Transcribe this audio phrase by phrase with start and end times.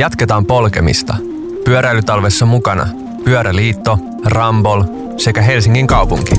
[0.00, 1.16] Jatketaan polkemista.
[1.64, 2.86] Pyöräilytalvessa mukana
[3.24, 4.82] Pyöräliitto, Rambol
[5.16, 6.34] sekä Helsingin kaupunki.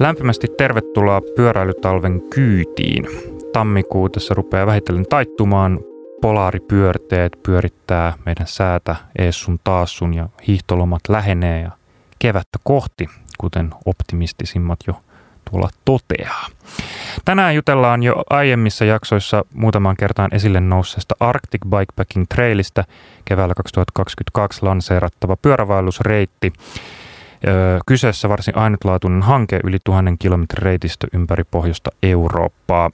[0.00, 3.06] Lämpimästi tervetuloa pyöräilytalven kyytiin.
[3.52, 5.80] Tammikuu tässä rupeaa vähitellen taittumaan.
[6.20, 11.70] Polaaripyörteet pyörittää meidän säätä ees sun taas sun ja hiihtolomat lähenee ja
[12.18, 13.06] kevättä kohti,
[13.38, 15.00] kuten optimistisimmat jo
[15.50, 16.46] tuolla toteaa.
[17.24, 22.84] Tänään jutellaan jo aiemmissa jaksoissa muutamaan kertaan esille nousseesta Arctic Bikepacking Trailista
[23.24, 26.52] keväällä 2022 lanseerattava pyörävaellusreitti.
[27.86, 32.90] Kyseessä varsin ainutlaatuinen hanke yli tuhannen kilometrin reitistö ympäri pohjoista Eurooppaa.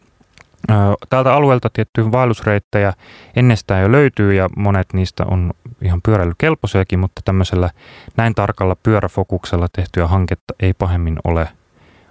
[1.11, 2.93] Täältä alueelta tiettyjä vaellusreittejä
[3.37, 5.51] ennestään jo löytyy ja monet niistä on
[5.83, 7.71] ihan pyöräilykelpoisiakin, mutta tämmöisellä
[8.17, 11.49] näin tarkalla pyöräfokuksella tehtyä hanketta ei pahemmin ole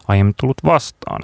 [0.07, 1.21] aiemmin tullut vastaan.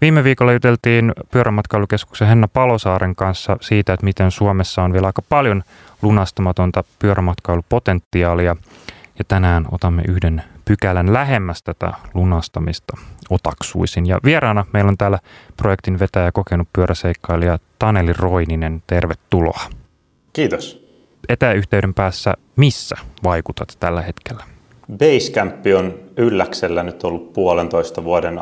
[0.00, 5.62] Viime viikolla juteltiin pyörämatkailukeskuksen Henna Palosaaren kanssa siitä, että miten Suomessa on vielä aika paljon
[6.02, 8.56] lunastamatonta pyörämatkailupotentiaalia.
[9.18, 12.96] Ja tänään otamme yhden pykälän lähemmäs tätä lunastamista
[13.30, 14.06] otaksuisin.
[14.06, 15.18] Ja vieraana meillä on täällä
[15.56, 18.82] projektin vetäjä kokenut pyöräseikkailija Taneli Roininen.
[18.86, 19.60] Tervetuloa.
[20.32, 20.81] Kiitos.
[21.28, 24.44] Etäyhteyden päässä missä vaikutat tällä hetkellä?
[24.98, 28.40] Basecamp on ylläksellä nyt ollut puolentoista vuoden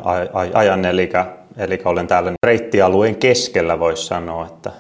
[0.55, 1.11] ajan, eli,
[1.57, 4.73] eli olen täällä reittialueen keskellä, voisi sanoa, että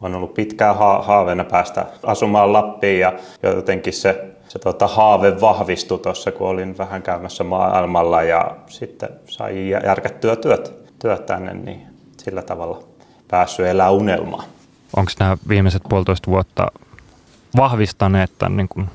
[0.00, 5.98] on ollut pitkään ha- haaveena päästä asumaan Lappiin ja jotenkin se, se tota, haave vahvistui
[5.98, 11.82] tuossa, kun olin vähän käymässä maailmalla ja sitten sai järkättyä työt, työt tänne, niin
[12.18, 12.82] sillä tavalla
[13.28, 14.42] päässyt elää unelmaa.
[14.96, 16.66] Onko nämä viimeiset puolitoista vuotta
[17.56, 18.86] vahvistaneet tämän niin kuin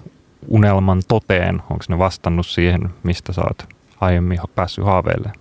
[0.48, 1.56] unelman toteen?
[1.56, 3.64] Onko ne vastannut siihen, mistä sä oot
[4.02, 5.32] aiemmin päässyt haaveille?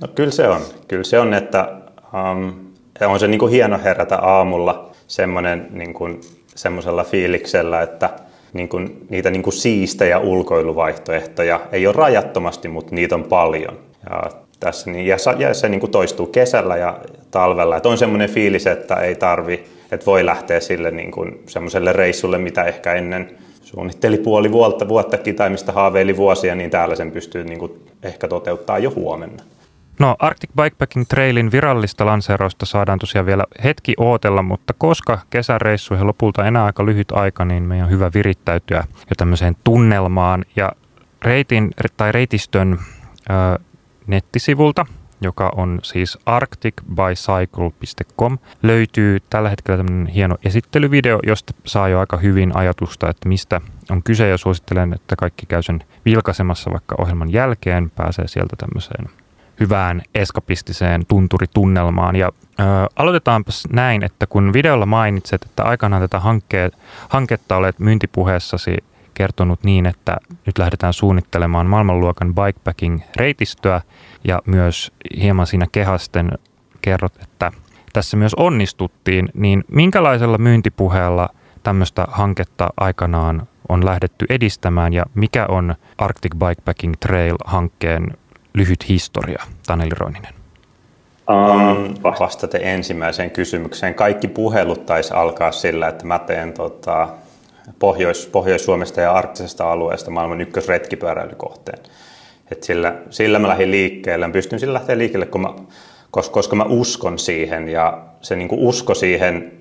[0.00, 0.60] No kyllä se on.
[0.88, 1.68] Kyllä se on, että
[2.32, 2.54] um,
[3.06, 6.20] on se niin kuin hieno herätä aamulla semmoinen niin kuin,
[6.54, 8.10] semmoisella fiiliksellä, että
[8.52, 13.78] niin kuin, niitä niin kuin siistejä ulkoiluvaihtoehtoja ei ole rajattomasti, mutta niitä on paljon.
[14.10, 16.98] Ja, tässä, niin, ja, ja se niin kuin toistuu kesällä ja
[17.30, 17.76] talvella.
[17.76, 22.38] Että on semmoinen fiilis, että ei tarvi, että voi lähteä sille niin kuin, semmoiselle reissulle,
[22.38, 27.44] mitä ehkä ennen suunnitteli puoli vuotta, vuottakin tai mistä haaveili vuosia, niin täällä sen pystyy
[27.44, 29.42] niin kuin ehkä toteuttaa jo huomenna.
[29.98, 36.46] No Arctic Bikepacking Trailin virallista lanseerausta saadaan tosiaan vielä hetki ootella, mutta koska kesäreissuihin lopulta
[36.46, 40.44] enää aika lyhyt aika, niin meidän on hyvä virittäytyä jo tämmöiseen tunnelmaan.
[40.56, 40.72] Ja
[41.22, 42.78] reitin tai reitistön
[43.30, 43.58] ö,
[44.06, 44.86] nettisivulta
[45.22, 48.38] joka on siis arcticbicycle.com.
[48.62, 54.02] Löytyy tällä hetkellä tämmöinen hieno esittelyvideo, josta saa jo aika hyvin ajatusta, että mistä on
[54.02, 59.06] kyse ja suosittelen, että kaikki käy sen vilkaisemassa vaikka ohjelman jälkeen, pääsee sieltä tämmöiseen
[59.60, 62.16] hyvään eskapistiseen tunturitunnelmaan.
[62.16, 62.62] Ja ö,
[62.96, 66.78] aloitetaanpas näin, että kun videolla mainitset, että aikanaan tätä hankkeet,
[67.08, 68.76] hanketta olet myyntipuheessasi
[69.14, 70.16] kertonut niin, että
[70.46, 73.80] nyt lähdetään suunnittelemaan maailmanluokan bikepacking-reitistöä
[74.24, 76.30] ja myös hieman siinä kehasten
[76.82, 77.52] kerrot, että
[77.92, 81.28] tässä myös onnistuttiin, niin minkälaisella myyntipuheella
[81.62, 88.16] tämmöistä hanketta aikanaan on lähdetty edistämään ja mikä on Arctic Bikepacking Trail-hankkeen
[88.54, 90.34] lyhyt historia, Taneli Roininen?
[91.30, 93.94] Um, vastata ensimmäiseen kysymykseen.
[93.94, 97.08] Kaikki puhelut taisi alkaa sillä, että mä teen tota,
[97.78, 101.78] Pohjois, Pohjois-Suomesta ja arktisesta alueesta maailman ykkösretkipyöräilykohteen.
[102.52, 104.26] Et sillä, sillä mä lähdin liikkeelle.
[104.26, 105.54] Mä pystyn sillä lähteä liikkeelle, kun mä,
[106.10, 107.68] koska, koska mä uskon siihen.
[107.68, 109.52] Ja se niin usko siihen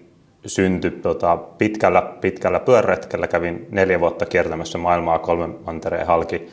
[0.46, 3.28] syntyi tota, pitkällä, pitkällä pyöräretkellä.
[3.28, 6.50] Kävin neljä vuotta kiertämässä maailmaa kolmen mantereen halki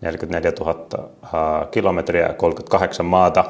[0.00, 0.70] 44 000
[1.02, 3.44] uh, kilometriä ja 38 maata.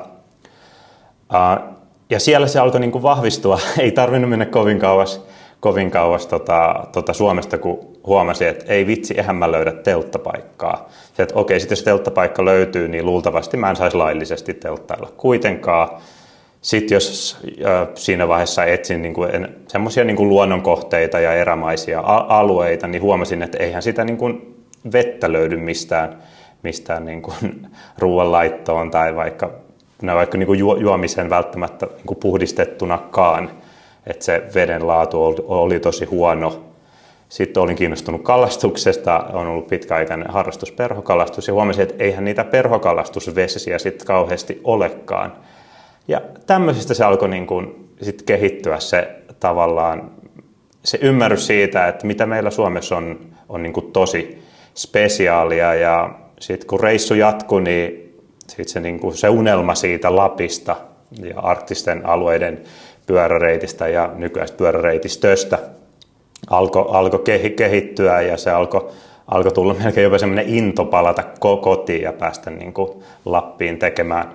[2.11, 3.61] Ja siellä se alkoi niin vahvistua.
[3.79, 5.27] Ei tarvinnut mennä kovin kauas
[5.63, 10.89] kovin kauas tota, tota Suomesta, kun huomasin, että ei vitsi, eihän mä löydä telttapaikkaa.
[11.15, 15.89] Se, että okei, sitten jos telttapaikka löytyy, niin luultavasti mä en saisi laillisesti telttailla kuitenkaan.
[16.61, 17.39] Sitten jos
[17.95, 19.15] siinä vaiheessa etsin niin
[19.69, 24.55] semmoisia niin luonnonkohteita ja erämaisia alueita, niin huomasin, että eihän sitä niin kuin
[24.93, 26.23] vettä löydy mistään,
[26.63, 27.67] mistään niin kuin
[27.99, 29.51] ruoanlaittoon tai vaikka,
[30.07, 33.51] vaikka niin kuin juomisen välttämättä niin kuin puhdistettunakaan–
[34.07, 36.72] että se veden laatu oli tosi huono.
[37.33, 43.79] Sitten olin kiinnostunut kalastuksesta, on ollut pitkäaikainen harrastus perhokalastus ja huomasin, että eihän niitä perhokalastusvesiä
[43.79, 45.33] sitten kauheasti olekaan.
[46.09, 50.11] Ja tämmöisistä se alkoi niin kuin sit kehittyä se tavallaan
[50.85, 54.43] se ymmärrys siitä, että mitä meillä Suomessa on, on niin kuin tosi
[54.75, 58.15] spesiaalia ja sitten kun reissu jatkui, niin
[58.49, 60.77] sit se, niin kuin se unelma siitä Lapista
[61.23, 62.63] ja arktisten alueiden
[63.07, 65.59] pyöräreitistä ja nykyisestä pyöräreitistöstä
[66.53, 67.19] alkoi alko
[67.57, 68.89] kehittyä ja se alkoi
[69.29, 74.33] alko tulla melkein jopa semmoinen into palata kotiin ja päästä niin kuin Lappiin tekemään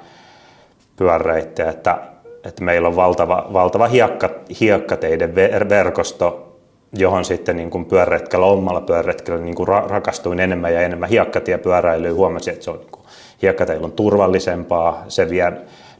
[0.96, 1.98] pyöräreittejä, että,
[2.46, 4.30] että meillä on valtava, valtava hiekka,
[4.60, 5.36] hiekkateiden
[5.70, 6.58] verkosto,
[6.94, 12.16] johon sitten niin kuin pyöräretkellä, omalla pyöräretkellä niin kuin rakastuin enemmän ja enemmän hiekkatiepyöräilyyn.
[12.16, 13.06] Huomasin, että se on, niin kuin,
[13.42, 15.54] hiekkateillä on turvallisempaa, se vie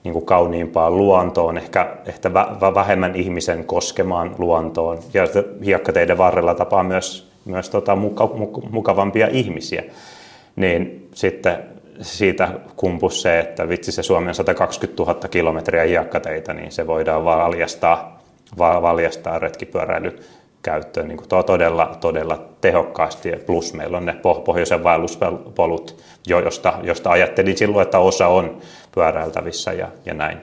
[0.08, 2.34] niin kuin kauniimpaan luontoon, ehkä, ehkä
[2.76, 5.00] vähemmän ihmisen koskemaan luontoon.
[5.14, 5.24] Ja
[5.66, 8.30] hiekkateiden varrella tapaa myös, myös tota, muka,
[8.70, 9.84] mukavampia ihmisiä.
[10.56, 11.58] Niin sitten
[12.02, 18.22] siitä kumpus se, että vitsi se Suomen 120 000 kilometriä hiekkateitä, niin se voidaan valjastaa,
[18.58, 20.20] valjastaa retkipyöräily
[20.68, 23.32] käyttöön niin kuin todella, todella tehokkaasti.
[23.46, 24.16] Plus meillä on ne
[24.46, 28.58] pohjoisen vaelluspolut, josta, josta ajattelin silloin, että osa on
[28.96, 30.38] pyöräiltävissä ja, ja näin,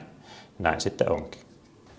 [0.59, 1.41] näin sitten onkin.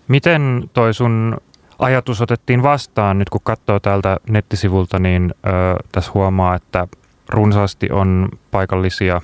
[0.08, 1.36] Miten toi sun
[1.78, 5.50] ajatus otettiin vastaan nyt kun katsoo täältä nettisivulta, niin ö,
[5.92, 6.88] tässä huomaa, että
[7.28, 9.20] runsaasti on paikallisia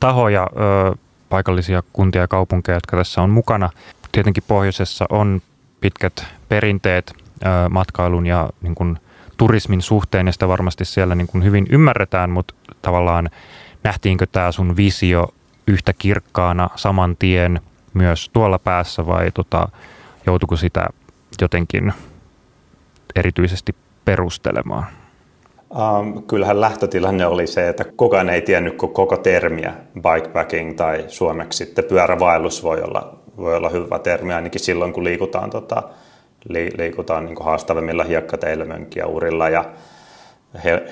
[0.00, 0.96] tahoja, ö,
[1.28, 3.70] paikallisia kuntia ja kaupunkeja, jotka tässä on mukana.
[4.12, 5.42] Tietenkin pohjoisessa on
[5.80, 7.25] pitkät perinteet
[7.70, 8.98] matkailun ja niin kuin,
[9.36, 13.30] turismin suhteen, ja sitä varmasti siellä niin kuin hyvin ymmärretään, mutta tavallaan
[13.84, 15.28] nähtiinkö tämä sun visio
[15.66, 17.60] yhtä kirkkaana saman tien
[17.94, 19.68] myös tuolla päässä vai tota,
[20.26, 20.86] joutuiko sitä
[21.40, 21.92] jotenkin
[23.16, 23.74] erityisesti
[24.04, 24.86] perustelemaan?
[25.70, 31.84] Um, kyllähän lähtötilanne oli se, että kukaan ei tiennyt koko termiä bikepacking tai suomeksi sitten
[31.84, 35.82] pyörävaellus voi olla, voi olla hyvä termi ainakin silloin, kun liikutaan, tota,
[36.48, 38.64] liikutaan niin haastavimmilla hiekkateillä,
[39.06, 39.64] urilla ja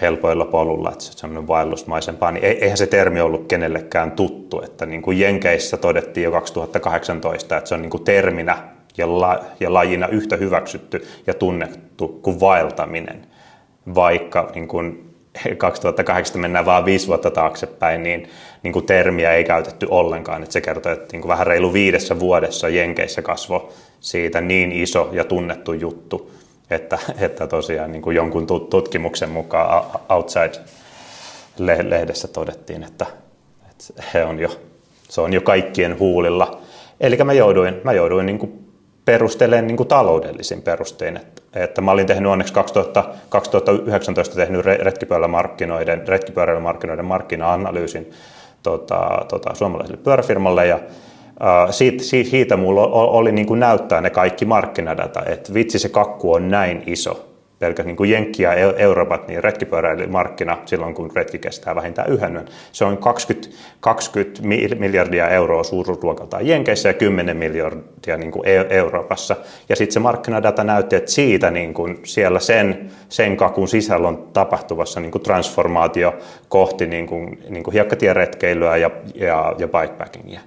[0.01, 4.63] helpoilla polulla, että se on semmoinen vaellusmaisempaa, niin eihän se termi ollut kenellekään tuttu.
[4.63, 8.59] Että niin kuin Jenkeissä todettiin jo 2018, että se on niin kuin terminä
[8.99, 13.27] ja, la, ja lajina yhtä hyväksytty ja tunnettu kuin vaeltaminen.
[13.95, 15.14] Vaikka niin kuin
[15.59, 18.31] 2008 mennään vaan viisi vuotta taaksepäin, niin,
[18.63, 20.43] niin kuin termiä ei käytetty ollenkaan.
[20.43, 23.69] Että se kertoo, että niin kuin vähän reilu viidessä vuodessa Jenkeissä kasvoi
[24.01, 26.31] siitä niin iso ja tunnettu juttu,
[26.71, 33.07] että, että tosiaan niin kuin jonkun tutkimuksen mukaan Outside-lehdessä todettiin, että,
[33.71, 34.61] että he on jo,
[35.09, 36.61] se on jo kaikkien huulilla.
[37.01, 38.65] Eli mä jouduin, mä jouduin niin kuin
[39.05, 41.17] perustelemaan niin kuin taloudellisin perustein.
[41.17, 48.11] Että, että mä olin tehnyt onneksi 2000, 2019 tehnyt retkipyörämarkkinoiden, retkipyöräilymarkkinoiden markkina-analyysin
[48.63, 50.81] tota, tota, suomalaiselle pyöräfirmalle ja
[51.71, 56.51] siitä, siitä mulla oli niin kuin näyttää ne kaikki markkinadata, että vitsi se kakku on
[56.51, 57.34] näin iso.
[57.65, 62.49] Pelkästään niin kuin Jenkki ja Euroopat, niin retkipyöräilymarkkina silloin, kun retki kestää vähintään yhden yön,
[62.73, 63.49] se on 20,
[63.81, 64.43] 20
[64.79, 69.37] miljardia euroa suuruusluokaltaan Jenkeissä ja 10 miljardia niin kuin Euroopassa.
[69.69, 74.29] Ja sitten se markkinadata näytti, että siitä niin kuin siellä sen, sen kakun sisällä on
[74.33, 76.15] tapahtuvassa niin kuin transformaatio
[76.49, 80.41] kohti niin kuin, niin kuin hiekkatieretkeilyä ja, ja, ja bikepackingia.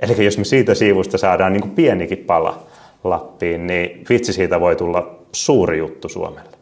[0.00, 2.62] Eli jos me siitä siivusta saadaan niin kuin pienikin pala
[3.04, 6.59] Lappiin, niin vitsi siitä voi tulla suuri juttu Suomelle.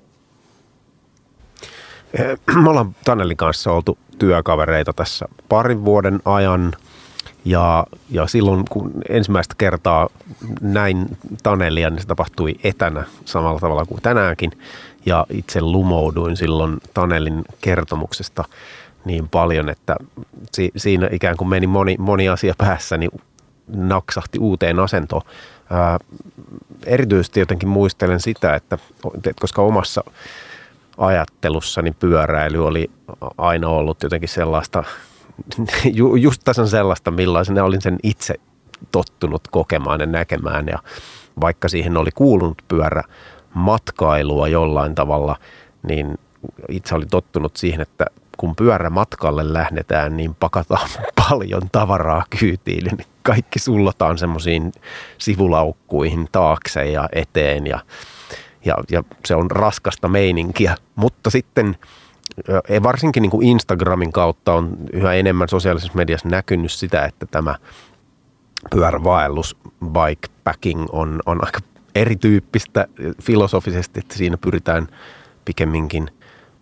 [2.14, 6.72] Eh, me ollaan Tanelin kanssa oltu työkavereita tässä parin vuoden ajan
[7.44, 10.08] ja, ja silloin kun ensimmäistä kertaa
[10.60, 14.50] näin Tanelia, niin se tapahtui etänä samalla tavalla kuin tänäänkin
[15.06, 18.44] ja itse lumouduin silloin Tanelin kertomuksesta
[19.04, 19.96] niin paljon, että
[20.52, 23.08] si, siinä ikään kuin meni moni, moni asia päässäni
[23.68, 25.22] naksahti uuteen asentoon.
[25.70, 25.98] Ää,
[26.86, 28.78] erityisesti jotenkin muistelen sitä, että,
[29.40, 30.04] koska omassa
[30.98, 32.90] ajattelussani pyöräily oli
[33.38, 34.84] aina ollut jotenkin sellaista,
[36.20, 38.34] just tasan sellaista, millaisena olin sen itse
[38.92, 40.66] tottunut kokemaan ja näkemään.
[40.66, 40.78] Ja
[41.40, 43.02] vaikka siihen oli kuulunut pyörä
[43.54, 45.36] matkailua jollain tavalla,
[45.82, 46.18] niin
[46.68, 50.88] itse oli tottunut siihen, että kun pyörämatkalle lähdetään, niin pakataan
[51.28, 54.72] paljon tavaraa kyytiin, niin kaikki sullotaan semmoisiin
[55.18, 57.80] sivulaukkuihin taakse ja eteen ja,
[58.64, 60.76] ja, ja se on raskasta meininkiä.
[60.96, 61.76] Mutta sitten
[62.82, 67.54] varsinkin niin kuin Instagramin kautta on yhä enemmän sosiaalisessa mediassa näkynyt sitä, että tämä
[68.70, 71.60] pyörävaellus, bikepacking on, on aika
[71.94, 72.86] erityyppistä
[73.22, 74.88] filosofisesti, että siinä pyritään
[75.44, 76.10] pikemminkin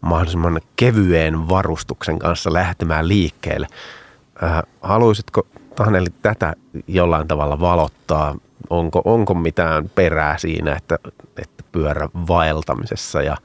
[0.01, 3.67] mahdollisimman kevyeen varustuksen kanssa lähtemään liikkeelle.
[4.81, 6.55] Haluaisitko Taneli tätä
[6.87, 8.37] jollain tavalla valottaa?
[8.71, 10.99] Onko, onko mitään perää siinä, että,
[11.43, 13.37] että pyörävaeltamisessa ja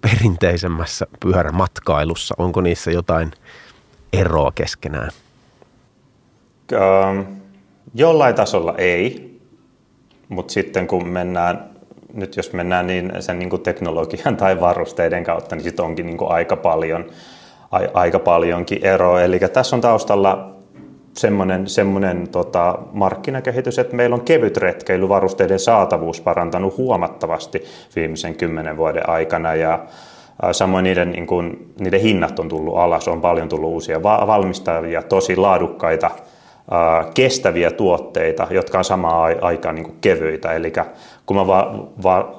[0.00, 3.30] perinteisemmässä pyörämatkailussa, onko niissä jotain
[4.12, 5.10] eroa keskenään?
[6.72, 7.20] Ähm,
[7.94, 9.38] jollain tasolla ei,
[10.28, 11.70] mutta sitten kun mennään,
[12.14, 16.18] nyt jos mennään niin sen niin kuin teknologian tai varusteiden kautta, niin sitten onkin niin
[16.18, 17.10] kuin aika, paljon,
[17.94, 19.22] aika paljonkin eroa.
[19.22, 20.55] Eli tässä on taustalla
[21.16, 27.64] semmoinen, semmoinen tota, markkinakehitys, että meillä on kevyt retkeilyvarusteiden saatavuus parantanut huomattavasti
[27.96, 29.86] viimeisen kymmenen vuoden aikana ja
[30.52, 35.36] Samoin niiden, niin kuin, niiden hinnat on tullut alas, on paljon tullut uusia valmistajia, tosi
[35.36, 36.10] laadukkaita,
[37.14, 40.52] kestäviä tuotteita, jotka on samaan aikaan niin kevyitä.
[40.52, 40.72] Eli
[41.26, 42.34] kun mä va- va-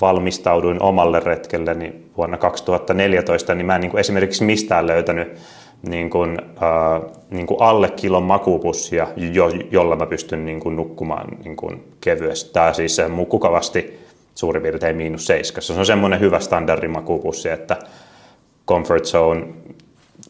[0.00, 5.38] valmistauduin omalle retkelle niin vuonna 2014, niin mä en niin esimerkiksi mistään löytänyt
[5.88, 11.28] niin kuin, äh, niin kuin alle kilon makupussia, jo, jolla mä pystyn niin kuin nukkumaan
[11.44, 12.52] niin kuin kevyesti.
[12.52, 14.00] Tämä siis mukukavasti
[14.34, 15.74] suurin piirtein miinus seiskassa.
[15.74, 17.76] Se on semmoinen hyvä standardimakupussi, että
[18.66, 19.46] comfort zone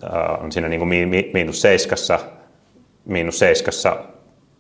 [0.04, 2.18] äh, on siinä niin kuin miinus seiskassa,
[3.04, 3.96] miinus seiskassa,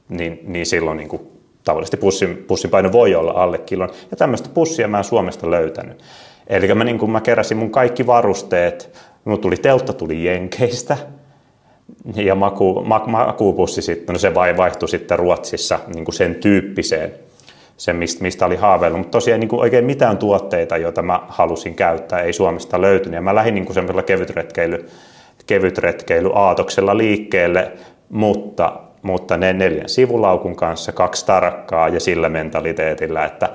[0.08, 1.22] niin, niin silloin niin kuin
[1.64, 3.90] tavallisesti pussin, pussin paino voi olla alle kilon.
[4.10, 6.02] Ja tämmöistä pussia mä en Suomesta löytänyt.
[6.46, 10.96] Eli mä, niin kuin mä keräsin mun kaikki varusteet, mun tuli teltta tuli Jenkeistä,
[12.14, 17.14] ja maku, ma, makupussi sitten, no se vai vaihtui sitten Ruotsissa niin kuin sen tyyppiseen
[17.80, 18.98] se, mistä, mistä oli haaveillut.
[19.00, 23.14] Mutta tosiaan niin kuin oikein mitään tuotteita, joita mä halusin käyttää, ei Suomesta löytynyt.
[23.14, 24.02] Ja mä lähdin niin semmoisella
[25.46, 27.72] kevytretkeily, aatoksella liikkeelle,
[28.08, 33.48] mutta, mutta ne neljän sivulaukun kanssa kaksi tarakkaa ja sillä mentaliteetillä, että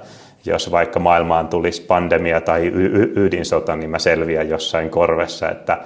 [0.45, 5.77] jos vaikka maailmaan tulisi pandemia tai y- y- ydinsota, niin mä selviän jossain korvessa, että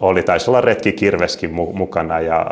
[0.00, 2.46] oli taisi olla retkikirveskin mu- mukana ja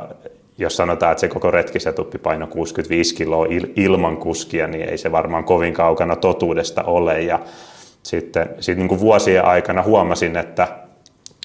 [0.58, 5.12] jos sanotaan, että se koko retkisetuppi paino 65 kiloa il, ilman kuskia, niin ei se
[5.12, 7.22] varmaan kovin kaukana totuudesta ole.
[7.22, 7.38] Ja
[8.02, 10.68] sitten sit niin kuin vuosien aikana huomasin, että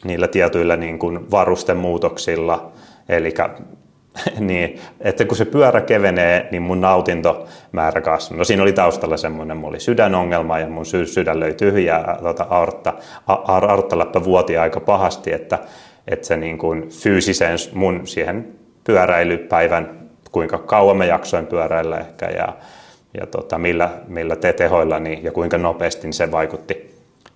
[0.03, 2.71] niillä tietyillä niin kuin varustemuutoksilla,
[3.09, 3.33] eli
[4.39, 8.37] niin, että kun se pyörä kevenee, niin mun nautintomäärä kasvaa.
[8.37, 12.93] No siinä oli taustalla semmoinen, mulla oli sydänongelma ja mun sydän löi tyhjää tuota, aortta,
[13.27, 15.59] aorttaläppä vuoti aika pahasti, että,
[16.07, 18.47] että se niin kuin fyysisen mun siihen
[18.83, 22.53] pyöräilypäivän, kuinka kauan mä jaksoin pyöräillä ehkä ja,
[23.19, 26.94] ja tota, millä, millä te tehoilla niin, ja kuinka nopeasti niin se vaikutti.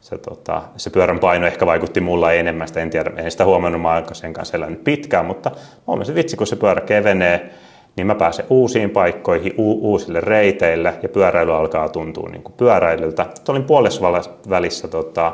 [0.09, 3.81] Se, tota, se pyörän paino ehkä vaikutti mulla enemmän, sitä en tiedä, en sitä huomannut,
[3.81, 5.51] mä sen kanssa elänyt pitkään, mutta
[5.87, 7.49] huomasin vitsi, kun se pyörä kevenee,
[7.95, 13.25] niin mä pääsen uusiin paikkoihin, u- uusille reiteille ja pyöräily alkaa tuntua niin kuin pyöräilyltä.
[13.47, 14.01] Olin puolessa
[14.49, 15.33] välissä tota,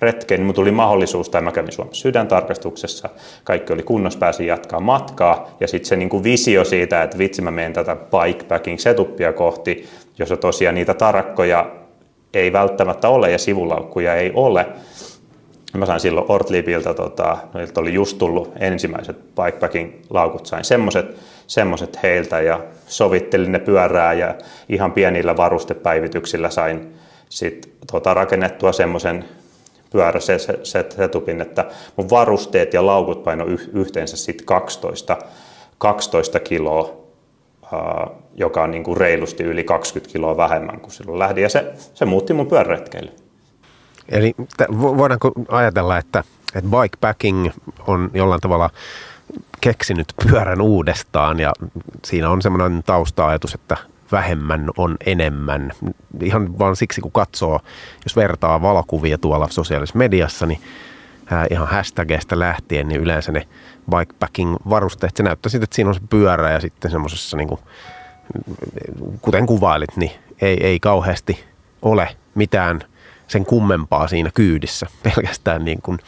[0.00, 3.08] retkeen, niin tuli mahdollisuus, tai mä kävin Suomessa sydäntarkastuksessa,
[3.44, 7.42] kaikki oli kunnossa, pääsin jatkaa matkaa, ja sitten se niin kuin visio siitä, että vitsi
[7.42, 9.88] mä menen tätä bikepacking setupia kohti,
[10.18, 11.85] jossa tosiaan niitä tarakkoja
[12.36, 14.66] ei välttämättä ole ja sivulaukkuja ei ole.
[15.74, 21.16] Mä sain silloin Ortlibilta, tota, niiltä oli just tullut ensimmäiset bikepacking laukut, sain semmoset,
[21.46, 24.34] semmoset heiltä ja sovittelin ne pyörää ja
[24.68, 26.94] ihan pienillä varustepäivityksillä sain
[27.28, 29.24] sit, tota, rakennettua semmoisen
[29.90, 31.64] pyörä se, se, se setupin, että
[31.96, 35.16] mun varusteet ja laukut paino yhteensä sitten 12,
[35.78, 36.96] 12 kiloa,
[37.72, 41.42] ää, joka on niin kuin reilusti yli 20 kiloa vähemmän kuin silloin lähdin.
[41.42, 43.10] Ja se, se muutti mun pyöräretkeily.
[44.08, 44.34] Eli
[44.80, 46.24] voidaanko ajatella, että,
[46.54, 47.50] että bikepacking
[47.86, 48.70] on jollain tavalla
[49.60, 51.52] keksinyt pyörän uudestaan ja
[52.04, 53.76] siinä on semmoinen tausta-ajatus, että
[54.12, 55.72] vähemmän on enemmän.
[56.22, 57.60] Ihan vaan siksi, kun katsoo,
[58.04, 60.60] jos vertaa valokuvia tuolla sosiaalisessa mediassa, niin
[61.50, 63.46] ihan hashtagista lähtien, niin yleensä ne
[63.90, 67.60] bikepacking-varusteet, se näyttää sitten, että siinä on se pyörä ja sitten semmoisessa, niin kuin,
[69.20, 70.10] kuten kuvailit, niin
[70.42, 71.44] ei, ei kauheasti
[71.82, 72.80] ole mitään
[73.28, 74.86] sen kummempaa siinä kyydissä.
[75.02, 75.98] Pelkästään niin kuin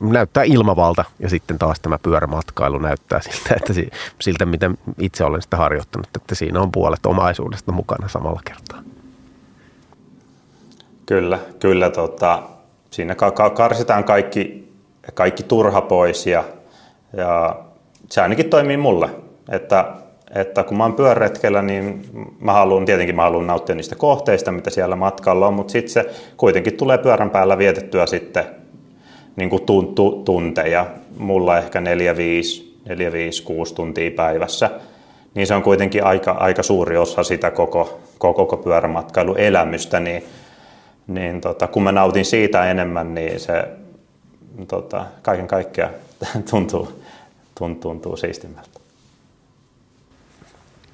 [0.00, 3.72] näyttää ilmavalta ja sitten taas tämä pyörämatkailu näyttää siltä, että
[4.20, 8.82] siltä miten itse olen sitä harjoittanut, että siinä on puolet omaisuudesta mukana samalla kertaa.
[11.06, 12.42] Kyllä, kyllä tota,
[12.90, 13.14] siinä
[13.54, 14.72] karsitaan kaikki,
[15.14, 16.44] kaikki turha pois ja,
[17.16, 17.56] ja
[18.10, 19.10] se ainakin toimii mulle,
[19.48, 19.94] että,
[20.34, 22.04] että kun mä oon pyöräretkellä, niin
[22.40, 26.10] mä haluan, tietenkin mä haluan nauttia niistä kohteista, mitä siellä matkalla on, mutta sitten se
[26.36, 28.44] kuitenkin tulee pyörän päällä vietettyä sitten
[29.36, 30.86] niin kuin tuntu, tunteja,
[31.18, 34.70] mulla ehkä 4, 5, 4, 5, 6 tuntia päivässä,
[35.34, 40.24] niin se on kuitenkin aika, aika suuri osa sitä koko, koko, koko pyörämatkailuelämystä, niin,
[41.06, 43.64] niin tota, kun mä nautin siitä enemmän, niin se
[44.68, 45.92] tota, kaiken kaikkiaan
[46.50, 46.88] tuntuu,
[47.58, 48.81] tuntuu, tuntuu siistimmältä.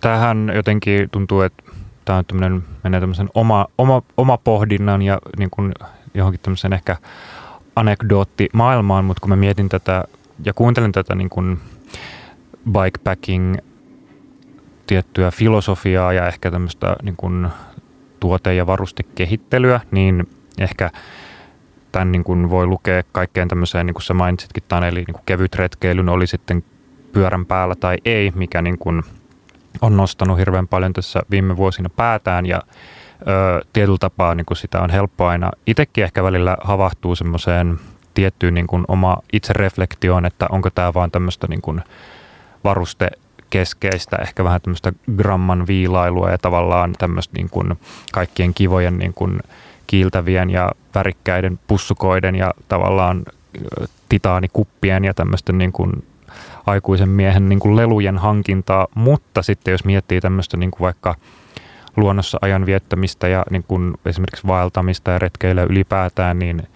[0.00, 1.62] Tähän jotenkin tuntuu, että
[2.05, 5.73] tämä on tämmöinen, menee tämmöisen oma, oma, oma pohdinnan ja niin kuin
[6.14, 6.97] johonkin tämmöisen ehkä
[7.76, 10.05] anekdootti maailmaan, mutta kun mä mietin tätä
[10.45, 11.59] ja kuuntelen tätä niin kuin
[12.73, 13.57] bikepacking
[14.87, 17.49] tiettyä filosofiaa ja ehkä tämmöistä niin kuin
[18.21, 20.28] tuote- ja varustekehittelyä, niin
[20.59, 20.90] ehkä
[21.93, 25.55] tämän niin kuin voi lukea kaikkeen tämmöiseen, niin kuin sä mainitsitkin Taneli, niin kuin kevyt
[25.55, 26.64] retkeilyn oli sitten
[27.12, 29.02] pyörän päällä tai ei, mikä niin kuin
[29.83, 32.63] on nostanut hirveän paljon tässä viime vuosina päätään ja
[33.21, 37.79] ö, tietyllä tapaa niin kuin sitä on helppo aina itsekin ehkä välillä havahtuu semmoiseen
[38.15, 41.81] tiettyyn niin kuin oma itsereflektioon, että onko tämä vaan tämmöistä niin kuin
[42.65, 43.11] varuste
[43.51, 47.79] keskeistä, ehkä vähän tämmöistä gramman viilailua ja tavallaan tämmöistä niin kuin
[48.13, 49.41] kaikkien kivojen niin kuin
[49.87, 53.23] kiiltävien ja värikkäiden pussukoiden ja tavallaan
[54.09, 56.05] titaanikuppien ja tämmöisten niin kuin
[56.71, 61.15] aikuisen miehen niin kuin lelujen hankintaa, mutta sitten jos miettii tämmöistä niin kuin vaikka
[61.97, 66.67] luonnossa ajan viettämistä ja niin kuin esimerkiksi vaeltamista ja retkeilyä ylipäätään, niin ö,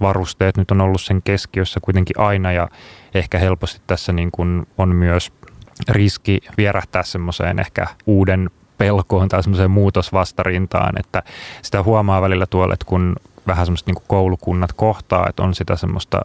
[0.00, 2.68] varusteet nyt on ollut sen keskiössä kuitenkin aina ja
[3.14, 5.32] ehkä helposti tässä niin kuin on myös
[5.88, 11.22] riski vierähtää semmoiseen ehkä uuden pelkoon tai semmoiseen muutosvastarintaan, että
[11.62, 13.16] sitä huomaa välillä tuolla, että kun
[13.46, 16.20] vähän semmoista niin koulukunnat kohtaa, että on sitä semmoista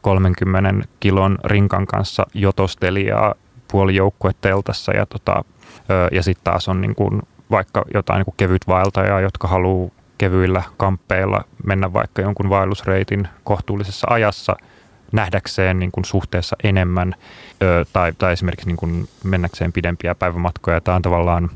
[0.00, 3.34] 30 kilon rinkan kanssa jotostelijaa
[3.70, 5.44] puolijoukkueteltassa ja, tota,
[6.12, 11.92] ja sitten taas on niin kuin vaikka jotain niin kevytvaeltajaa, jotka haluaa kevyillä kamppeilla mennä
[11.92, 14.56] vaikka jonkun vaellusreitin kohtuullisessa ajassa
[15.12, 17.14] nähdäkseen niin kuin suhteessa enemmän
[17.92, 20.80] tai, tai esimerkiksi niin kuin mennäkseen pidempiä päivämatkoja.
[20.80, 21.50] Tämä on tavallaan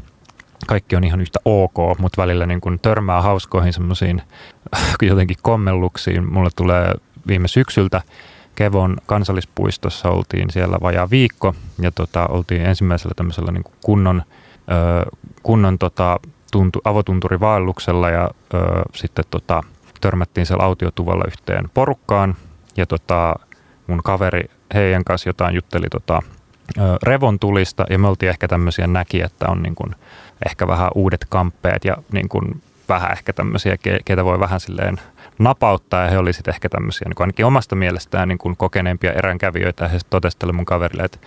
[0.66, 4.22] kaikki on ihan yhtä ok, mutta välillä niin kuin törmää hauskoihin semmoisiin
[5.02, 6.32] jotenkin kommelluksiin.
[6.32, 6.94] Mulle tulee
[7.26, 8.02] viime syksyltä.
[8.54, 14.22] Kevon kansallispuistossa oltiin siellä vajaa viikko ja tota, oltiin ensimmäisellä tämmöisellä niin kunnon,
[14.70, 15.10] ö,
[15.42, 16.20] kunnon tota,
[16.52, 18.58] tuntu, avotunturivaelluksella ja ö,
[18.94, 19.62] sitten tota,
[20.00, 22.34] törmättiin siellä autiotuvalla yhteen porukkaan
[22.76, 23.34] ja tota,
[23.86, 26.22] mun kaveri heidän kanssa jotain jutteli tota,
[26.78, 29.94] ö, revontulista ja me oltiin ehkä tämmöisiä näki, että on niin kuin,
[30.46, 35.00] ehkä vähän uudet kamppeet ja niin kuin, vähän ehkä tämmöisiä, keitä voi vähän silleen
[35.38, 39.88] napauttaa ja he olisivat ehkä tämmöisiä niin ainakin omasta mielestään niin kuin kokeneempia eränkävijöitä ja
[39.88, 41.18] he totesivat mun kaverille, että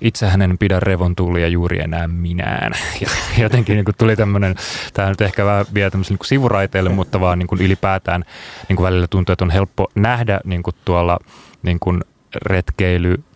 [0.00, 2.72] itse hänen pidä revontulia juuri enää minään.
[3.00, 4.56] Ja jotenkin niin kuin tuli tämmöinen,
[4.94, 8.24] tämä nyt ehkä vähän vielä tämmöiselle niin sivuraiteille, mutta vaan niin kuin ylipäätään
[8.68, 11.18] niin kuin välillä tuntuu, että on helppo nähdä niin kuin tuolla
[11.62, 12.00] niin kuin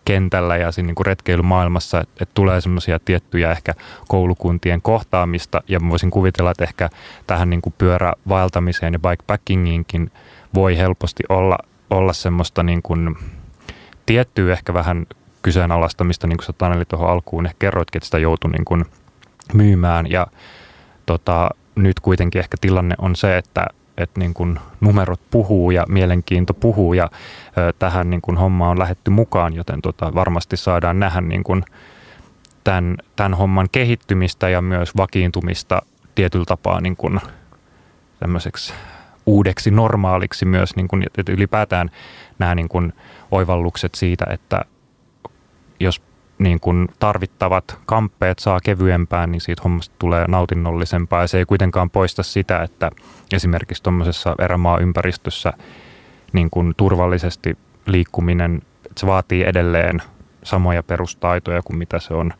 [0.07, 3.73] retkeilykentällä ja siinä niin kuin retkeilymaailmassa, että, että tulee semmoisia tiettyjä ehkä
[4.07, 5.61] koulukuntien kohtaamista.
[5.67, 6.89] Ja mä voisin kuvitella, että ehkä
[7.27, 10.11] tähän niin kuin pyörävaeltamiseen ja bikepackingiinkin
[10.53, 11.57] voi helposti olla,
[11.89, 13.15] olla semmoista niin kuin
[14.05, 15.05] tiettyä ehkä vähän
[15.41, 18.85] kyseenalaistamista, niin kuin sä Taneli tuohon alkuun ehkä kerroitkin, että sitä joutui niin kuin
[19.53, 20.11] myymään.
[20.11, 20.27] Ja
[21.05, 23.67] tota, nyt kuitenkin ehkä tilanne on se, että,
[23.97, 27.09] että niin kuin numerot puhuu ja mielenkiinto puhuu ja
[27.79, 31.63] tähän niin kuin hommaan on lähetty mukaan, joten tota, varmasti saadaan nähdä niin kuin
[32.63, 35.81] tämän, tämän homman kehittymistä ja myös vakiintumista
[36.15, 37.19] tietyllä tapaa niin kuin
[38.19, 38.73] tämmöiseksi
[39.25, 41.91] uudeksi normaaliksi myös, niin kuin, että ylipäätään
[42.39, 42.93] nämä niin kuin
[43.31, 44.61] oivallukset siitä, että
[45.79, 46.01] jos
[46.39, 51.21] niin kuin tarvittavat kamppeet saa kevyempään, niin siitä hommasta tulee nautinnollisempaa.
[51.21, 52.91] Ja se ei kuitenkaan poista sitä, että
[53.33, 55.53] esimerkiksi tuommoisessa erämaa-ympäristössä
[56.33, 58.61] niin kuin turvallisesti liikkuminen,
[58.97, 60.01] se vaatii edelleen
[60.43, 62.33] samoja perustaitoja kuin mitä se on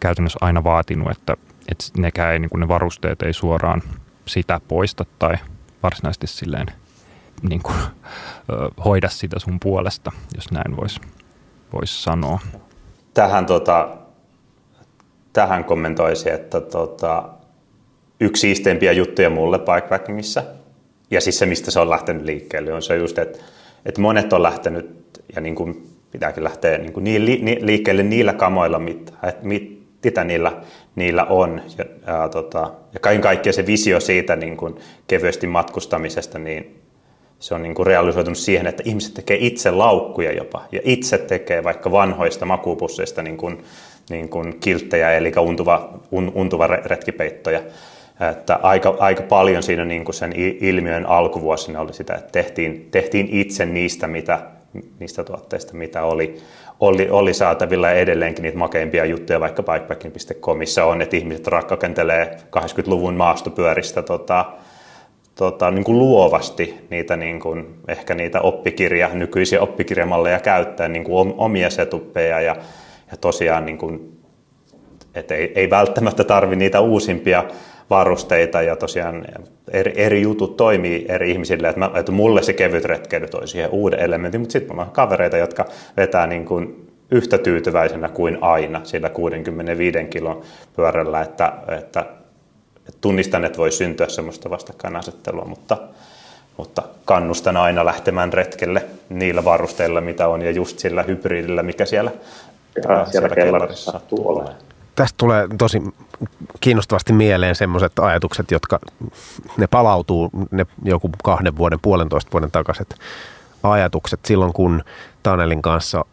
[0.00, 1.36] käytännössä aina vaatinut, että,
[1.68, 3.82] että nekään ei, niin kuin ne varusteet ei suoraan
[4.26, 5.34] sitä poista tai
[5.82, 6.66] varsinaisesti silleen
[7.42, 7.76] niin kuin,
[8.84, 11.00] hoida sitä sun puolesta, jos näin voisi
[11.72, 12.40] vois sanoa
[13.18, 13.88] tähän, tota,
[15.32, 17.28] tähän kommentoisin, että tota,
[18.20, 20.42] yksi siisteimpiä juttuja mulle bikepackingissa,
[21.10, 23.38] ja siis se, mistä se on lähtenyt liikkeelle, on se just, että,
[23.86, 24.90] että monet on lähtenyt,
[25.34, 27.04] ja niin kuin pitääkin lähteä niin kuin
[27.60, 30.52] liikkeelle niillä kamoilla, mitä, mit, mitä niillä,
[30.96, 31.62] niillä on.
[31.78, 34.76] Ja, ja, tota, ja kaiken kaikkiaan se visio siitä niin kuin
[35.06, 36.77] kevyesti matkustamisesta, niin
[37.38, 41.64] se on niin kuin realisoitunut siihen, että ihmiset tekee itse laukkuja jopa ja itse tekee
[41.64, 43.64] vaikka vanhoista makupusseista niin kuin,
[44.10, 47.60] niin kuin kilttejä eli untuva, un, untuva retkipeittoja.
[48.30, 53.28] Että aika, aika paljon siinä niin kuin sen ilmiön alkuvuosina oli sitä, että tehtiin, tehtiin
[53.30, 54.40] itse niistä, mitä,
[54.98, 56.36] niistä tuotteista, mitä oli,
[56.80, 63.14] oli, oli saatavilla ja edelleenkin niitä makeimpia juttuja vaikka bikepacking.comissa on, että ihmiset rakkakentelee 80-luvun
[63.14, 64.44] maastopyöristä tota,
[65.38, 71.34] tota, niin kuin luovasti niitä niin kuin, ehkä niitä oppikirja, nykyisiä oppikirjamalleja käyttää niin kuin
[71.36, 72.56] omia setuppeja ja,
[73.10, 74.20] ja tosiaan niin kuin,
[75.14, 77.44] et ei, ei välttämättä tarvi niitä uusimpia
[77.90, 79.26] varusteita ja tosiaan
[79.72, 83.70] eri, eri jutut toimii eri ihmisille, että, mä, että mulle se kevyt retkeily toi siihen
[83.70, 85.64] uuden elementin, mutta sitten mulla on kavereita, jotka
[85.96, 90.42] vetää niin kuin yhtä tyytyväisenä kuin aina sillä 65 kilon
[90.76, 92.17] pyörällä, että, että,
[92.88, 95.78] että tunnistan, että voi syntyä semmoista vastakkainasettelua, mutta,
[96.56, 102.10] mutta kannustan aina lähtemään retkelle niillä varusteilla, mitä on, ja just sillä hybridillä, mikä siellä,
[102.76, 104.56] ja, siellä, siellä kellarissa sattuu olemaan.
[104.94, 105.82] tästä tulee tosi
[106.60, 108.78] kiinnostavasti mieleen semmoiset ajatukset, jotka
[109.56, 112.94] ne palautuu, ne joku kahden vuoden, puolentoista vuoden takaiset
[113.62, 114.20] ajatukset.
[114.24, 114.84] Silloin, kun
[115.22, 116.04] Tanelin kanssa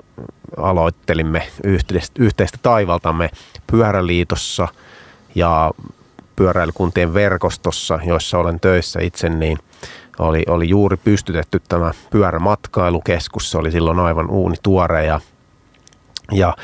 [0.58, 3.30] aloittelimme yhteistä, yhteistä taivaltamme
[3.72, 4.68] pyöräliitossa
[5.36, 5.72] ja
[6.36, 9.58] pyöräilykuntien verkostossa, joissa olen töissä itse, niin
[10.20, 13.52] oli, oli juuri pystytetty tämä pyörämatkailukeskus.
[13.52, 15.20] Se oli silloin aivan uuni tuore ja,
[16.32, 16.56] ja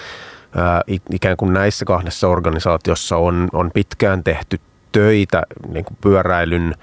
[1.11, 4.59] ikään kuin näissä kahdessa organisaatiossa on, on pitkään tehty
[4.91, 6.75] töitä niin kuin pyöräilyn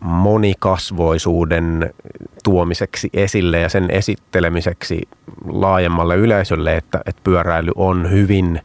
[0.00, 1.94] monikasvoisuuden
[2.44, 5.08] tuomiseksi esille ja sen esittelemiseksi
[5.48, 8.60] laajemmalle yleisölle, että, että pyöräily on hyvin,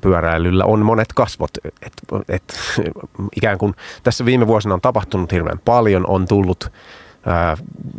[0.00, 1.50] pyöräilyllä on monet kasvot.
[1.82, 1.92] Et,
[2.28, 2.42] et,
[3.36, 6.72] ikään kuin tässä viime vuosina on tapahtunut hirveän paljon, on tullut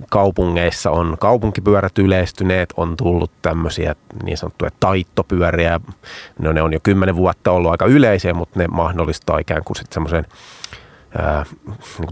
[0.09, 5.79] kaupungeissa on kaupunkipyörät yleistyneet, on tullut tämmöisiä niin sanottuja taittopyöriä.
[6.39, 9.93] No ne on jo kymmenen vuotta ollut aika yleisiä, mutta ne mahdollistaa ikään kuin sitten
[9.93, 10.25] semmoisen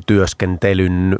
[0.06, 1.20] työskentelyn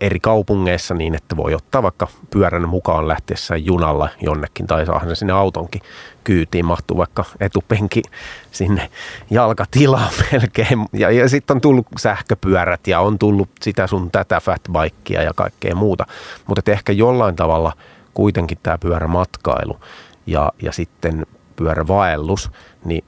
[0.00, 5.32] eri kaupungeissa niin, että voi ottaa vaikka pyörän mukaan lähtiessä junalla jonnekin tai saada sinne
[5.32, 5.82] autonkin
[6.24, 8.02] kyytiin, mahtuu vaikka etupenki
[8.50, 8.90] sinne
[9.30, 10.86] jalkatilaan melkein.
[10.92, 15.74] Ja, ja sitten on tullut sähköpyörät ja on tullut sitä sun tätä fatbikea ja kaikkea
[15.74, 16.06] muuta.
[16.46, 17.72] Mutta ehkä jollain tavalla
[18.14, 19.80] kuitenkin tämä pyörämatkailu
[20.26, 22.50] ja, ja sitten pyörävaellus,
[22.84, 23.04] niin,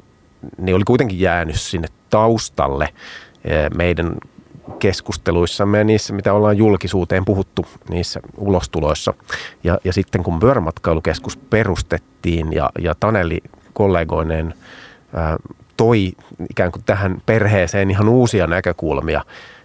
[0.59, 2.89] niin oli kuitenkin jäänyt sinne taustalle–
[3.77, 4.17] meidän
[4.79, 9.15] keskusteluissamme ja niissä, mitä ollaan julkisuuteen puhuttu niissä ulostuloissa.
[9.65, 13.41] Ja, ja sitten kun pyörämatkailukeskus perustettiin ja, ja Taneli
[13.73, 14.55] kollegoineen
[15.15, 15.37] ää,
[15.77, 16.13] toi
[16.51, 19.25] ikään kuin tähän perheeseen ihan uusia näkökulmia,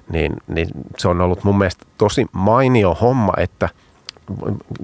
[0.10, 3.70] niin, niin se on ollut mun mielestä tosi mainio homma, että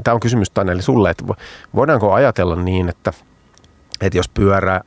[0.04, 1.26] tämä on kysymys Taneli sulle, että
[1.76, 3.14] voidaanko ajatella niin, että,
[4.02, 4.82] että jos pyörä,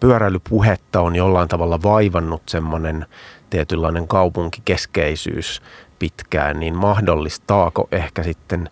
[0.00, 3.06] pyöräilypuhetta on jollain tavalla vaivannut semmoinen–
[3.50, 5.62] tietynlainen kaupunkikeskeisyys
[5.98, 8.70] pitkään, niin mahdollistaako ehkä sitten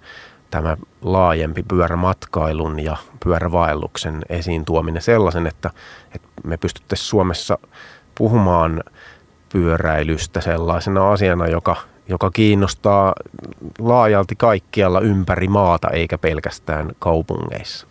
[0.51, 5.71] tämä laajempi pyörämatkailun ja pyörävaelluksen esiin tuominen sellaisen, että,
[6.15, 7.59] että me pystyttäisiin Suomessa
[8.15, 8.83] puhumaan
[9.53, 11.77] pyöräilystä sellaisena asiana, joka,
[12.09, 13.15] joka kiinnostaa
[13.79, 17.87] laajalti kaikkialla ympäri maata eikä pelkästään kaupungeissa.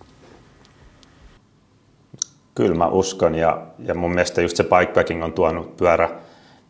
[2.56, 6.10] Kyllä mä uskon ja, ja mun mielestä just se bikepacking on tuonut pyörä,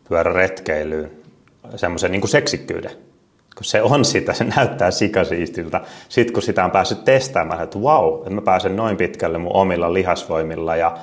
[0.08, 1.10] pyöräretkeilyyn
[1.76, 2.90] semmoisen niin seksikkyyden.
[3.56, 5.80] Kun se on sitä, se näyttää sikasiistiltä.
[6.08, 9.94] Sitten kun sitä on päässyt testaamaan, että wow, että mä pääsen noin pitkälle mun omilla
[9.94, 10.96] lihasvoimilla ja,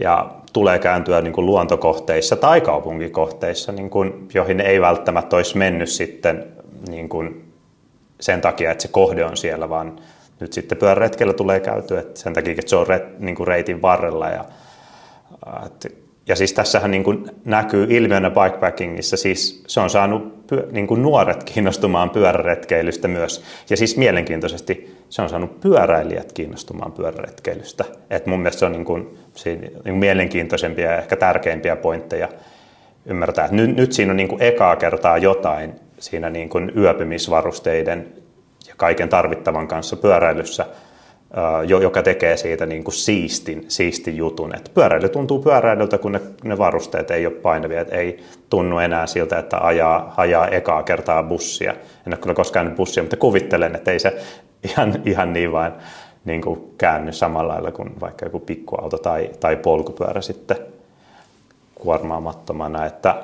[0.00, 5.88] ja tulee kääntyä niin kuin luontokohteissa tai kaupunkikohteissa, niin kuin, joihin ei välttämättä olisi mennyt
[5.88, 6.46] sitten
[6.88, 7.52] niin kuin
[8.20, 10.00] sen takia, että se kohde on siellä, vaan
[10.40, 13.82] nyt sitten pyöräretkellä tulee käytyä että sen takia, että se on re, niin kuin reitin
[13.82, 14.28] varrella.
[14.28, 14.44] Ja,
[15.66, 15.88] että
[16.28, 21.02] ja siis tässähän niin kuin näkyy ilmiönä bikepackingissa, siis se on saanut pyö, niin kuin
[21.02, 23.44] nuoret kiinnostumaan pyöräretkeilystä myös.
[23.70, 27.84] Ja siis mielenkiintoisesti se on saanut pyöräilijät kiinnostumaan pyöräretkeilystä.
[28.10, 32.28] Et mun mielestä se on niin kuin, siinä, niin kuin mielenkiintoisempia ja ehkä tärkeimpiä pointteja
[33.06, 33.44] ymmärtää.
[33.44, 38.12] Että nyt, nyt siinä on niin kuin ekaa kertaa jotain siinä niin kuin yöpymisvarusteiden
[38.68, 40.66] ja kaiken tarvittavan kanssa pyöräilyssä–
[41.80, 44.54] joka tekee siitä niin kuin siistin, siistin jutun.
[44.54, 47.80] Et pyöräily tuntuu pyöräilyltä, kun ne, ne varusteet ei ole painavia.
[47.80, 51.72] Et ei tunnu enää siltä, että ajaa, ajaa ekaa kertaa bussia.
[51.72, 54.18] En ole kyllä koskaan bussia, mutta kuvittelen, että ei se
[54.64, 55.72] ihan, ihan niin vain
[56.24, 60.56] niin kuin käänny samalla lailla kuin vaikka joku pikkuauto tai, tai polkupyörä sitten
[61.74, 62.86] kuormaamattomana.
[62.86, 63.22] Että...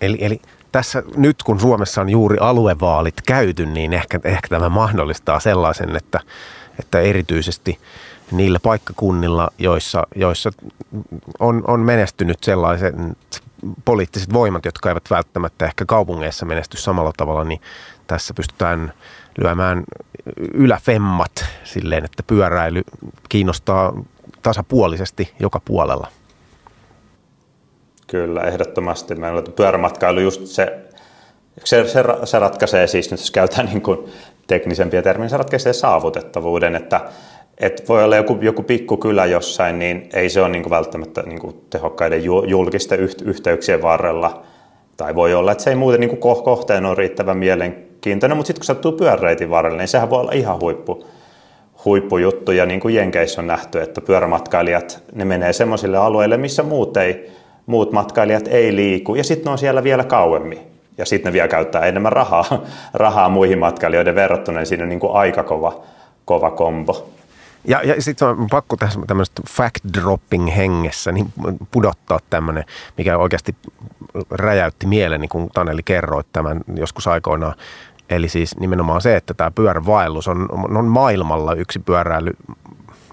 [0.00, 0.40] Eli, eli
[0.72, 6.20] tässä nyt kun Suomessa on juuri aluevaalit käyty, niin ehkä, ehkä tämä mahdollistaa sellaisen, että,
[6.78, 7.78] että erityisesti
[8.30, 10.50] niillä paikkakunnilla, joissa, joissa
[11.38, 12.94] on, on menestynyt sellaiset
[13.84, 17.60] poliittiset voimat, jotka eivät välttämättä ehkä kaupungeissa menesty samalla tavalla, niin
[18.06, 18.92] tässä pystytään
[19.38, 19.84] lyömään
[20.54, 22.82] yläfemmat silleen, että pyöräily
[23.28, 23.92] kiinnostaa
[24.42, 26.08] tasapuolisesti joka puolella.
[28.12, 29.14] Kyllä, ehdottomasti.
[29.14, 30.78] Meillä on pyörämatkailu just se,
[31.64, 33.98] se, se, se ratkaisee siis, nyt jos käytetään niin kuin
[34.46, 37.00] teknisempiä termejä, se ratkaisee saavutettavuuden, että
[37.58, 41.40] et voi olla joku, joku pikkukylä jossain, niin ei se ole niin kuin välttämättä niin
[41.40, 44.42] kuin tehokkaiden julkisten yhteyksien varrella.
[44.96, 48.60] Tai voi olla, että se ei muuten niin kuin kohteen ole riittävän mielenkiintoinen, mutta sitten
[48.60, 51.06] kun sattuu pyöräreitin varrelle, niin sehän voi olla ihan huippu,
[51.84, 52.52] huippujuttu.
[52.52, 57.41] Ja niin kuin Jenkeissä on nähty, että pyörämatkailijat, ne menee semmoisille alueille, missä muut, ei,
[57.66, 59.14] muut matkailijat ei liiku.
[59.14, 60.58] Ja sitten ne on siellä vielä kauemmin.
[60.98, 62.44] Ja sitten ne vielä käyttää enemmän rahaa,
[62.94, 65.80] rahaa muihin matkailijoiden verrattuna, niin siinä on niin kuin aika kova,
[66.24, 67.08] kova kombo.
[67.64, 71.32] Ja, ja sitten on pakko tässä tämmöistä fact-dropping hengessä niin
[71.70, 72.64] pudottaa tämmöinen,
[72.98, 73.56] mikä oikeasti
[74.30, 77.54] räjäytti mieleni, kun Taneli kerroit tämän joskus aikoinaan.
[78.10, 82.32] Eli siis nimenomaan se, että tämä pyörävaellus on, on maailmalla yksi pyöräily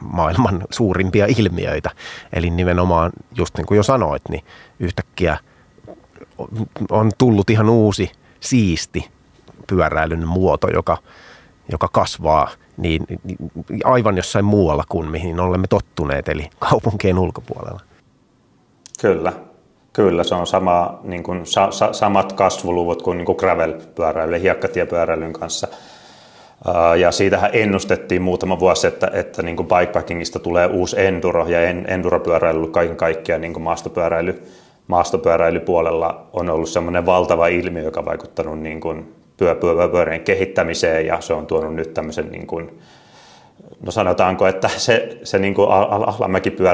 [0.01, 1.89] maailman suurimpia ilmiöitä.
[2.33, 4.43] Eli nimenomaan, just niin kuin jo sanoit, niin
[4.79, 5.37] yhtäkkiä
[6.91, 9.09] on tullut ihan uusi, siisti
[9.67, 10.97] pyöräilyn muoto, joka,
[11.71, 13.05] joka kasvaa niin,
[13.83, 17.79] aivan jossain muualla kuin mihin olemme tottuneet, eli kaupunkien ulkopuolella.
[19.01, 19.33] Kyllä,
[19.93, 25.33] kyllä se on sama, niin kuin, sa, sa, samat kasvuluvut kuin, niin kuin gravel-pyöräilyn, hiekkatiepyöräilyn
[25.33, 25.67] kanssa.
[26.99, 32.97] Ja siitähän ennustettiin muutama vuosi, että, että niin bikepackingista tulee uusi enduro ja enduropyöräily kaiken
[32.97, 34.43] kaikkiaan niin maastopyöräily,
[34.87, 39.15] maastopyöräilypuolella on ollut semmoinen valtava ilmiö, joka on vaikuttanut niin kuin
[40.23, 42.79] kehittämiseen ja se on tuonut nyt tämmöisen niin kuin,
[43.81, 45.67] no sanotaanko, että se, se niin kuin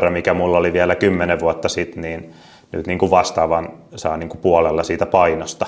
[0.10, 2.34] mikä mulla oli vielä kymmenen vuotta sitten, niin
[2.72, 5.66] nyt niin kuin vastaavan saa niin kuin puolella siitä painosta.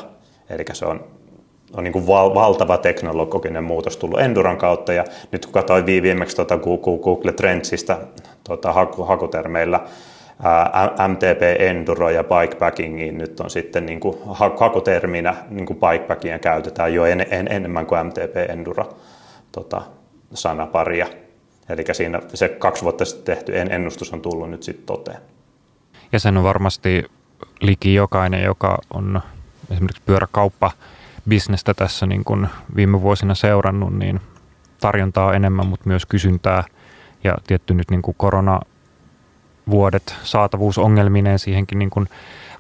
[0.50, 1.04] Eli se on,
[1.74, 6.36] on niin kuin val, valtava teknologinen muutos tullut Enduran kautta ja nyt kun katsoin viimeksi
[6.36, 7.98] tuota Google Trendsistä
[8.44, 8.74] tuota,
[9.08, 9.80] hakutermeillä,
[11.08, 14.18] MTP Enduro ja bikepackingiin nyt on sitten niin kuin
[14.60, 18.98] hakuterminä niin kuin bikepackingia käytetään jo en, en, enemmän kuin MTP Enduro
[19.52, 19.82] tota,
[20.34, 21.08] sanaparia.
[21.70, 25.18] Eli siinä se kaksi vuotta sitten tehty ennustus on tullut nyt sitten toteen.
[26.12, 27.06] Ja sen on varmasti
[27.62, 29.22] liki jokainen, joka on
[29.72, 30.72] esimerkiksi pyöräkauppa
[31.30, 34.22] bisnestä tässä niin kuin viime vuosina seurannut, niin
[34.82, 36.64] tarjontaa enemmän, mutta myös kysyntää.
[37.24, 38.60] Ja tietty nyt niin kuin korona
[39.70, 42.08] vuodet saatavuusongelmineen siihenkin niin kuin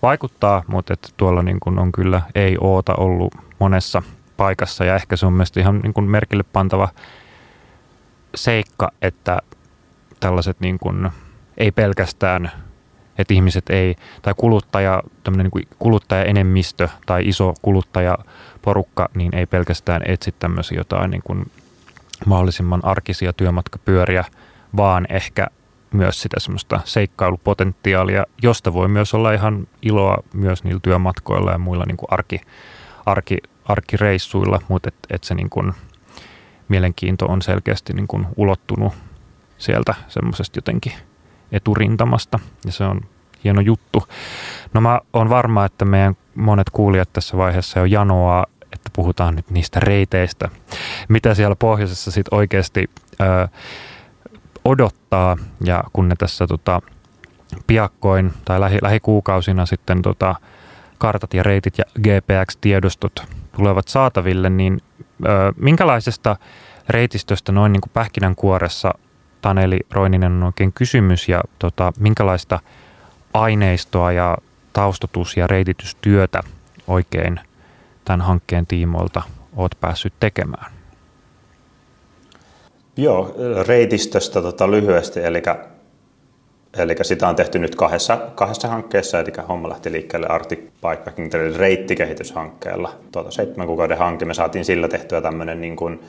[0.01, 4.03] vaikuttaa, mutta että tuolla niin kuin on kyllä ei oota ollut monessa
[4.37, 6.89] paikassa ja ehkä se on mielestäni ihan niin kuin merkille pantava
[8.35, 9.39] seikka, että
[10.19, 11.09] tällaiset niin kuin,
[11.57, 12.51] ei pelkästään,
[13.17, 15.03] että ihmiset ei, tai kuluttaja,
[15.37, 17.53] niin kuin kuluttajaenemmistö tai iso
[18.67, 21.51] kuluttajaporukka, niin ei pelkästään etsi tämmöisiä jotain niin kuin
[22.25, 24.25] mahdollisimman arkisia työmatkapyöriä,
[24.75, 25.47] vaan ehkä
[25.93, 31.83] myös sitä semmoista seikkailupotentiaalia, josta voi myös olla ihan iloa myös niillä työmatkoilla ja muilla
[31.87, 32.41] niin kuin arki,
[33.05, 35.73] arki, arkireissuilla, mutta et, et se niin kuin
[36.67, 38.93] mielenkiinto on selkeästi niin kuin ulottunut
[39.57, 40.93] sieltä semmoisesta jotenkin
[41.51, 43.01] eturintamasta ja se on
[43.43, 44.03] hieno juttu.
[44.73, 49.49] No mä oon varma, että meidän monet kuulijat tässä vaiheessa jo janoaa, että puhutaan nyt
[49.49, 50.49] niistä reiteistä.
[51.09, 53.47] Mitä siellä pohjoisessa sitten oikeasti ää,
[54.65, 56.81] odottaa ja kun ne tässä tota,
[57.67, 60.35] piakkoin tai lähi, lähikuukausina sitten tota,
[60.97, 63.23] kartat ja reitit ja GPX-tiedostot
[63.57, 64.81] tulevat saataville, niin
[65.25, 66.35] ö, minkälaisesta
[66.89, 68.93] reitistöstä noin niin kuin pähkinänkuoressa
[69.41, 72.59] Taneli Roininen on oikein kysymys ja tota, minkälaista
[73.33, 74.37] aineistoa ja
[74.73, 76.43] taustatus- ja reititystyötä
[76.87, 77.39] oikein
[78.07, 79.21] tämän hankkeen tiimoilta
[79.55, 80.71] oot päässyt tekemään?
[82.97, 83.35] Joo,
[83.67, 85.41] reitistöstä tota lyhyesti, eli,
[86.77, 92.95] eli sitä on tehty nyt kahdessa, kahdessa hankkeessa, eli homma lähti liikkeelle Arctic Bikepacking reittikehityshankkeella.
[93.11, 95.99] Tuota, seitsemän kuukauden hanke, me saatiin sillä tehtyä tämmöinen niin kuin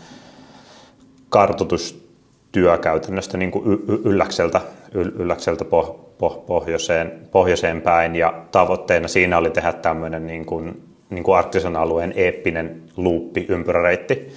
[1.29, 3.65] kartoitustyö käytännössä niin kuin
[4.05, 4.61] ylläkseltä,
[4.93, 5.65] ylläkseltä
[6.47, 12.13] pohjoiseen, pohjoiseen päin, ja tavoitteena siinä oli tehdä tämmöinen niin kuin, niin kuin arktisen alueen
[12.17, 14.33] eeppinen luuppi, ympyräreitti.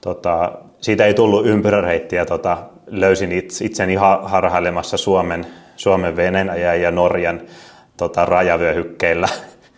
[0.00, 2.24] Tota, siitä ei tullut ympyräreittiä.
[2.24, 7.40] Tota, löysin itseni harhailemassa Suomen, Suomen Venäjän ja Norjan
[7.96, 9.28] tota, rajavyöhykkeillä.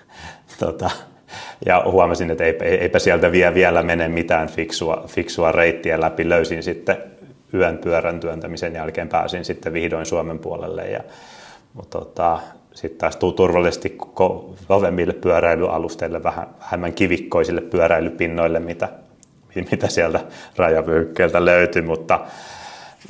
[0.65, 0.91] tota,
[1.67, 6.29] ja huomasin, että eipä sieltä vielä, vielä mene mitään fiksua, fiksua reittiä läpi.
[6.29, 6.97] Löysin sitten
[7.55, 10.87] yön pyörän työntämisen jälkeen pääsin sitten vihdoin Suomen puolelle.
[10.87, 11.01] Ja,
[11.75, 12.41] mutta tota,
[12.79, 13.99] sitten taas tuu turvallisesti
[14.69, 18.89] kovemmille pyöräilyalusteille, vähän vähemmän kivikkoisille pyöräilypinnoille, mitä,
[19.71, 20.21] mitä sieltä
[20.57, 22.21] rajavyöhykkeeltä löytyi, mutta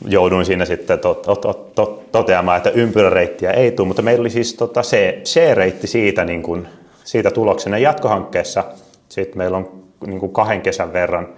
[0.07, 4.31] jouduin siinä sitten to, to, to, to, toteamaan, että ympyräreittiä ei tule, mutta meillä oli
[4.31, 4.83] siis tota
[5.25, 6.69] C-reitti siitä, niin kuin,
[7.05, 8.65] siitä tuloksena jatkohankkeessa.
[9.09, 11.29] Sitten meillä on niin kuin kahden kesän verran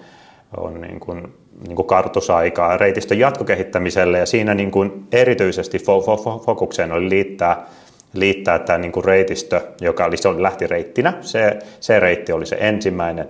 [0.56, 1.34] on niin kuin
[1.66, 7.66] niin kuin kartusaikaa reitistön jatkokehittämiselle ja siinä niin kuin erityisesti fo- fo- fokukseen oli liittää,
[8.12, 11.12] liittää tämä niin kuin reitistö, joka oli, se oli, lähti reittinä.
[11.20, 13.28] Se, se reitti oli se ensimmäinen,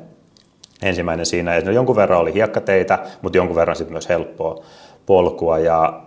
[0.83, 1.55] ensimmäinen siinä.
[1.55, 4.65] Ja jonkun verran oli hiekkateitä, mutta jonkun verran sitten myös helppoa
[5.07, 6.03] polkua ja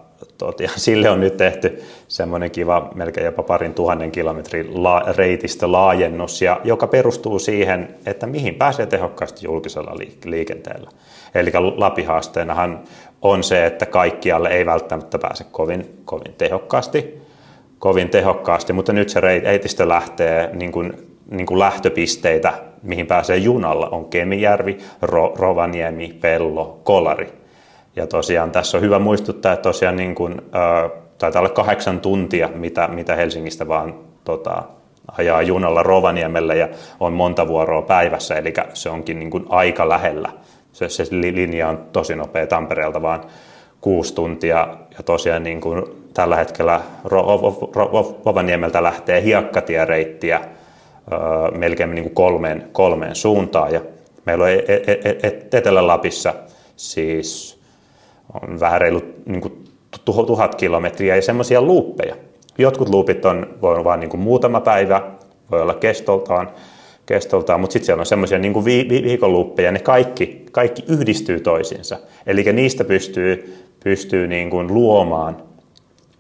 [0.60, 6.42] ja sille on nyt tehty semmoinen kiva, melkein jopa parin tuhannen kilometrin la, reitistä laajennus,
[6.42, 10.90] ja, joka perustuu siihen, että mihin pääsee tehokkaasti julkisella liikenteellä.
[11.36, 12.80] Eli Lapihaasteenahan
[13.22, 17.23] on se, että kaikkialle ei välttämättä pääse kovin, kovin tehokkaasti,
[17.84, 20.94] kovin tehokkaasti, mutta nyt se reitistö lähtee niin kuin,
[21.32, 27.34] niin kuin lähtöpisteitä, mihin pääsee junalla, on Kemijärvi, Ro, Rovaniemi, Pello, Kolari.
[27.96, 32.50] Ja tosiaan tässä on hyvä muistuttaa, että tosiaan niin kuin, äh, taitaa olla kahdeksan tuntia,
[32.56, 34.64] mitä, mitä Helsingistä vaan tota,
[35.18, 36.70] ajaa junalla Rovaniemelle ja
[37.00, 40.30] on monta vuoroa päivässä, eli se onkin niin kuin aika lähellä.
[40.74, 43.22] Se, se linja on tosi nopea Tampereelta vaan
[43.82, 44.68] kuusi tuntia
[44.98, 46.82] ja tosiaan niin kuin tällä hetkellä
[48.26, 50.42] Rovaniemeltä lähtee hiekkatiereittiä
[51.58, 53.82] melkein niin kuin kolmeen, kolmeen suuntaan ja
[54.26, 56.34] meillä on e-, e-, e-, Etelä-Lapissa
[56.76, 57.60] siis
[58.42, 59.64] on vähän reilu niin kuin
[60.06, 62.16] tuhat kilometriä ja semmoisia luuppeja.
[62.58, 65.02] Jotkut luupit on, voi olla vain niin kuin muutama päivä,
[65.52, 66.50] voi olla kestoltaan,
[67.06, 71.40] kestoltaan mutta sitten siellä on semmoisia niin kuin vi- vi- viikonluuppeja, ne kaikki, kaikki yhdistyy
[71.40, 72.00] toisiinsa.
[72.28, 75.53] Eli niistä pystyy, pystyy niin kuin luomaan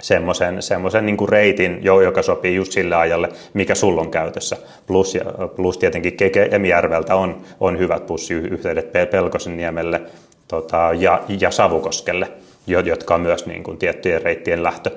[0.03, 4.57] semmoisen, semmoisen niin reitin, joka sopii just sille ajalle, mikä sulla on käytössä.
[4.87, 5.17] Plus,
[5.55, 6.17] plus tietenkin
[6.49, 10.01] Kemijärveltä on, on hyvät bussiyhteydet Pelkosenniemelle
[10.47, 12.31] tota, ja, ja Savukoskelle,
[12.67, 14.91] jotka on myös niin kuin tiettyjen reittien lähtö,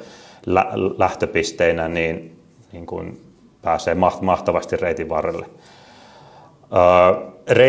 [0.46, 0.66] lä,
[0.98, 2.38] lähtöpisteinä, niin,
[2.72, 3.20] niin kuin
[3.62, 5.46] pääsee mahtavasti reitin varrelle.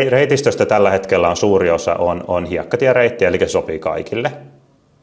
[0.08, 4.32] Reitistöstä tällä hetkellä on suuri osa on, on hiekkatiereitti, eli se sopii kaikille.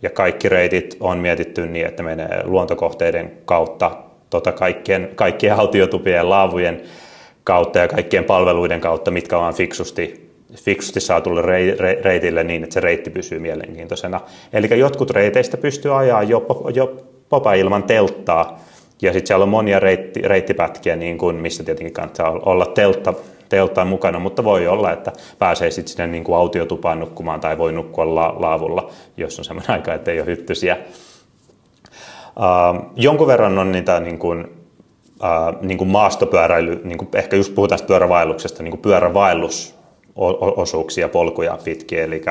[0.05, 3.91] Ja kaikki reitit on mietitty niin, että menee luontokohteiden kautta,
[4.29, 6.81] tota kaikkien, kaikkien haltiotupien, laavujen
[7.43, 11.41] kautta ja kaikkien palveluiden kautta, mitkä on fiksusti, fiksusti saatulle
[12.01, 14.21] reitille niin, että se reitti pysyy mielenkiintoisena.
[14.53, 16.45] Eli jotkut reiteistä pystyy ajaa jo,
[17.29, 18.59] popa ilman telttaa,
[19.01, 23.13] ja sitten siellä on monia reitti, reittipätkiä, niin kuin, missä tietenkin kannattaa olla teltta,
[23.49, 27.71] telttaan mukana, mutta voi olla, että pääsee sitten sinne niin kuin autiotupaan nukkumaan tai voi
[27.71, 30.77] nukkua la- laavulla, jos on semmoinen aika, että ei ole hyttysiä.
[32.37, 32.43] Uh,
[32.95, 34.51] jonkun verran on niitä niin kuin, uh,
[35.61, 42.21] niin kuin maastopyöräily, niin kuin ehkä just puhutaan pyörävaelluksesta, niin kuin pyörävaellusosuuksia, polkuja pitkin, eli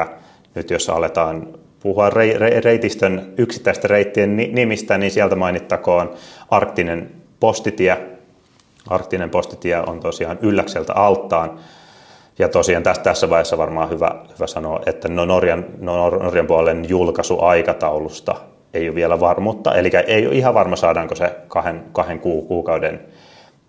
[0.54, 1.48] nyt jos aletaan
[1.80, 2.10] puhua
[2.64, 6.14] reitistön yksittäisten reittien nimistä, niin sieltä mainittakoon
[6.50, 8.13] arktinen postitie.
[8.90, 11.58] Arktinen postitie on tosiaan Ylläkseltä alttaan.
[12.38, 16.88] Ja tosiaan tässä, tässä vaiheessa varmaan hyvä, hyvä sanoa, että no Norjan, no Norjan puolen
[16.88, 18.34] julkaisuaikataulusta
[18.74, 19.74] ei ole vielä varmuutta.
[19.74, 23.00] Eli ei ole ihan varma, saadaanko se kahden, kahden kuukauden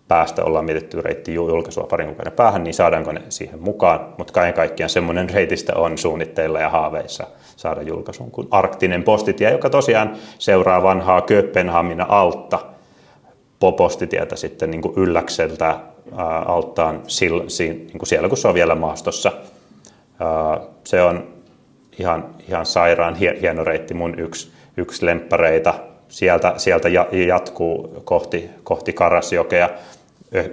[0.08, 4.00] päästä ollaan mietitty reitti julkaisua parin kuukauden päähän, niin saadaanko ne siihen mukaan.
[4.18, 9.70] Mutta kaiken kaikkiaan semmoinen reitistä on suunnitteilla ja haaveissa saada julkaisuun kuin Arktinen postitie, joka
[9.70, 12.60] tosiaan seuraa vanhaa Kööpenhamina altta
[13.60, 15.80] postitietä sitten niin kuin Ylläkseltä ää,
[16.40, 19.32] alttaan sillä, niin kuin siellä, kun se on vielä maastossa.
[20.20, 21.28] Ää, se on
[22.00, 25.74] ihan, ihan sairaan hieno reitti, mun yksi, yksi lemppareita.
[26.08, 26.90] Sieltä, sieltä
[27.28, 29.70] jatkuu kohti, kohti Karasjokea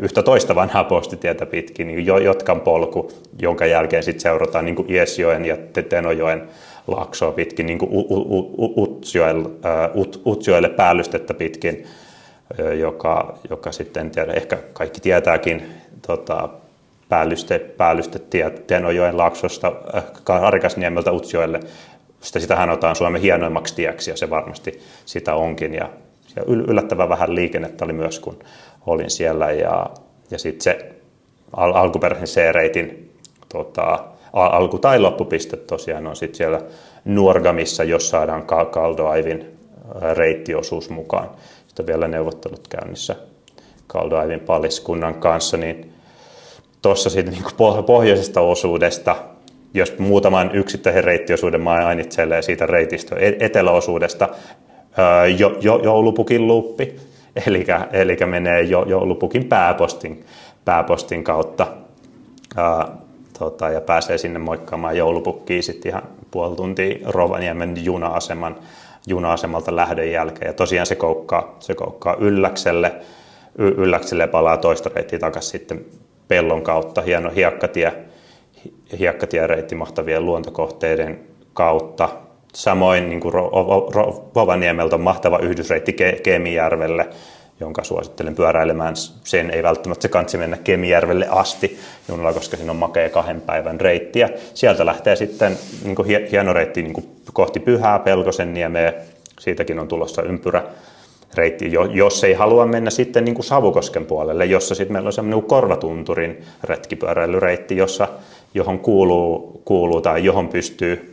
[0.00, 5.56] yhtä toista vanhaa postitietä pitkin, niin Jotkan polku, jonka jälkeen sitten seurataan niin Iesjoen ja
[5.88, 6.42] Tenojoen
[6.86, 7.78] laaksoa pitkin, niin
[8.76, 9.48] Utsjoelle,
[10.26, 11.86] Utsjoelle päällystettä pitkin,
[12.78, 15.66] joka, joka sitten, tiedä, ehkä kaikki tietääkin,
[16.06, 16.48] tota,
[17.08, 19.72] päällyste, päällystetie Tenojoen laaksosta
[20.24, 21.60] Karikasniemeltä Utsjoelle.
[22.20, 25.74] Sitä, sitähän otetaan Suomen hienoimmaksi tieksi ja se varmasti sitä onkin.
[25.74, 25.90] Ja,
[26.36, 28.38] ja yllättävän vähän liikennettä oli myös, kun
[28.86, 29.86] olin siellä ja,
[30.30, 30.92] ja sitten se
[31.56, 33.12] al- alkuperäisen C-reitin
[33.48, 33.98] tota,
[34.32, 36.60] alku- tai loppupiste tosiaan on sitten siellä
[37.04, 39.58] Nuorgamissa, jos saadaan Kaldoaivin
[40.12, 41.30] reittiosuus mukaan.
[41.72, 43.16] Sitten vielä neuvottelut käynnissä
[43.86, 45.92] Kaldoaivin paliskunnan kanssa, niin
[46.82, 49.16] tuossa sitten niin pohjoisesta osuudesta,
[49.74, 54.28] jos muutaman yksittäisen reittiosuuden mainitselee siitä reitistä e-, eteläosuudesta,
[55.38, 56.96] jo, jo, joulupukin luuppi,
[57.46, 60.24] eli, eli menee jo, joulupukin pääpostin,
[60.64, 61.66] pääpostin kautta
[62.56, 62.88] ää,
[63.38, 68.56] tota, ja pääsee sinne moikkaamaan joulupukkiin sitten ihan puoli tuntia Rovaniemen juna-aseman,
[69.06, 70.48] juna-asemalta lähdön jälkeen.
[70.48, 72.92] Ja tosiaan se koukkaa, se koukkaa Ylläkselle,
[73.58, 75.84] y- Ylläkselle palaa toista reittiä takaisin sitten
[76.28, 77.02] pellon kautta.
[77.02, 77.92] Hieno hiekkatie,
[78.98, 81.20] hiekkatiereitti mahtavien luontokohteiden
[81.52, 82.08] kautta.
[82.54, 83.34] Samoin niin kuin
[84.34, 87.08] Rovaniemeltä on mahtava yhdysreitti Kemijärvelle,
[87.62, 88.96] jonka suosittelen pyöräilemään.
[89.24, 93.80] Sen ei välttämättä se kansi mennä Kemijärvelle asti junalla, koska siinä on makea kahden päivän
[93.80, 94.18] reitti.
[94.18, 98.92] Ja sieltä lähtee sitten niin kuin hieno reitti niin kuin kohti Pyhää, Pelkosen niemeä.
[99.40, 100.62] Siitäkin on tulossa ympyrä
[101.34, 105.48] reitti, jos ei halua mennä sitten niin kuin Savukosken puolelle, jossa sitten meillä on semmoinen
[105.48, 108.08] korvatunturin retkipyöräilyreitti, jossa,
[108.54, 111.11] johon kuuluu, kuuluu tai johon pystyy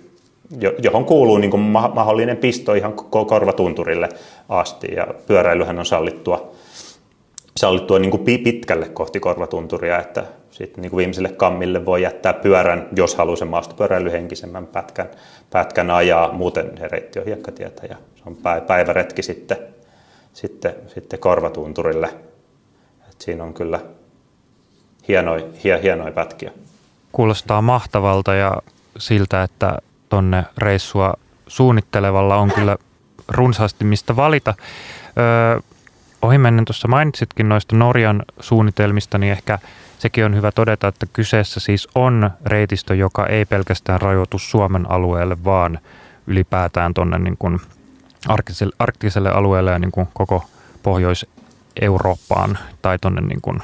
[0.83, 2.93] johon kuuluu niin kuin mahdollinen pisto ihan
[3.27, 4.09] korvatunturille
[4.49, 4.87] asti.
[4.95, 6.51] Ja pyöräilyhän on sallittua,
[7.57, 12.87] sallittua niin kuin pitkälle kohti korvatunturia, että sitten niin kuin viimeiselle kammille voi jättää pyörän,
[12.95, 15.09] jos haluaa sen maastopyöräilyhenkisemmän pätkän,
[15.49, 16.31] pätkän ajaa.
[16.31, 18.37] Muuten se reitti on hiekkatietä ja se on
[18.67, 19.57] päiväretki sitten,
[20.33, 22.09] sitten, sitten korvatunturille.
[23.09, 23.79] Et siinä on kyllä
[25.07, 25.45] hienoja,
[25.83, 26.51] hienoja pätkiä.
[27.11, 28.57] Kuulostaa mahtavalta ja
[28.97, 29.77] siltä, että
[30.09, 31.13] tonne reissua
[31.47, 32.77] suunnittelevalla on kyllä
[33.27, 34.53] runsaasti mistä valita.
[35.17, 35.59] Öö,
[36.21, 39.59] ohimennen tuossa mainitsitkin noista Norjan suunnitelmista, niin ehkä
[39.99, 45.43] sekin on hyvä todeta, että kyseessä siis on reitistö, joka ei pelkästään rajoitu Suomen alueelle,
[45.43, 45.79] vaan
[46.27, 47.37] ylipäätään tuonne niin
[48.27, 50.45] arktiselle, arktiselle alueelle ja niin kuin koko
[50.83, 53.59] Pohjois-Eurooppaan tai tuonne niin kuin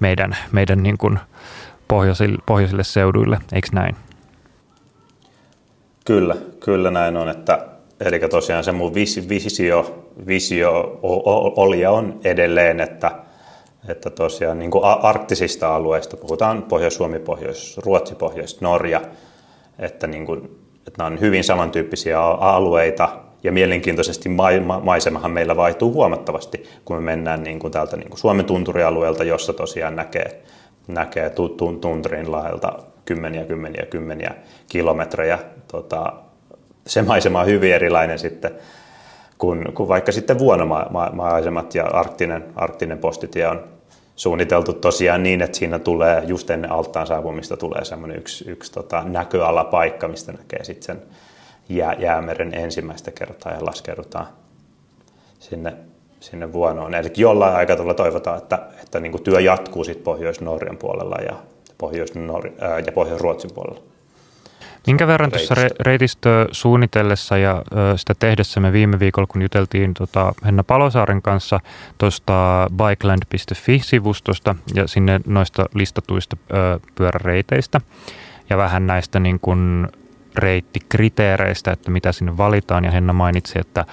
[0.00, 1.18] meidän, meidän niin kuin
[1.88, 3.96] pohjoisille, pohjoisille seuduille, eikö näin?
[6.10, 7.66] Kyllä, kyllä näin on, että
[8.00, 10.98] eli tosiaan se mun visio, visio
[11.56, 13.10] oli ja on edelleen, että,
[13.88, 19.00] että tosiaan niin kuin arktisista alueista, puhutaan Pohjois-Suomi, Pohjois-Ruotsi, Pohjois-Norja,
[19.78, 20.44] että, niin kuin,
[20.86, 23.08] että nämä on hyvin samantyyppisiä alueita,
[23.42, 24.28] ja mielenkiintoisesti
[24.82, 29.52] maisemahan meillä vaihtuu huomattavasti, kun me mennään niin kuin täältä niin kuin Suomen tunturialueelta, jossa
[29.52, 30.42] tosiaan näkee,
[30.88, 31.30] näkee
[31.80, 32.72] tunturin laelta
[33.10, 34.34] kymmeniä, kymmeniä, kymmeniä
[34.68, 35.38] kilometrejä.
[35.68, 36.12] Tota,
[36.86, 38.50] se maisema on hyvin erilainen sitten
[39.38, 43.64] kuin, kuin vaikka sitten vuonomaisemat ja arktinen, arktinen postitie on
[44.16, 49.02] suunniteltu tosiaan niin, että siinä tulee just ennen alttaan saapumista tulee semmoinen yksi, yksi tota,
[49.06, 51.02] näköalapaikka, mistä näkee sitten sen
[51.68, 54.26] jää, jäämeren ensimmäistä kertaa ja laskeudutaan
[55.38, 55.72] sinne,
[56.20, 56.94] sinne vuonoon.
[56.94, 61.36] Eli jollain aikataululla toivotaan, että, että niin kuin työ jatkuu sitten Pohjois-Norjan puolella ja
[61.80, 62.14] Pohjois-
[62.86, 63.82] ja Pohjois-Ruotsin puolella.
[64.86, 67.62] Minkä verran tuossa reitistöä suunnitellessa ja
[67.96, 71.60] sitä tehdessä me viime viikolla, kun juteltiin tota Henna Palosaaren kanssa
[71.98, 76.36] tuosta bikeland.fi-sivustosta ja sinne noista listatuista
[76.94, 77.80] pyöräreiteistä
[78.50, 79.88] ja vähän näistä niin kuin
[80.36, 82.84] reittikriteereistä, että mitä sinne valitaan.
[82.84, 83.84] Ja Henna mainitsi, että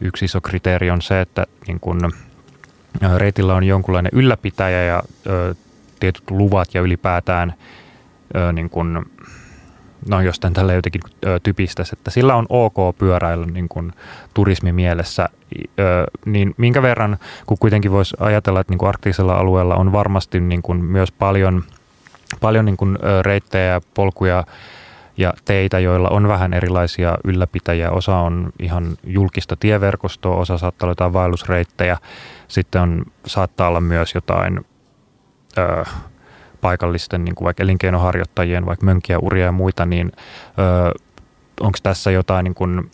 [0.00, 2.00] yksi iso kriteeri on se, että niin kuin
[3.16, 5.02] reitillä on jonkunlainen ylläpitäjä ja
[6.00, 7.54] tietyt luvat ja ylipäätään
[8.36, 8.98] ö, niin kuin,
[10.08, 13.92] no jos tämän tällä jotenkin ö, typistäisi, että sillä on ok pyöräillä niin kuin
[14.34, 15.28] turismimielessä,
[15.80, 20.62] ö, niin minkä verran, kun kuitenkin voisi ajatella, että niin arktisella alueella on varmasti niin
[20.62, 21.64] kuin myös paljon,
[22.40, 24.44] paljon niin kuin reittejä ja polkuja
[25.16, 27.90] ja teitä, joilla on vähän erilaisia ylläpitäjiä.
[27.90, 31.98] Osa on ihan julkista tieverkostoa, osa saattaa olla jotain vaellusreittejä.
[32.48, 34.66] Sitten on, saattaa olla myös jotain
[35.58, 35.84] ö,
[36.60, 40.12] paikallisten niin kuin vaikka elinkeinoharjoittajien, vaikka mönkiä, uria ja muita, niin
[41.60, 42.90] onko tässä jotain niin kuin,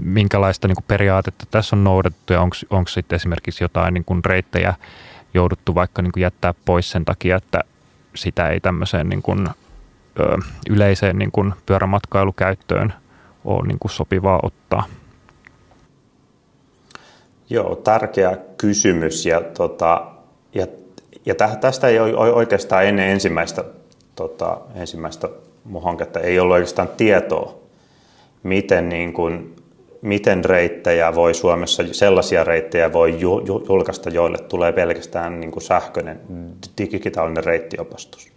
[0.00, 4.74] minkälaista niin kuin periaatetta tässä on noudatettu ja onko sitten esimerkiksi jotain niin kuin reittejä
[5.34, 7.60] jouduttu vaikka niin kuin jättää pois sen takia, että
[8.14, 9.48] sitä ei tämmöiseen niin kuin,
[10.20, 10.38] ö,
[10.70, 12.92] yleiseen niin kuin pyörämatkailukäyttöön
[13.44, 14.84] ole niin kuin sopivaa ottaa?
[17.50, 20.06] Joo, tärkeä kysymys ja, tota,
[20.54, 20.66] ja
[21.26, 23.64] ja tästä ei oikeastaan ennen ensimmäistä,
[24.16, 25.28] tota, ensimmäistä
[25.64, 27.54] mun hanketta ei ollut oikeastaan tietoa,
[28.42, 29.56] miten, niin kuin,
[30.02, 33.16] miten reittejä voi Suomessa, sellaisia reittejä voi
[33.68, 36.20] julkaista, joille tulee pelkästään niin kuin sähköinen
[36.78, 38.32] digitaalinen reittiopastus.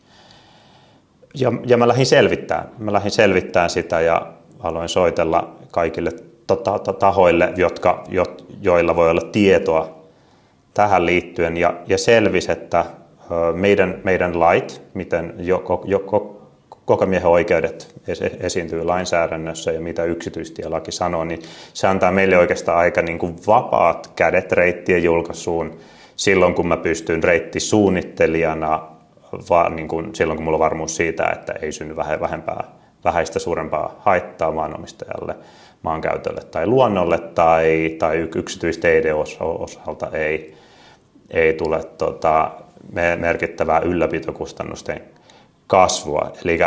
[1.33, 6.11] Ja, ja mä lähdin selvittämään, mä lähdin selvittämään sitä ja aloin soitella kaikille
[6.99, 8.23] tahoille, jotka, jo,
[8.61, 9.94] joilla voi olla tietoa
[10.75, 12.85] tähän liittyen ja, ja selvisi, että
[13.53, 15.99] meidän, meidän lait, miten jo, jo,
[16.85, 17.95] koko miehen oikeudet
[18.39, 21.41] esiintyy lainsäädännössä ja mitä yksityistielaki sanoo, niin
[21.73, 25.77] se antaa meille oikeastaan aika niin kuin vapaat kädet reittien julkaisuun
[26.15, 28.87] silloin, kun mä pystyn reittisuunnittelijana,
[29.49, 32.63] vaan niin kuin silloin kun mulla on varmuus siitä, että ei synny vähempää,
[33.03, 35.35] vähäistä suurempaa haittaa maanomistajalle,
[35.81, 40.55] maankäytölle tai luonnolle tai, tai yksityisteiden osalta ei,
[41.31, 42.51] ei tule tota,
[43.19, 45.01] merkittävää ylläpitokustannusten
[45.67, 46.31] kasvua.
[46.45, 46.59] Eli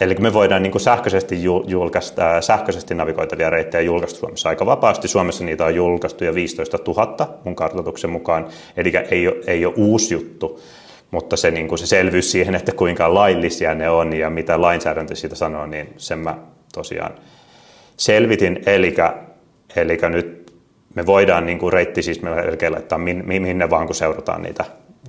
[0.00, 5.08] Eli me voidaan niin kuin sähköisesti, julkaista, sähköisesti navigoitavia reittejä julkaista Suomessa aika vapaasti.
[5.08, 9.74] Suomessa niitä on julkaistu jo 15 000 mun kartoituksen mukaan, eli ei ole, ei ole
[9.76, 10.60] uusi juttu,
[11.10, 15.14] mutta se, niin kuin se selvyys siihen, että kuinka laillisia ne on ja mitä lainsäädäntö
[15.14, 16.38] siitä sanoo, niin sen mä
[16.74, 17.12] tosiaan
[17.96, 18.62] selvitin.
[18.66, 18.94] Eli,
[19.76, 20.41] eli nyt
[20.94, 24.64] me voidaan niin kuin reitti siis melkein laittaa minne vaan, kun seurataan niitä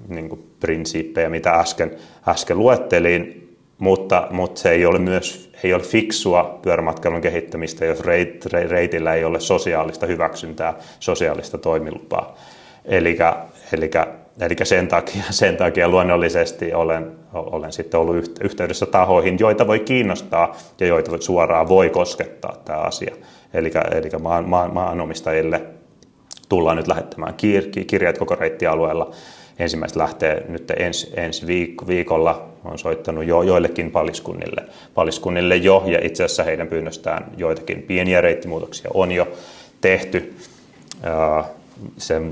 [0.08, 1.92] niin kuin prinsiippejä, mitä äsken,
[2.28, 3.40] äsken luettelin,
[3.78, 9.24] mutta, mutta se ei ole myös ei ole fiksua pyörämatkailun kehittämistä, jos reit, reitillä ei
[9.24, 12.38] ole sosiaalista hyväksyntää, sosiaalista toimilupaa.
[12.86, 13.18] Eli,
[14.64, 20.88] sen, takia, sen takia luonnollisesti olen, olen sitten ollut yhteydessä tahoihin, joita voi kiinnostaa ja
[20.88, 23.16] joita suoraan voi koskettaa tämä asia.
[23.54, 25.62] Eli, eli maan, maan, maanomistajille
[26.54, 29.12] tullaan nyt lähettämään kir, kirjat koko reittialueella
[29.60, 32.50] ensimmäiset lähtee nyt ensi, ensi viik- viikolla.
[32.66, 38.92] on soittanut jo joillekin paliskunnille, paliskunnille jo, ja itse asiassa heidän pyynnöstään joitakin pieniä reittimuutoksia
[38.94, 39.28] on jo
[39.82, 40.36] tehty
[41.98, 42.30] sen,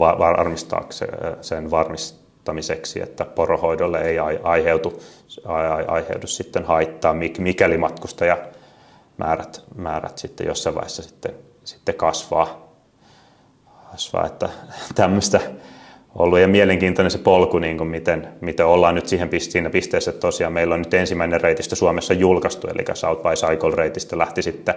[1.42, 5.04] sen varmistamiseksi, että porohoidolle ei aiheutu,
[5.88, 8.38] aiheudu sitten haittaa, mikäli matkustaja
[9.18, 11.32] määrät, määrät sitten jossain vaiheessa sitten,
[11.64, 12.71] sitten kasvaa.
[13.92, 14.50] Kasvaa että
[14.96, 15.40] tämmöistä
[16.16, 20.22] ollut ja mielenkiintoinen se polku, niin kuin miten, miten ollaan nyt siihen siinä pisteessä, että
[20.22, 24.76] tosiaan meillä on nyt ensimmäinen reitistö Suomessa julkaistu, eli South by Cycle-reitistä lähti sitten,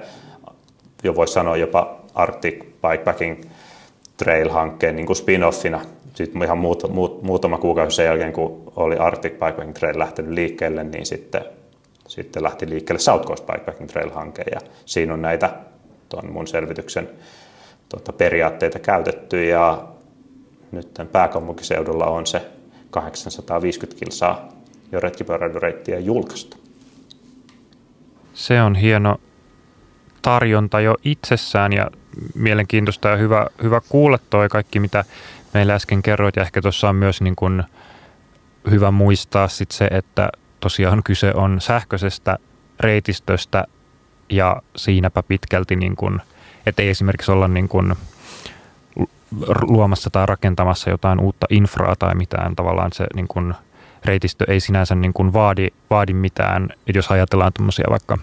[1.02, 3.44] jo voisi sanoa jopa Arctic Bikepacking
[4.16, 5.80] Trail-hankkeen niin kuin spin-offina.
[6.14, 10.84] Sitten ihan muut, muut, muutama kuukausi sen jälkeen, kun oli Arctic Bikepacking Trail lähtenyt liikkeelle,
[10.84, 11.44] niin sitten,
[12.08, 15.50] sitten lähti liikkeelle South Coast Bikepacking Trail-hanke, ja siinä on näitä
[16.08, 17.08] tuon mun selvityksen
[17.96, 19.88] tuota, periaatteita käytetty, ja
[20.72, 22.50] nyt pääkaupunkiseudulla on se
[22.90, 24.48] 850 kilsaa
[24.92, 26.56] jo retkipyöräilyreittiä julkaistu.
[28.34, 29.16] Se on hieno
[30.22, 31.90] tarjonta jo itsessään ja
[32.34, 35.04] mielenkiintoista ja hyvä, hyvä kuulla toi kaikki, mitä
[35.54, 36.36] meillä äsken kerroit.
[36.36, 37.62] Ja ehkä tuossa on myös niin kuin
[38.70, 40.28] hyvä muistaa sit se, että
[40.60, 42.38] tosiaan kyse on sähköisestä
[42.80, 43.64] reitistöstä
[44.30, 46.20] ja siinäpä pitkälti, niin kuin,
[46.66, 47.94] että ei esimerkiksi olla niin kuin
[49.62, 52.56] luomassa tai rakentamassa jotain uutta infraa tai mitään.
[52.56, 53.54] Tavallaan se niin kuin,
[54.04, 56.68] reitistö ei sinänsä niin kuin vaadi, vaadi mitään.
[56.86, 58.18] Et jos ajatellaan tuommoisia vaikka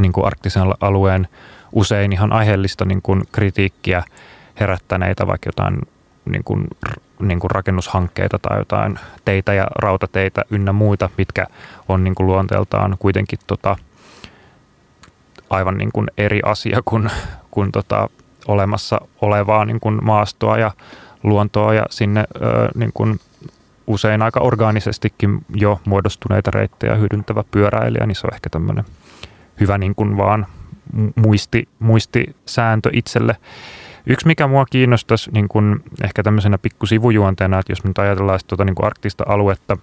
[0.00, 1.28] niin kuin arktisen alueen
[1.72, 4.02] usein ihan aiheellista niin kuin kritiikkiä
[4.60, 5.80] herättäneitä, vaikka jotain
[6.24, 6.66] niin kuin,
[7.20, 11.46] niin kuin rakennushankkeita tai jotain teitä ja rautateitä ynnä muita, mitkä
[11.88, 13.76] on niin kuin luonteeltaan kuitenkin tota,
[15.50, 17.10] aivan niin kuin eri asia kuin,
[17.56, 18.08] kuin tota,
[18.48, 20.70] olemassa olevaa niin kuin maastoa ja
[21.22, 23.20] luontoa ja sinne ö, niin kuin
[23.86, 28.84] usein aika orgaanisestikin jo muodostuneita reittejä hyödyntävä pyöräilijä, niin se on ehkä tämmöinen
[29.60, 30.46] hyvä niin kuin vaan
[31.14, 33.36] muisti, muistisääntö itselle.
[34.06, 38.74] Yksi, mikä mua kiinnostaisi niin kuin ehkä tämmöisenä pikkusivujuonteena, että jos nyt ajatellaan tuota niin
[38.74, 39.76] kuin arktista aluetta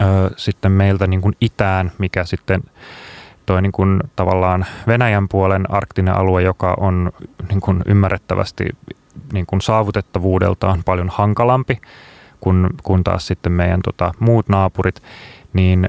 [0.00, 0.04] ö,
[0.36, 2.62] sitten meiltä niin kuin itään, mikä sitten
[3.50, 7.12] toi niin kuin tavallaan Venäjän puolen arktinen alue, joka on
[7.48, 8.68] niin kuin ymmärrettävästi
[9.32, 11.80] niin kuin saavutettavuudeltaan paljon hankalampi
[12.40, 15.02] kuin, kuin taas sitten meidän tota, muut naapurit,
[15.52, 15.88] niin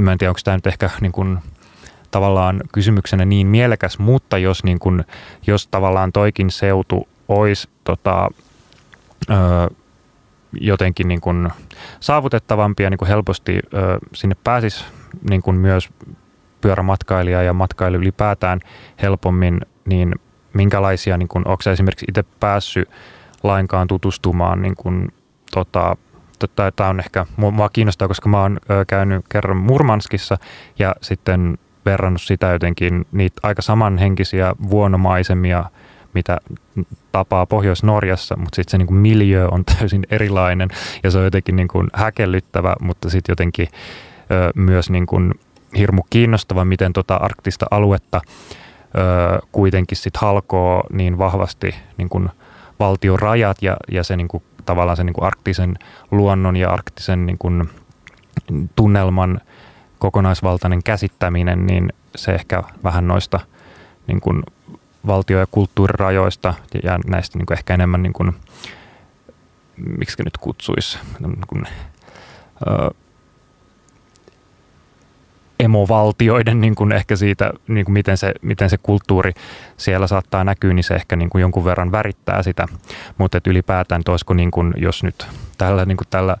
[0.00, 1.38] mä en tiedä, onko tämä nyt ehkä niin kuin,
[2.10, 5.04] tavallaan kysymyksenä niin mielekäs, mutta jos, niin kuin,
[5.46, 8.28] jos tavallaan toikin seutu olisi tota,
[9.30, 9.34] ö,
[10.60, 11.48] jotenkin niin kuin
[12.00, 14.84] saavutettavampi ja niin kuin helposti ö, sinne pääsisi
[15.30, 15.88] niin kuin myös
[16.60, 18.60] pyörämatkailija ja matkailu ylipäätään
[19.02, 20.14] helpommin, niin
[20.54, 22.88] minkälaisia, niin kuin, onko esimerkiksi itse päässyt
[23.42, 25.08] lainkaan tutustumaan niin kuin,
[25.54, 25.96] tota,
[26.76, 30.38] tämä on ehkä, mua kiinnostaa, koska mä oon käynyt kerran Murmanskissa
[30.78, 35.64] ja sitten verrannut sitä jotenkin niitä aika samanhenkisiä vuonomaisemia,
[36.14, 36.38] mitä
[37.12, 40.68] tapaa Pohjois-Norjassa, mutta sitten se niin kuin miljö on täysin erilainen
[41.02, 43.68] ja se on jotenkin niin kuin häkellyttävä, mutta sitten jotenkin
[44.54, 45.34] myös niin kuin
[45.76, 48.20] hirmu kiinnostava, miten tota arktista aluetta
[49.52, 52.28] kuitenkin sit halkoo niin vahvasti niin kuin
[52.80, 55.74] valtion rajat ja, ja se niin kuin, tavallaan se niin kuin arktisen
[56.10, 57.68] luonnon ja arktisen niin kuin
[58.76, 59.40] tunnelman
[59.98, 63.40] kokonaisvaltainen käsittäminen, niin se ehkä vähän noista
[64.06, 64.42] niin kuin
[65.06, 68.36] valtio- ja kulttuurirajoista ja näistä niin kuin ehkä enemmän, niin kuin,
[69.76, 71.64] miksi nyt kutsuisi, niin kuin,
[72.66, 72.90] ö,
[75.60, 79.32] emovaltioiden niin kuin ehkä siitä, niin kuin miten, se, miten se kulttuuri
[79.76, 82.66] siellä saattaa näkyä, niin se ehkä niin kuin jonkun verran värittää sitä.
[83.18, 85.26] Mutta ylipäätään, että olisiko niin kuin, jos nyt
[85.58, 86.36] tällä, niin kuin tällä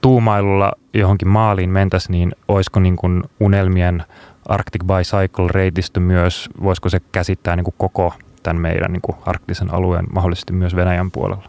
[0.00, 4.04] tuumailulla johonkin maaliin mentäisiin, niin olisiko niin kuin unelmien
[4.48, 10.06] Arctic Bicycle-reitistö myös, voisiko se käsittää niin kuin koko tämän meidän niin kuin arktisen alueen
[10.14, 11.48] mahdollisesti myös Venäjän puolella?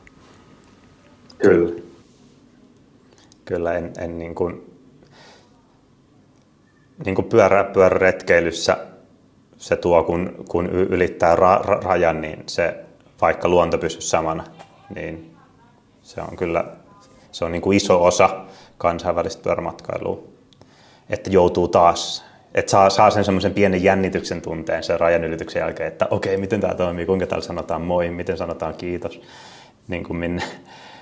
[1.37, 1.81] Kyllä.
[3.45, 4.74] Kyllä, en, en niin kuin,
[7.05, 8.77] niin kuin pyörä, pyöräretkeilyssä
[9.57, 12.75] se tuo, kun, kun ylittää ra, ra, rajan, niin se,
[13.21, 14.43] vaikka luonto pysyy samana,
[14.95, 15.35] niin
[16.01, 16.65] se on kyllä
[17.35, 18.45] se on niin kuin iso osa
[18.77, 20.23] kansainvälistä pyörämatkailua,
[21.09, 25.87] että joutuu taas, että saa, saa sen semmoisen pienen jännityksen tunteen sen rajan ylityksen jälkeen,
[25.87, 29.21] että okei, miten tämä toimii, kuinka täällä sanotaan moi, miten sanotaan kiitos,
[29.87, 30.43] niin kuin minne,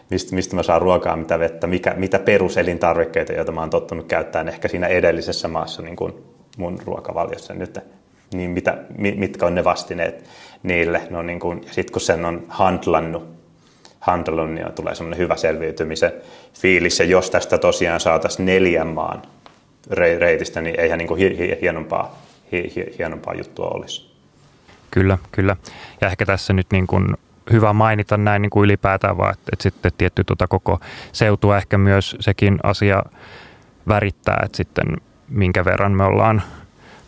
[0.10, 4.50] mistä, mistä mä saan ruokaa, mitä vettä, mikä, mitä peruselintarvikkeita, joita mä oon tottunut käyttämään
[4.50, 6.14] ehkä siinä edellisessä maassa niin kuin
[6.58, 7.80] mun ruokavaliossa nyt,
[8.34, 10.24] niin mitä, mitkä on ne vastineet
[10.64, 11.02] niille.
[11.10, 13.34] No niin kuin, sitten kun sen on handlannut
[14.04, 16.14] handlannut, niin tulee semmoinen hyvä selviytymisen
[16.54, 17.00] fiilis.
[17.00, 19.22] Ja jos tästä tosiaan saataisiin neljän maan
[20.20, 21.20] reitistä, niin eihän niin kuin
[21.62, 22.22] hienompaa,
[22.98, 24.14] hienompaa juttua olisi.
[24.92, 25.56] Kyllä, kyllä.
[26.02, 27.16] Ja ehkä tässä nyt niin kuin
[27.52, 30.80] hyvä mainita näin niin kuin ylipäätään vaan, että, että sitten tietty tuota koko
[31.12, 33.04] seutua ehkä myös sekin asia
[33.88, 34.86] värittää, että sitten
[35.30, 36.42] minkä verran me ollaan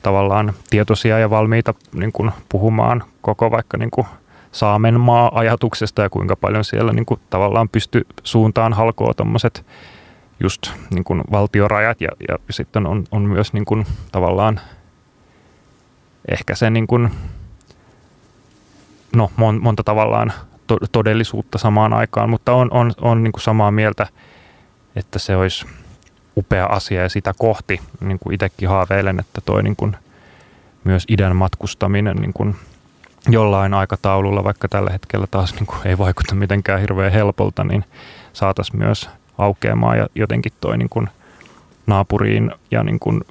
[0.02, 4.08] tavallaan tietoisia ja valmiita niin kuin puhumaan koko vaikka niin kuin
[4.52, 9.66] Saamen maa-ajatuksesta ja kuinka paljon siellä niin kuin, tavallaan pysty suuntaan halkoa tuommoiset
[10.44, 14.60] just niin kuin valtiorajat ja, ja sitten on, on myös niin kuin, tavallaan
[16.32, 17.10] ehkä se niin kuin,
[19.16, 20.34] no, mon, monta tavallaan
[20.68, 24.08] to, todellisuutta samaan aikaan, mutta on, on, on niin kuin samaa mieltä,
[24.96, 25.66] että se olisi
[26.38, 29.98] upea asia ja sitä kohti niin kuin itsekin haaveilen, että toi niin kuin,
[30.84, 32.56] myös idän matkustaminen niin kuin,
[33.30, 37.86] jollain aikataululla, vaikka tällä hetkellä taas niin kuin ei vaikuta mitenkään hirveän helpolta, niin
[38.34, 41.10] saataisiin myös aukeamaan ja jotenkin toi niin kuin
[41.88, 43.22] naapuriin ja niin kuin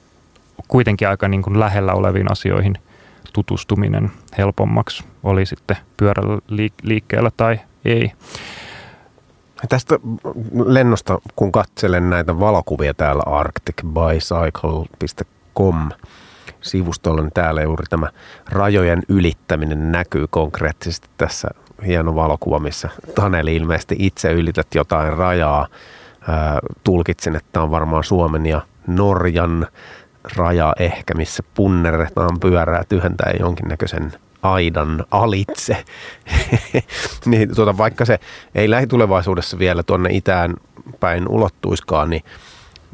[0.69, 2.79] kuitenkin aika niin kuin lähellä oleviin asioihin
[3.35, 6.39] tutustuminen helpommaksi, oli sitten pyörällä
[6.83, 8.13] liikkeellä tai ei.
[9.69, 9.99] Tästä
[10.67, 15.89] lennosta, kun katselen näitä valokuvia täällä arcticbicycle.com,
[16.61, 18.09] sivustolla, niin täällä juuri tämä
[18.51, 21.49] rajojen ylittäminen näkyy konkreettisesti tässä
[21.87, 25.67] hieno valokuva, missä Taneli ilmeisesti itse ylität jotain rajaa.
[26.85, 29.67] tulkitsin, että on varmaan Suomen ja Norjan
[30.37, 34.13] raja ehkä, missä punnerretaan pyörää tyhjentää jonkinnäköisen
[34.43, 35.85] aidan alitse.
[37.27, 38.19] niin, tuota, vaikka se
[38.55, 40.55] ei lähitulevaisuudessa vielä tuonne itään
[41.01, 42.23] päin ulottuiskaan, niin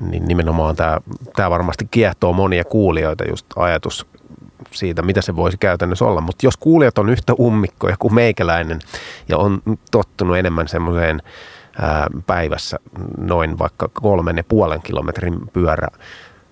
[0.08, 0.98] niin nimenomaan tämä,
[1.36, 4.06] tämä varmasti kiehtoo monia kuulijoita just ajatus
[4.70, 6.20] siitä, mitä se voisi käytännössä olla.
[6.20, 8.78] Mutta jos kuulijat on yhtä ummikkoja kuin meikäläinen
[9.28, 11.22] ja on tottunut enemmän semmoiseen
[12.26, 12.78] päivässä
[13.18, 15.88] noin vaikka kolmen ja puolen kilometrin pyörä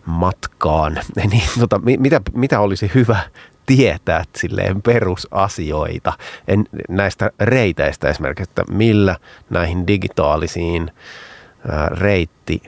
[0.09, 1.01] matkaan,
[1.31, 3.21] niin tota, mitä, mitä olisi hyvä
[3.67, 6.13] tietää silleen perusasioita
[6.49, 9.17] en, näistä reiteistä esimerkiksi, että millä
[9.51, 10.91] näihin digitaalisiin
[11.71, 12.63] ää, reitti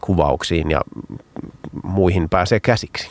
[0.00, 0.80] kuvauksiin ja
[1.82, 3.08] muihin pääsee käsiksi.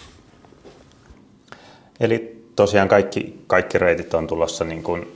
[1.99, 5.07] Eli tosiaan kaikki, kaikki reitit on tulossa niin kuin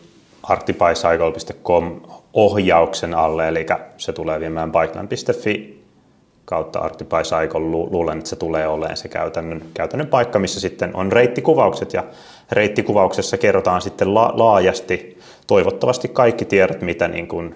[2.33, 3.65] ohjauksen alle, eli
[3.97, 5.78] se tulee viemään bikeland.fi
[6.49, 7.59] kautta Arctibicycle.
[7.59, 12.03] Luulen, että se tulee olemaan se käytännön, käytännön paikka, missä sitten on reittikuvaukset ja
[12.51, 17.55] reittikuvauksessa kerrotaan sitten la- laajasti toivottavasti kaikki tiedot, mitä niin kuin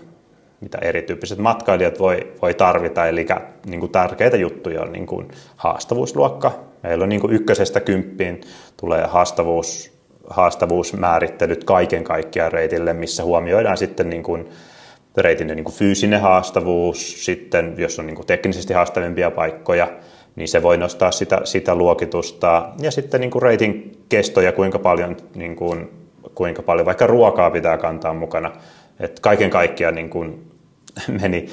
[0.62, 3.08] mitä erityyppiset matkailijat voi, voi tarvita.
[3.08, 3.26] Eli
[3.66, 6.52] niin kuin tärkeitä juttuja on niin kuin haastavuusluokka.
[6.84, 8.42] Meillä on niin kuin ykkösestä kymppiin
[8.78, 9.92] tulee haastavuus,
[10.30, 14.50] haastavuusmäärittelyt kaiken kaikkiaan reitille, missä huomioidaan sitten niin kuin
[15.18, 19.88] reitin niin kuin fyysinen haastavuus, sitten jos on niin kuin teknisesti haastavimpia paikkoja,
[20.36, 22.70] niin se voi nostaa sitä, sitä luokitusta.
[22.80, 25.90] Ja sitten niin kuin reitin kesto ja kuinka paljon, niin kuin,
[26.36, 28.52] kuinka paljon vaikka ruokaa pitää kantaa mukana.
[29.00, 30.52] Et kaiken kaikkiaan niin kuin
[31.22, 31.50] meni,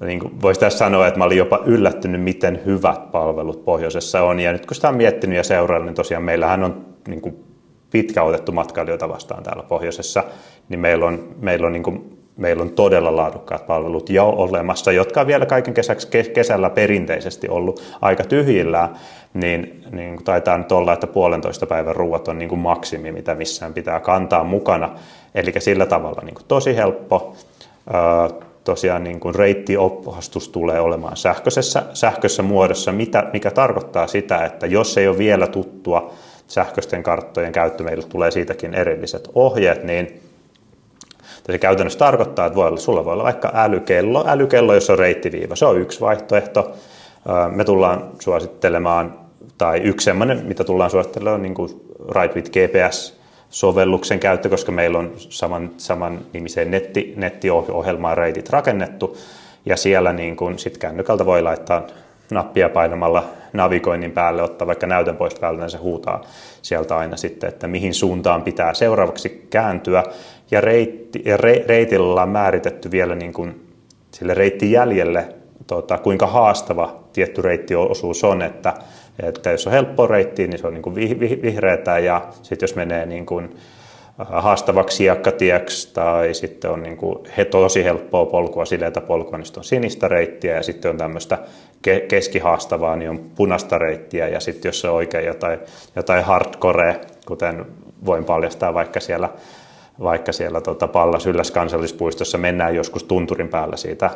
[0.00, 4.40] niin kuin voisi tässä sanoa, että mä olin jopa yllättynyt, miten hyvät palvelut pohjoisessa on.
[4.40, 7.44] Ja nyt kun sitä on miettinyt ja seuraillut, niin tosiaan meillähän on niin kuin
[7.90, 10.24] pitkä otettu matkailijoita vastaan täällä pohjoisessa,
[10.68, 15.20] niin meillä on, meillä on, niin kuin, meillä on todella laadukkaat palvelut jo olemassa, jotka
[15.20, 18.88] on vielä kaiken kesäksi kesällä perinteisesti ollut aika tyhjillään,
[19.34, 23.74] niin, niin taitaa nyt olla, että puolentoista päivän ruuat on niin kuin maksimi, mitä missään
[23.74, 24.90] pitää kantaa mukana.
[25.34, 27.34] Eli sillä tavalla niin kuin tosi helppo
[28.64, 34.98] tosiaan niin kuin reittioppastus tulee olemaan sähköisessä, sähköisessä muodossa, mitä, mikä tarkoittaa sitä, että jos
[34.98, 36.12] ei ole vielä tuttua
[36.48, 40.29] sähköisten karttojen käyttö, meille tulee siitäkin erilliset ohjeet, niin
[41.46, 45.56] se käytännössä tarkoittaa, että voi olla, sulla voi olla vaikka älykello, älykello, jos on reittiviiva.
[45.56, 46.72] Se on yksi vaihtoehto.
[47.50, 49.14] Me tullaan suosittelemaan,
[49.58, 51.70] tai yksi semmoinen, mitä tullaan suosittelemaan, on niin kuin
[52.14, 59.16] Right with GPS-sovelluksen käyttö, koska meillä on saman, saman nimiseen netti, nettiohjelmaan reitit rakennettu,
[59.66, 61.82] ja siellä niin kuin sit kännykältä voi laittaa
[62.30, 66.24] nappia painamalla navigoinnin päälle, ottaa vaikka näytön pois päältä, niin se huutaa
[66.62, 70.04] sieltä aina sitten, että mihin suuntaan pitää seuraavaksi kääntyä.
[70.50, 73.66] Ja, reitti, ja re, reitillä ollaan määritetty vielä niin kuin
[74.10, 75.28] sille reittijäljelle,
[75.66, 78.74] tota, kuinka haastava tietty reittiosuus on, että,
[79.22, 80.94] että jos on helppo reitti, niin se on niin kuin
[81.42, 83.56] vihreätä ja sitten jos menee niin kuin
[84.28, 89.64] haastavaksi jakkatieksi tai sitten on niin kuin he tosi helppoa polkua, sileitä polkua, niin on
[89.64, 91.38] sinistä reittiä ja sitten on tämmöistä
[91.88, 95.58] ke- keskihaastavaa, niin on punaista reittiä ja sitten jos se on oikein jotain,
[95.96, 97.66] jotain hardcore, kuten
[98.06, 99.28] voin paljastaa vaikka siellä
[100.02, 104.10] vaikka siellä tota Pallas Ylläs kansallispuistossa mennään joskus tunturin päällä siitä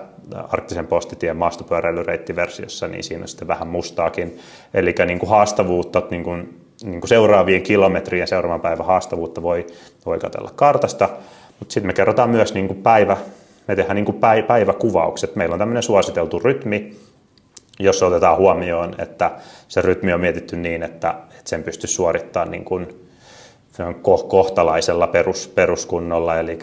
[0.49, 4.39] arktisen postitien maastopyöräilyreittiversiossa, niin siinä on sitten vähän mustaakin.
[4.75, 9.67] Eli niin kuin haastavuutta niin kuin niin kuin seuraavien kilometrien seuraavan päivän haastavuutta voi,
[10.07, 11.09] voi katsella kartasta,
[11.59, 13.17] mutta sitten me kerrotaan myös niin kuin päivä,
[13.69, 15.37] me tehdään niin kuin päiväkuvaukset.
[15.37, 16.97] Meillä on tämmöinen suositeltu rytmi,
[17.79, 19.31] jos otetaan huomioon, että
[19.69, 22.89] se rytmi on mietitty niin, että, että sen pystyy suorittamaan niin kuin,
[24.29, 26.59] kohtalaisella perus, peruskunnolla, eli,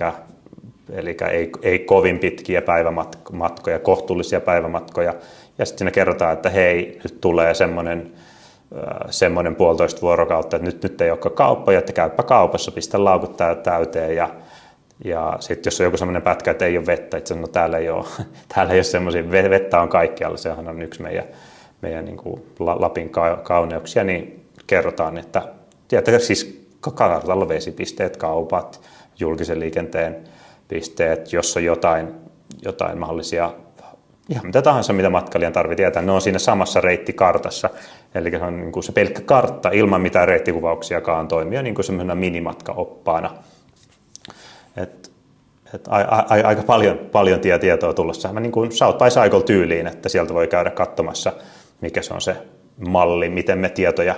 [0.89, 5.13] eli ei, ei kovin pitkiä päivämatkoja, kohtuullisia päivämatkoja.
[5.57, 8.11] Ja sitten siinä kerrotaan, että hei, nyt tulee semmoinen
[9.09, 14.15] semmoinen puolitoista vuorokautta, että nyt, nyt ei olekaan kauppa, että käypä kaupassa, pistä laukut täyteen
[14.15, 14.29] ja,
[15.05, 17.89] ja sitten jos on joku semmoinen pätkä, että ei ole vettä, itse no täällä ei
[17.89, 18.05] ole,
[18.55, 21.25] täällä ei ole semmoisia, vettä on kaikkialla, sehän on yksi meidän,
[21.81, 23.11] meidän niin kuin Lapin
[23.43, 25.41] kauneuksia, niin kerrotaan, että
[25.87, 28.81] tiedätkö, siis kartalla vesipisteet, kaupat,
[29.19, 30.17] julkisen liikenteen
[30.67, 32.07] pisteet, jos on jotain,
[32.61, 33.51] jotain mahdollisia
[34.29, 37.69] ihan mitä tahansa, mitä matkailijan tarvitsee tietää, ne on siinä samassa reittikartassa.
[38.15, 42.15] Eli se on niin kuin se pelkkä kartta ilman mitään reittikuvauksiakaan toimia niin kuin semmoisena
[42.15, 43.31] minimatkaoppaana.
[44.77, 45.11] Et,
[45.73, 48.33] et a, a, a, aika paljon, paljon tie, tietoa tulossa.
[48.33, 51.33] Mä niin kuin South by Cycle tyyliin, että sieltä voi käydä katsomassa,
[51.81, 52.35] mikä se on se
[52.87, 54.15] malli, miten me tietoja,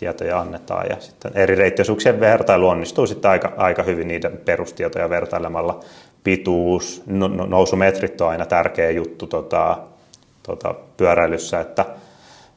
[0.00, 0.86] tietoja annetaan.
[0.90, 5.80] Ja sitten eri reittiosuuksien vertailu onnistuu sitten aika, aika hyvin niiden perustietoja vertailemalla
[6.24, 9.78] pituus, no, no, nousumetrit on aina tärkeä juttu tota,
[10.42, 11.86] tota, pyöräilyssä, että,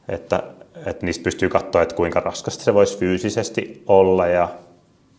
[0.08, 0.42] että,
[0.86, 4.48] että niistä pystyy katsoa, että kuinka raskasta se voisi fyysisesti olla ja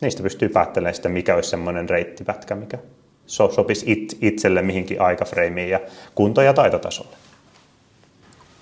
[0.02, 2.78] niistä pystyy päättelemään sitten, mikä olisi semmoinen reittipätkä, mikä
[3.26, 5.80] so, sopisi it, itselle mihinkin aikafreimiin ja
[6.16, 7.16] kunto- ja taitotasolle.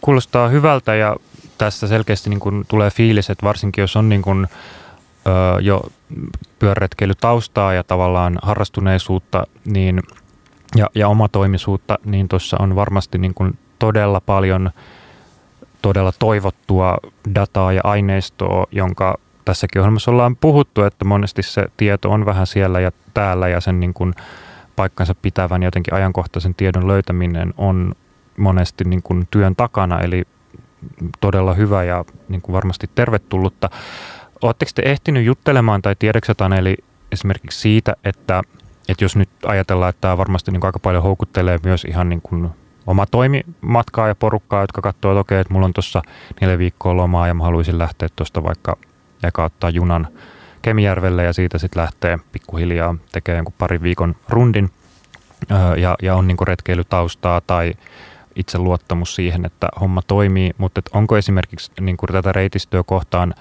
[0.01, 1.15] Kuulostaa hyvältä ja
[1.57, 4.47] tässä selkeästi niin kuin tulee fiilis, että varsinkin jos on niin kuin
[5.61, 5.81] jo
[6.59, 10.01] pyöräretkeilytaustaa ja tavallaan harrastuneisuutta niin,
[10.75, 14.71] ja, ja omatoimisuutta, niin tuossa on varmasti niin kuin todella paljon
[15.81, 16.97] todella toivottua
[17.35, 22.79] dataa ja aineistoa, jonka tässäkin ohjelmassa ollaan puhuttu, että monesti se tieto on vähän siellä
[22.79, 24.13] ja täällä ja sen niin kuin
[24.75, 27.93] paikkansa pitävän jotenkin ajankohtaisen tiedon löytäminen on
[28.37, 30.23] monesti niin kuin työn takana, eli
[31.21, 33.69] todella hyvä ja niin kuin varmasti tervetullutta.
[34.41, 36.77] Oletteko te ehtinyt juttelemaan tai tiedätkö Taneli
[37.11, 38.41] esimerkiksi siitä, että,
[38.89, 42.49] että jos nyt ajatellaan, että tämä varmasti niin aika paljon houkuttelee myös ihan niin kuin
[42.87, 46.01] oma toimimatkaa ja porukkaa, jotka katsoo, että okei, että mulla on tuossa
[46.41, 48.77] neljä viikkoa lomaa ja mä haluaisin lähteä tuosta vaikka
[49.23, 50.07] ja ottaa junan
[50.61, 54.69] Kemijärvelle ja siitä sitten lähtee pikkuhiljaa tekemään jonkun parin viikon rundin
[55.77, 57.73] ja, ja on niin retkeilytaustaa tai
[58.35, 63.33] itse luottamus siihen, että homma toimii, mutta onko esimerkiksi niin tätä reitistöä kohtaan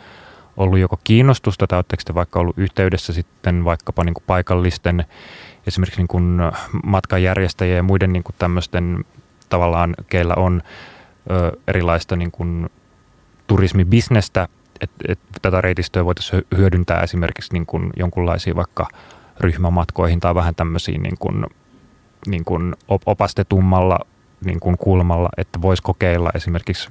[0.57, 5.05] ollut joko kiinnostusta tai oletteko te vaikka ollut yhteydessä sitten vaikkapa niin kuin paikallisten
[5.67, 6.39] esimerkiksi niin kuin
[6.85, 9.05] matkanjärjestäjien ja muiden niin kuin tämmöisten
[9.49, 10.63] tavallaan, keillä on
[11.31, 12.71] ö, erilaista niin kuin
[13.47, 14.49] turismibisnestä,
[14.81, 18.89] että et tätä reitistöä voitaisiin hyödyntää esimerkiksi niin kuin jonkunlaisiin vaikka
[19.41, 21.47] ryhmämatkoihin tai vähän tämmöisiin niin kuin,
[22.27, 22.75] niin kuin
[23.07, 23.99] opastetummalla
[24.45, 26.89] niin kuin kulmalla, että voisi kokeilla esimerkiksi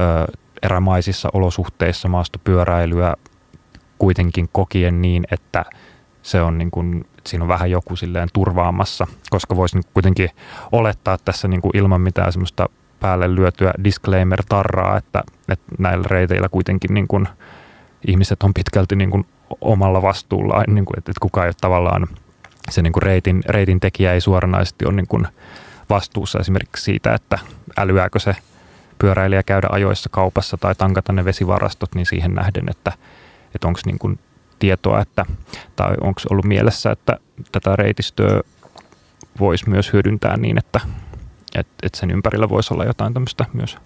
[0.00, 3.14] ö, erämaisissa olosuhteissa maastopyöräilyä
[3.98, 5.64] kuitenkin kokien niin, että
[6.22, 10.30] se on niin kuin, siinä on vähän joku silleen turvaamassa, koska voisi niin kuitenkin
[10.72, 12.68] olettaa tässä niin kuin ilman mitään semmoista
[13.00, 17.28] päälle lyötyä disclaimer-tarraa, että, että näillä reiteillä kuitenkin niin kuin
[18.06, 19.26] ihmiset on pitkälti niin kuin
[19.60, 22.06] omalla vastuullaan, niin kuin, että, että kukaan ei ole tavallaan
[22.70, 25.26] se niin kuin reitin, reitin tekijä ei suoranaisesti ole niin kuin
[25.90, 27.38] vastuussa esimerkiksi siitä, että
[27.76, 28.36] älyääkö se
[28.98, 32.92] pyöräilijä käydä ajoissa kaupassa tai tankata ne vesivarastot, niin siihen nähden, että,
[33.54, 34.18] että onko niin
[34.58, 35.26] tietoa, että,
[35.76, 37.18] tai onko ollut mielessä, että
[37.52, 38.40] tätä reitistöä
[39.38, 40.80] voisi myös hyödyntää niin, että,
[41.54, 43.76] että, sen ympärillä voisi olla jotain tämmöistä myös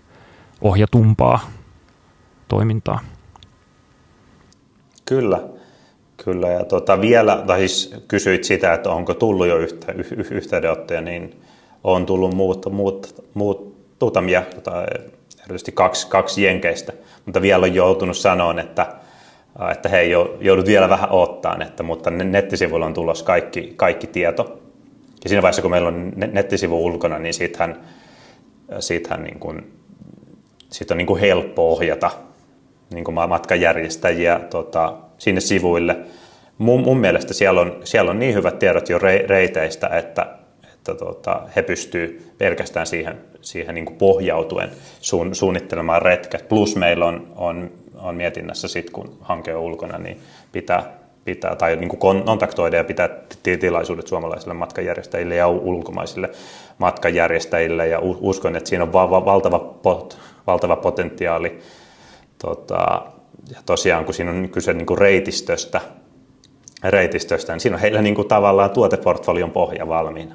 [0.61, 1.51] ohjatumpaa
[2.49, 3.01] toimintaa.
[5.05, 5.43] Kyllä,
[6.25, 6.49] kyllä.
[6.49, 11.45] Ja tota, vielä, tai siis kysyit sitä, että onko tullut jo yhtä, y, yhteydenottoja, niin
[11.85, 13.75] on tullut muut, muut, muut
[14.05, 14.85] muutamia, tota,
[15.41, 16.93] erityisesti kaksi, kaksi jenkeistä,
[17.25, 18.87] mutta vielä on joutunut sanoa, että,
[19.71, 20.03] että he
[20.41, 24.59] joudut vielä vähän ottaan, että, mutta nettisivuilla on tulossa kaikki, kaikki tieto.
[25.25, 27.81] Ja siinä vaiheessa, kun meillä on nettisivu ulkona, niin siitähän,
[28.81, 29.73] siitähän niin kuin,
[30.71, 32.11] siitä on niin kuin helppo ohjata
[32.95, 35.97] niin kuin matkanjärjestäjiä tota, sinne sivuille.
[36.59, 40.27] Mun, mun mielestä siellä on, siellä on niin hyvät tiedot jo reiteistä, että,
[40.93, 44.71] että tota, he pystyvät pelkästään siihen, siihen niin pohjautuen
[45.01, 46.49] suun, suunnittelemaan retket.
[46.49, 50.21] Plus meillä on, on, on mietinnässä sit, kun hanke on ulkona, niin
[50.53, 50.93] pitää,
[51.25, 53.09] pitää tai niin kontaktoida ja pitää
[53.61, 56.31] tilaisuudet suomalaisille matkanjärjestäjille ja ulkomaisille
[56.79, 57.89] matkanjärjestäjille.
[57.89, 61.59] Ja uskon, että siinä on valtava, pot, valtava potentiaali.
[62.39, 63.03] Tota,
[63.51, 65.81] ja tosiaan, kun siinä on kyse niin kuin reitistöstä,
[66.85, 70.35] reitistöstä, niin siinä on heillä niin kuin tavallaan tuoteportfolion pohja valmiina.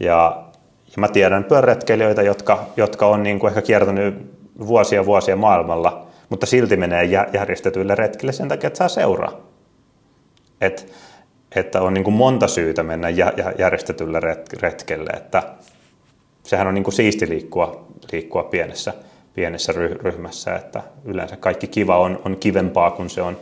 [0.00, 0.44] Ja,
[0.86, 4.14] ja mä tiedän pyöräretkeilijöitä, jotka, jotka on niin kuin ehkä kiertänyt
[4.58, 9.40] vuosia vuosia maailmalla, mutta silti menee järjestetyille retkille sen takia, että saa seuraa.
[10.60, 10.92] Et,
[11.56, 13.08] että on niin kuin monta syytä mennä
[13.58, 14.20] järjestetylle
[14.60, 15.42] retkelle, että
[16.42, 18.94] sehän on niin kuin siisti liikkua, liikkua pienessä,
[19.34, 19.72] pienessä
[20.02, 23.38] ryhmässä, että yleensä kaikki kiva on, on kivempaa, kun se on,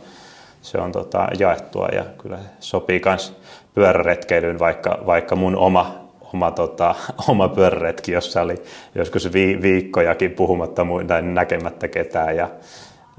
[0.61, 3.37] se on tota, jaettua ja kyllä sopii myös
[3.73, 6.02] pyöräretkeilyyn, vaikka, vaikka mun oma
[6.33, 6.95] oma, tota,
[7.29, 8.55] oma pyöräretki, jossa oli
[8.95, 12.35] joskus vi, viikkojakin puhumatta tai näkemättä ketään.
[12.35, 12.49] Ja,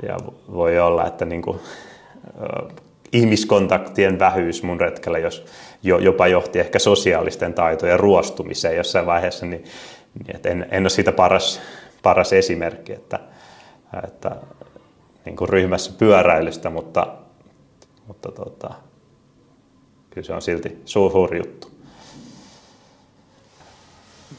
[0.02, 0.16] ja
[0.52, 1.60] voi olla, että niin kuin,
[3.12, 5.44] ihmiskontaktien vähyys mun retkellä, jos
[5.82, 9.64] jo, jopa johti ehkä sosiaalisten taitojen ruostumiseen jossain vaiheessa, niin,
[10.14, 11.60] niin että en, en ole siitä paras,
[12.02, 13.18] paras esimerkki, että,
[14.04, 14.36] että
[15.24, 17.06] niin kuin ryhmässä pyöräilystä, mutta,
[18.06, 18.74] mutta tota,
[20.10, 21.74] kyllä se on silti suuri juttu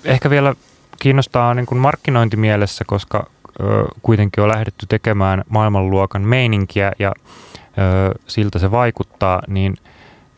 [0.05, 0.55] ehkä vielä
[1.01, 3.29] kiinnostaa niin kuin markkinointimielessä, koska
[3.59, 9.75] ö, kuitenkin on lähdetty tekemään maailmanluokan meininkiä ja ö, siltä se vaikuttaa, niin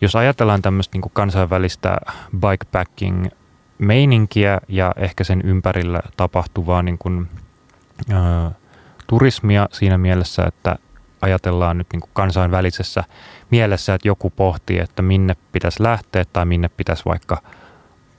[0.01, 1.97] jos ajatellaan tämmöistä niin kuin kansainvälistä
[2.39, 3.25] bikepacking
[3.77, 7.27] meininkiä ja ehkä sen ympärillä tapahtuvaa niin kuin,
[8.11, 8.51] ö,
[9.07, 10.75] turismia siinä mielessä, että
[11.21, 13.03] ajatellaan nyt niin kuin kansainvälisessä
[13.51, 17.41] mielessä, että joku pohtii, että minne pitäisi lähteä tai minne pitäisi vaikka–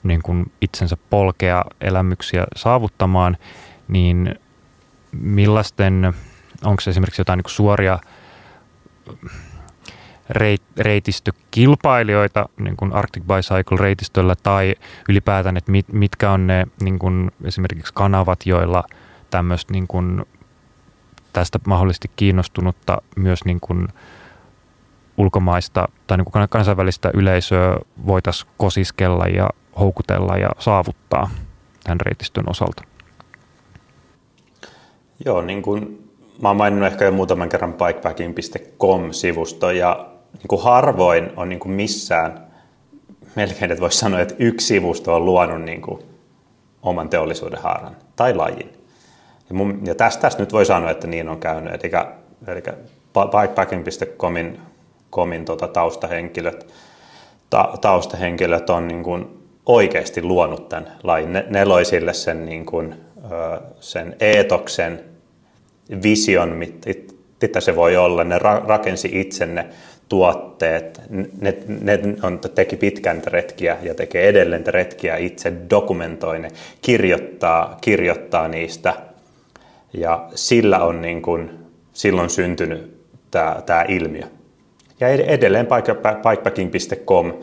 [0.03, 3.37] niin kuin itsensä polkea elämyksiä saavuttamaan,
[3.87, 4.35] niin
[5.11, 6.13] millaisten,
[6.65, 7.99] onko se esimerkiksi jotain niin suoria
[10.29, 14.75] reit, reitistökilpailijoita niin kuin Arctic Bicycle-reitistöllä tai
[15.09, 18.83] ylipäätään, että mit, mitkä on ne niin kuin esimerkiksi kanavat, joilla
[19.29, 20.25] tämmöistä niin kuin
[21.33, 23.87] tästä mahdollisesti kiinnostunutta myös niin kuin
[25.17, 29.49] ulkomaista tai niin kuin kansainvälistä yleisöä voitaisiin kosiskella ja
[29.79, 31.29] houkutella ja saavuttaa
[31.83, 32.83] tämän reitistön osalta?
[35.25, 36.09] Joo, niin kuin
[36.41, 41.71] mä oon maininnut ehkä jo muutaman kerran bikepacking.com-sivusto ja niin kuin harvoin on niin kuin
[41.71, 42.47] missään,
[43.35, 46.01] melkein että voisi sanoa, että yksi sivusto on luonut niin kuin
[46.81, 48.73] oman teollisuuden haaran tai lajin.
[49.49, 51.73] Ja, mun, ja tästä, tästä nyt voi sanoa, että niin on käynyt.
[51.73, 51.91] Eli,
[52.47, 52.61] eli
[53.13, 54.59] bikepacking.comin
[55.09, 56.73] komin tota, taustahenkilöt,
[57.49, 61.33] ta, taustahenkilöt on niin kuin oikeasti luonut tämän lain.
[61.33, 62.95] Ne, ne loi sille sen, niin kuin,
[63.79, 65.03] sen eetoksen,
[66.03, 66.55] vision,
[67.41, 68.23] mitä se voi olla.
[68.23, 69.65] Ne ra, rakensi itse ne
[70.09, 71.01] tuotteet.
[71.41, 76.51] Ne, ne on, teki pitkän retkiä ja tekee edelleen retkiä itse, dokumentoi ne,
[76.81, 78.93] kirjoittaa, kirjoittaa niistä.
[79.93, 81.51] Ja sillä on niin kuin,
[81.93, 82.99] silloin syntynyt
[83.31, 84.23] tämä, tämä ilmiö.
[84.99, 87.33] Ja edelleen bikepacking.com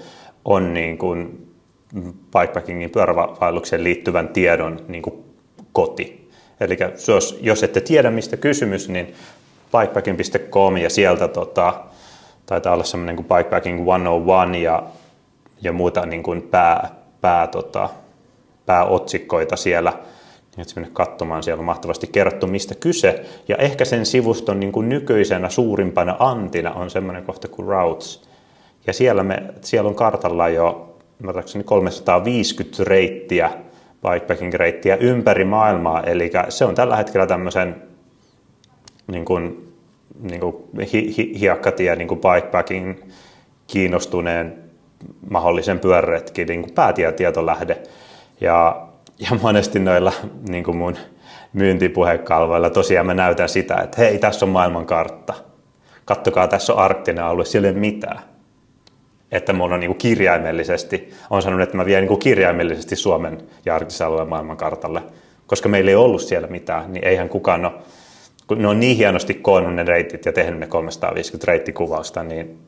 [0.44, 1.45] on niin kuin
[2.32, 5.24] bikepackingin pyörävaellukseen liittyvän tiedon niin kuin
[5.72, 6.30] koti.
[6.60, 6.76] Eli
[7.08, 9.14] jos, jos ette tiedä, mistä kysymys, niin
[9.72, 11.74] bikepacking.com ja sieltä tota,
[12.46, 14.82] taitaa olla semmoinen kuin Bikepacking 101 ja,
[15.62, 17.90] ja muuta niin kuin pää, pää, tota,
[18.66, 19.92] pääotsikkoita siellä.
[20.56, 23.24] Niin että katsomaan, siellä on mahtavasti kerrottu, mistä kyse.
[23.48, 28.28] Ja ehkä sen sivuston niin kuin nykyisenä suurimpana antina on semmoinen kohta kuin Routes.
[28.86, 33.50] Ja siellä, me, siellä on kartalla jo ymmärtääkseni 350 reittiä,
[34.02, 37.82] bikepacking-reittiä ympäri maailmaa, eli se on tällä hetkellä tämmöisen
[39.06, 39.72] niin kuin,
[40.20, 40.56] niin kuin
[40.92, 42.94] hi, hi, hiekkatie niin kuin bikepacking
[43.66, 44.66] kiinnostuneen
[45.30, 47.82] mahdollisen pyöräretki niin päätietietolähde.
[48.40, 48.86] Ja,
[49.18, 50.12] ja monesti noilla
[50.48, 50.96] niin kuin mun
[51.52, 55.34] myyntipuhekalvoilla tosiaan mä näytän sitä, että hei, tässä on maailmankartta.
[56.04, 58.18] Kattokaa, tässä on arktinen alue, siellä ei ole mitään.
[59.32, 63.38] Että mulla on niin kuin kirjaimellisesti, on sanonut, että mä vien niin kuin kirjaimellisesti Suomen
[63.64, 65.02] ja arktisen alueen maailmankartalle.
[65.46, 67.72] Koska meillä ei ollut siellä mitään, niin eihän kukaan ole,
[68.46, 72.58] kun ne on niin hienosti koonnut ne reitit ja tehnyt ne 350 reittikuvausta, niin,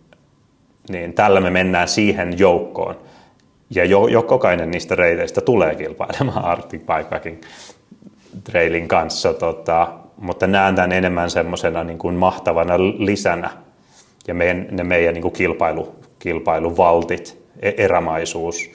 [0.88, 2.96] niin tällä me mennään siihen joukkoon.
[3.70, 7.40] Ja jo, jo kokainen niistä reiteistä tulee kilpailemaan Arctic Bikepacking
[8.44, 13.50] trailin kanssa, tota, mutta näen tämän enemmän semmoisena niin kuin mahtavana lisänä
[14.28, 18.70] ja meidän, ne meidän niin kuin kilpailu, kilpailuvaltit, e-, erämaisuus,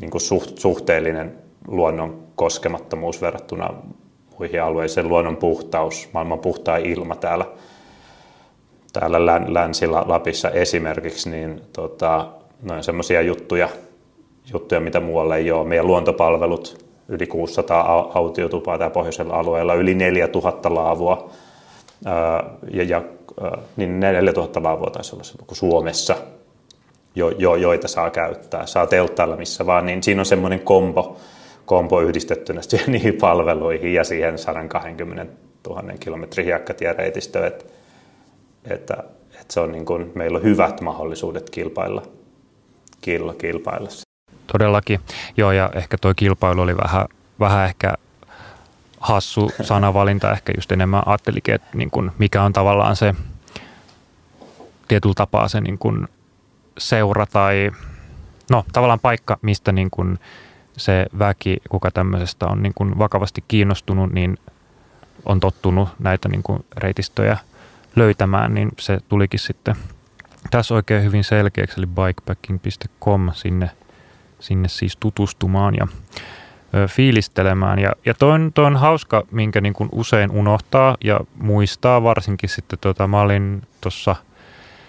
[0.00, 3.74] niin kuin suht, suhteellinen luonnon koskemattomuus verrattuna
[4.38, 7.46] muihin alueisiin, luonnon puhtaus, maailman puhtaa ilma täällä,
[8.92, 12.28] täällä Länsi-Lapissa esimerkiksi, niin tota,
[12.62, 13.68] noin semmoisia juttuja,
[14.52, 15.68] juttuja, mitä muualla ei ole.
[15.68, 21.30] Meidän luontopalvelut, yli 600 autiotupaa täällä pohjoisella alueella, yli 4000 laavua,
[22.70, 23.02] ja, ja
[23.76, 26.16] niin 4000 laavua taisi olla se Suomessa,
[27.18, 28.66] jo, jo, joita saa käyttää.
[28.66, 31.16] Saa telttailla missä vaan, niin siinä on semmoinen kombo,
[31.66, 35.32] kombo yhdistettynä niihin palveluihin ja siihen 120
[35.68, 37.64] 000 kilometrin hiekkatiereitistöön, että,
[38.70, 38.96] että,
[39.40, 42.02] että se on niin kuin, meillä on hyvät mahdollisuudet kilpailla,
[43.38, 43.88] kilpailla.
[44.52, 45.00] Todellakin,
[45.36, 47.06] joo ja ehkä tuo kilpailu oli vähän,
[47.40, 47.94] vähän ehkä
[49.00, 53.14] hassu sanavalinta, ehkä just enemmän ajattelikin, että niin kuin mikä on tavallaan se
[54.88, 56.08] tietyllä tapaa se niin kuin
[56.78, 57.70] seura tai
[58.50, 60.18] no tavallaan paikka, mistä niin kuin
[60.76, 64.38] se väki, kuka tämmöisestä on niin kuin vakavasti kiinnostunut, niin
[65.24, 67.38] on tottunut näitä niin kuin reitistöjä
[67.96, 69.76] löytämään, niin se tulikin sitten
[70.50, 73.70] tässä oikein hyvin selkeäksi, eli bikepacking.com sinne,
[74.40, 75.86] sinne siis tutustumaan ja
[76.74, 77.78] ö, fiilistelemään.
[77.78, 82.48] Ja, ja toi, on, toi on hauska, minkä niin kuin usein unohtaa ja muistaa, varsinkin
[82.48, 84.16] sitten tota, mä olin tuossa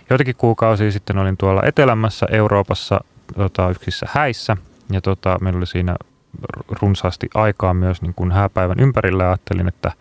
[0.10, 3.00] joitakin kuukausia sitten olin tuolla etelämässä Euroopassa
[3.36, 4.58] tota, yksissä häissä–
[4.92, 5.96] ja tota, meillä oli siinä
[6.82, 9.28] runsaasti aikaa myös niin kuin hääpäivän ympärillä.
[9.28, 9.92] Ajattelin, että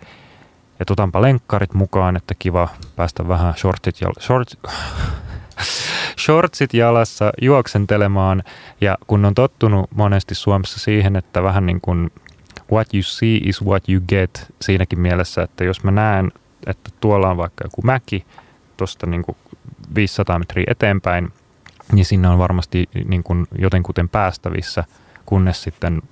[0.80, 4.48] että otanpa lenkkarit mukaan, että kiva päästä vähän shortsit, jal- short,
[6.24, 8.42] shortsit jalassa juoksentelemaan.
[8.80, 12.11] Ja kun on tottunut monesti Suomessa siihen, että vähän niin kuin
[12.72, 16.32] what you see is what you get siinäkin mielessä, että jos mä näen,
[16.66, 18.26] että tuolla on vaikka joku mäki
[18.76, 19.24] tuosta niin
[19.95, 21.32] 500 metriä eteenpäin,
[21.93, 24.84] niin sinne on varmasti niin kuin jotenkuten päästävissä,
[25.26, 26.03] kunnes sitten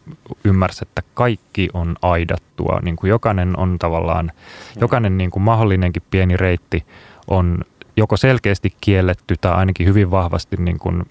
[0.44, 2.80] ymmärsi, että kaikki on aidattua.
[2.82, 4.32] Niin kuin jokainen on tavallaan,
[4.80, 6.86] jokainen niin kuin mahdollinenkin pieni reitti
[7.28, 7.60] on
[7.96, 11.02] joko selkeästi kielletty tai ainakin hyvin vahvasti niin kuin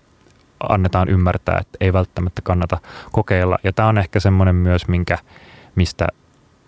[0.70, 2.78] annetaan ymmärtää, että ei välttämättä kannata
[3.12, 3.58] kokeilla.
[3.64, 5.18] Ja tämä on ehkä semmoinen myös, minkä,
[5.76, 6.08] mistä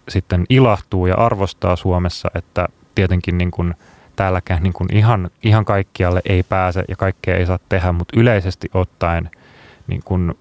[0.10, 3.74] sitten ilahtuu ja arvostaa Suomessa, että tietenkin niin kuin–
[4.18, 8.68] täälläkään niin kuin ihan, ihan kaikkialle ei pääse ja kaikkea ei saa tehdä, mutta yleisesti
[8.74, 9.30] ottaen
[9.88, 10.34] niin kuin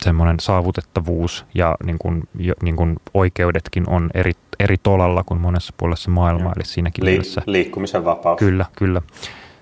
[0.00, 2.28] semmoinen saavutettavuus ja niin kuin,
[2.62, 7.42] niin kuin oikeudetkin on eri, eri tolalla kuin monessa puolessa maailmaa, eli siinäkin Li- mielessä.
[7.46, 8.38] Liikkumisen vapaus.
[8.38, 9.02] Kyllä, kyllä.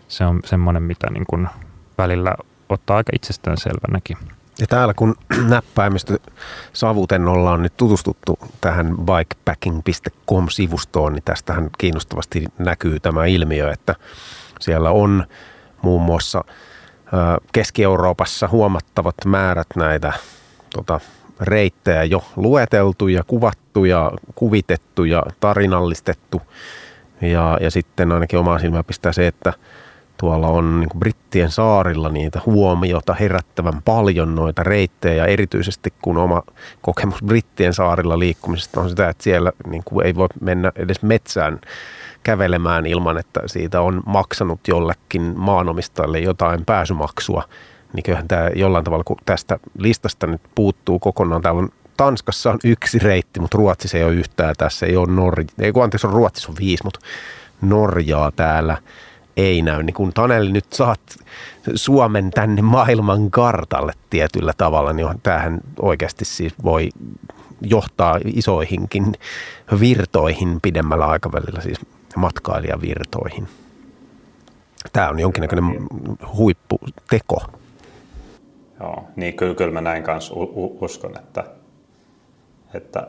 [0.08, 1.48] Se on semmoinen, mitä niin kuin
[1.98, 2.34] välillä
[2.68, 4.16] ottaa aika itsestäänselvänäkin.
[4.60, 5.14] Ja täällä kun
[5.48, 6.18] näppäimistö
[6.72, 13.94] savuten ollaan nyt tutustuttu tähän bikepacking.com-sivustoon, niin tästähän kiinnostavasti näkyy tämä ilmiö, että
[14.60, 15.24] siellä on
[15.82, 16.44] muun muassa
[17.52, 20.12] Keski-Euroopassa huomattavat määrät näitä
[20.70, 21.00] tota,
[21.40, 26.42] reittejä jo lueteltu ja kuvattu ja kuvitettu ja tarinallistettu.
[27.20, 29.52] Ja, ja sitten ainakin omaa silmää pistää se, että–
[30.16, 36.42] tuolla on niin Brittien saarilla niitä huomiota herättävän paljon noita reittejä, erityisesti kun oma
[36.82, 41.60] kokemus Brittien saarilla liikkumisesta on sitä, että siellä niin kuin ei voi mennä edes metsään
[42.22, 47.42] kävelemään ilman, että siitä on maksanut jollekin maanomistajalle jotain pääsymaksua.
[47.92, 52.58] Niin kyllähän tämä jollain tavalla, kun tästä listasta nyt puuttuu kokonaan, täällä on Tanskassa on
[52.64, 54.54] yksi reitti, mutta Ruotsissa ei ole yhtään.
[54.58, 57.00] Tässä ei ole Norja, ei kun anteeksi on Ruotsissa on viisi, mutta
[57.60, 58.76] Norjaa täällä
[59.36, 61.00] ei näy, niin kun Taneli nyt saat
[61.74, 66.88] Suomen tänne maailman kartalle tietyllä tavalla, niin tämähän oikeasti siis voi
[67.60, 69.14] johtaa isoihinkin
[69.80, 71.80] virtoihin pidemmällä aikavälillä, siis
[72.16, 73.48] matkailijavirtoihin.
[74.92, 75.86] Tämä on jonkinnäköinen
[76.36, 77.42] huipputeko.
[78.80, 80.34] Joo, niin kyllä, kyllä mä näin kanssa
[80.80, 81.44] uskon, että,
[82.74, 83.06] että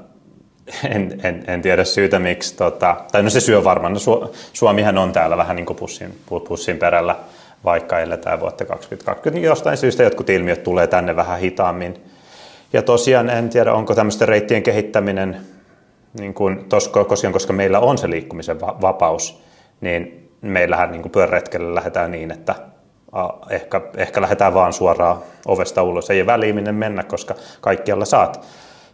[0.89, 4.97] en, en, en tiedä syytä miksi, tota, tai no se syö varmaan, no Su, Suomihan
[4.97, 7.15] on täällä vähän niin kuin pussin, pussin perällä,
[7.63, 12.03] vaikka eletään vuotta 2020, niin jostain syystä jotkut ilmiöt tulee tänne vähän hitaammin.
[12.73, 15.37] Ja tosiaan en tiedä, onko tämmöisten reittien kehittäminen,
[16.19, 19.43] niin kuin tos, koska, meillä on se liikkumisen vapaus,
[19.81, 22.55] niin meillähän niin pyöräretkelle lähdetään niin, että
[23.49, 26.09] ehkä, ehkä lähdetään vaan suoraan ovesta ulos.
[26.09, 28.45] Ei väliin mennä, koska kaikkialla saat,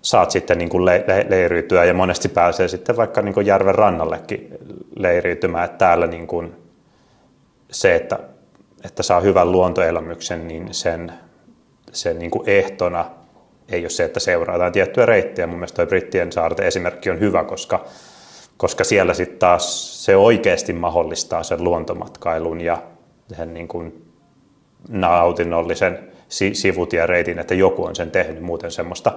[0.03, 3.75] saat sitten niin kuin le, le, leiriytyä ja monesti pääsee sitten vaikka niin kuin järven
[3.75, 4.47] rannallekin
[4.95, 5.65] leiriytymään.
[5.65, 6.55] Että täällä niin kuin
[7.71, 8.19] se, että,
[8.85, 11.13] että saa hyvän luontoelämyksen, niin sen,
[11.91, 13.05] sen niin kuin ehtona
[13.69, 15.47] ei ole se, että seurataan tiettyä reittiä.
[15.47, 17.85] Mun mielestä Brittien saarten esimerkki on hyvä, koska,
[18.57, 22.83] koska siellä sitten taas se oikeasti mahdollistaa sen luontomatkailun ja
[23.37, 24.05] sen niin kuin
[24.89, 25.99] nautinnollisen
[26.53, 29.13] sivutiereitin, että joku on sen tehnyt, muuten semmoista,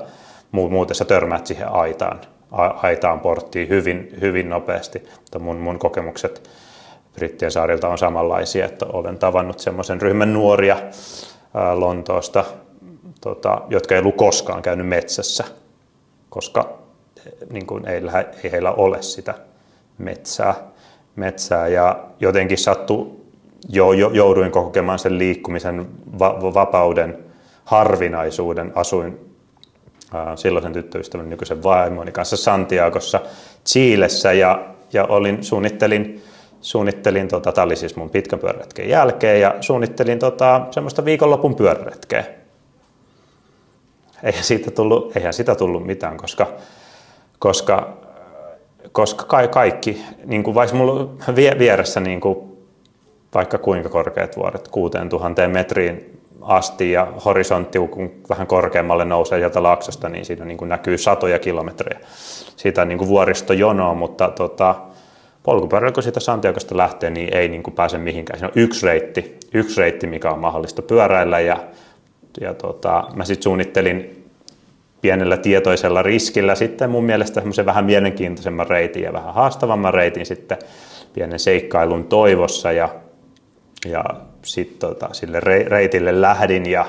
[0.53, 2.21] muuten sä törmäät siihen aitaan,
[2.83, 5.03] aitaan porttiin hyvin, hyvin nopeasti.
[5.21, 6.51] Mutta mun, mun kokemukset
[7.15, 10.77] Brittien saarilta on samanlaisia, että olen tavannut semmoisen ryhmän nuoria
[11.55, 12.45] ää, Lontoosta,
[13.21, 15.45] tota, jotka ei ollut koskaan käynyt metsässä,
[16.31, 16.79] koska
[17.51, 18.03] niin kuin ei,
[18.45, 19.35] ei heillä ole sitä
[19.99, 20.55] metsää,
[21.17, 23.13] metsää ja jotenkin sattui
[23.69, 25.87] jo, jo, jouduin kokemaan sen liikkumisen
[26.19, 27.19] va, vapauden
[27.65, 28.73] harvinaisuuden.
[28.75, 29.26] Asuin
[30.37, 33.21] silloisen tyttöystävän nykyisen vaimoni kanssa Santiagossa
[33.67, 36.23] Chiilessä ja, ja olin, suunnittelin,
[36.61, 42.25] suunnittelin tota, tämä oli siis mun pitkän pyöräretken jälkeen ja suunnittelin tota, semmoista viikonlopun pyöräretkeä.
[44.23, 46.47] Eihän siitä tullut, eihän sitä tullut mitään, koska,
[47.39, 47.97] koska,
[48.93, 51.11] koska kaikki, niin kuin vaikka mulla
[51.59, 52.57] vieressä niin kuin
[53.35, 60.09] vaikka kuinka korkeat vuoret, 6000 metriin asti ja horisontti, kun vähän korkeammalle nousee sieltä laaksosta,
[60.09, 62.01] niin siinä niin kuin näkyy satoja kilometrejä
[62.57, 64.75] siitä niin kuin vuoristojonoa, mutta tota,
[65.43, 68.39] polkupyörällä kun siitä Santiagosta lähtee, niin ei niin kuin pääse mihinkään.
[68.39, 71.57] Siinä on yksi reitti, yksi reitti, mikä on mahdollista pyöräillä ja,
[72.41, 74.25] ja tota, mä sitten suunnittelin
[75.01, 80.59] pienellä tietoisella riskillä sitten mun mielestä semmoisen vähän mielenkiintoisemman reitin ja vähän haastavamman reitin sitten
[81.13, 82.89] pienen seikkailun toivossa ja
[83.91, 84.05] ja
[84.47, 86.87] sitten tota, sille reitille lähdin ja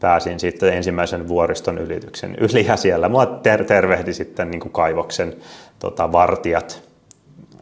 [0.00, 5.36] pääsin sitten ensimmäisen vuoriston ylityksen yli ja siellä mua ter- tervehdi sitten niin kuin kaivoksen
[5.78, 6.82] tota, vartijat,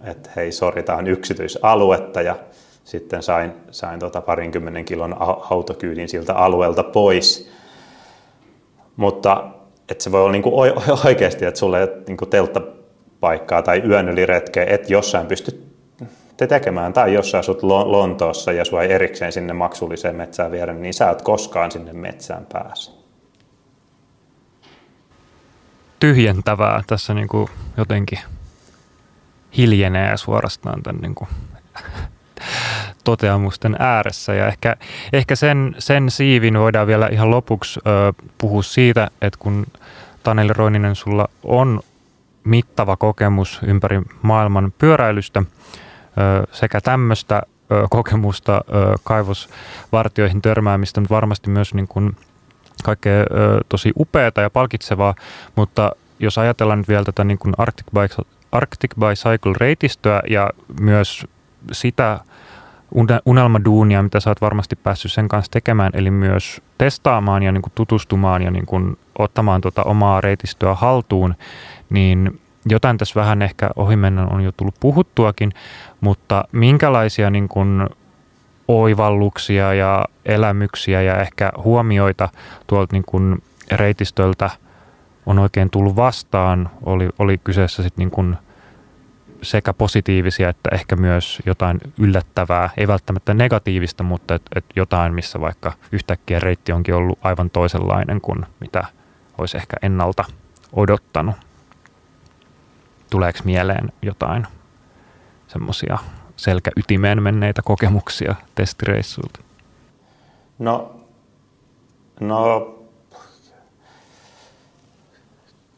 [0.05, 2.37] että hei soritaan yksityisaluetta ja
[2.85, 5.17] sitten sain, sain tota parinkymmenen kilon
[5.51, 7.51] autokyydin siltä alueelta pois.
[8.97, 9.45] Mutta
[9.89, 10.55] että se voi olla niin kuin
[11.07, 15.70] oikeasti, että sulle ei ole niin kuin telttapaikkaa tai yön yli retkeä, että jossain pystyt
[16.41, 20.73] te tekemään, tai jos sä asut Lontoossa ja sua ei erikseen sinne maksulliseen metsään viedä,
[20.73, 22.93] niin sä et koskaan sinne metsään pääse.
[25.99, 28.19] Tyhjentävää tässä niin kuin jotenkin
[29.57, 31.29] hiljenee suorastaan tämän niin kuin
[33.05, 34.35] toteamusten ääressä.
[34.35, 34.77] Ja ehkä,
[35.13, 39.67] ehkä sen, sen siivin voidaan vielä ihan lopuksi ö, puhua siitä, että kun
[40.23, 41.81] Taneli Roininen, sulla on
[42.45, 45.43] mittava kokemus ympäri maailman pyöräilystä,
[46.53, 47.43] sekä tämmöistä
[47.91, 48.61] kokemusta
[49.05, 52.17] kaivosvartioihin törmäämistä, mutta varmasti myös niin kuin
[52.85, 53.25] kaikkea
[53.69, 55.15] tosi upeata ja palkitsevaa,
[55.57, 58.15] mutta jos ajatellaan nyt vielä tätä niin kuin Arctic, Bike,
[58.53, 60.51] Arctic Bicycle-reitistöä ja
[60.81, 61.27] myös
[61.73, 62.21] sitä
[63.27, 67.73] unelmaduunia, mitä sä oot varmasti päässyt sen kanssa tekemään, eli myös testaamaan ja niin kuin
[67.75, 71.35] tutustumaan ja niin kuin ottamaan tuota omaa reitistöä haltuun,
[71.91, 75.53] niin jotain tässä vähän ehkä ohimennen on jo tullut puhuttuakin,
[76.01, 77.89] mutta minkälaisia niin kuin
[78.69, 82.29] oivalluksia ja elämyksiä ja ehkä huomioita
[82.67, 83.43] tuolta niin kuin
[83.73, 84.51] reitistöltä
[85.27, 88.37] on oikein tullut vastaan, oli, oli kyseessä sitten niin kuin
[89.43, 95.41] sekä positiivisia että ehkä myös jotain yllättävää, ei välttämättä negatiivista, mutta et, et jotain, missä
[95.41, 98.85] vaikka yhtäkkiä reitti onkin ollut aivan toisenlainen kuin mitä
[99.39, 100.25] olisi ehkä ennalta
[100.73, 101.50] odottanut.
[103.11, 104.47] Tuleeko mieleen jotain
[105.49, 105.99] semmoisia
[106.37, 109.41] selkäytimeen menneitä kokemuksia testireissuilta?
[110.59, 110.97] No,
[112.21, 112.81] no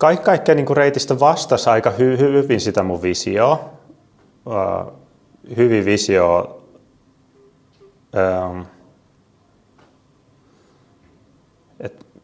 [0.03, 3.71] Kaik, kaikkea niin reitistä vastasi aika hy, hyvin sitä mun visioa.
[4.47, 4.93] Uh,
[5.57, 6.59] hyvin visio.
[8.51, 8.67] Um,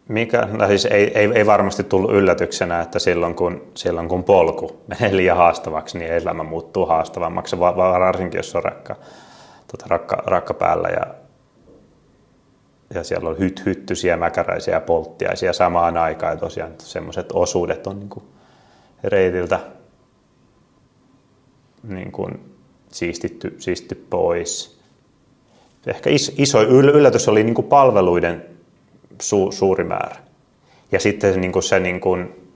[0.08, 4.82] Mikä, no siis ei, ei, ei, varmasti tullut yllätyksenä, että silloin kun, silloin kun polku
[4.86, 8.96] menee liian haastavaksi, niin elämä muuttuu haastavammaksi, varsinkin jos on rakka,
[9.70, 11.14] tota, rakka, rakka päällä ja,
[12.94, 16.32] ja siellä on hyt, hyttysiä, mäkäräisiä ja polttiaisia samaan aikaan.
[16.32, 18.24] Ja tosiaan semmoiset osuudet on niin kuin
[19.04, 19.60] reitiltä
[21.82, 22.56] niin kuin
[22.92, 24.80] siistitty, siistitty pois.
[25.86, 28.57] Ehkä iso yllätys oli niin kuin palveluiden
[29.22, 30.16] su, suuri määrä.
[30.92, 32.50] Ja sitten niin kuin se, niin kuin,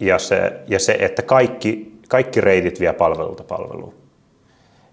[0.00, 3.94] ja se, ja se, että kaikki, kaikki reitit vie palvelulta palveluun.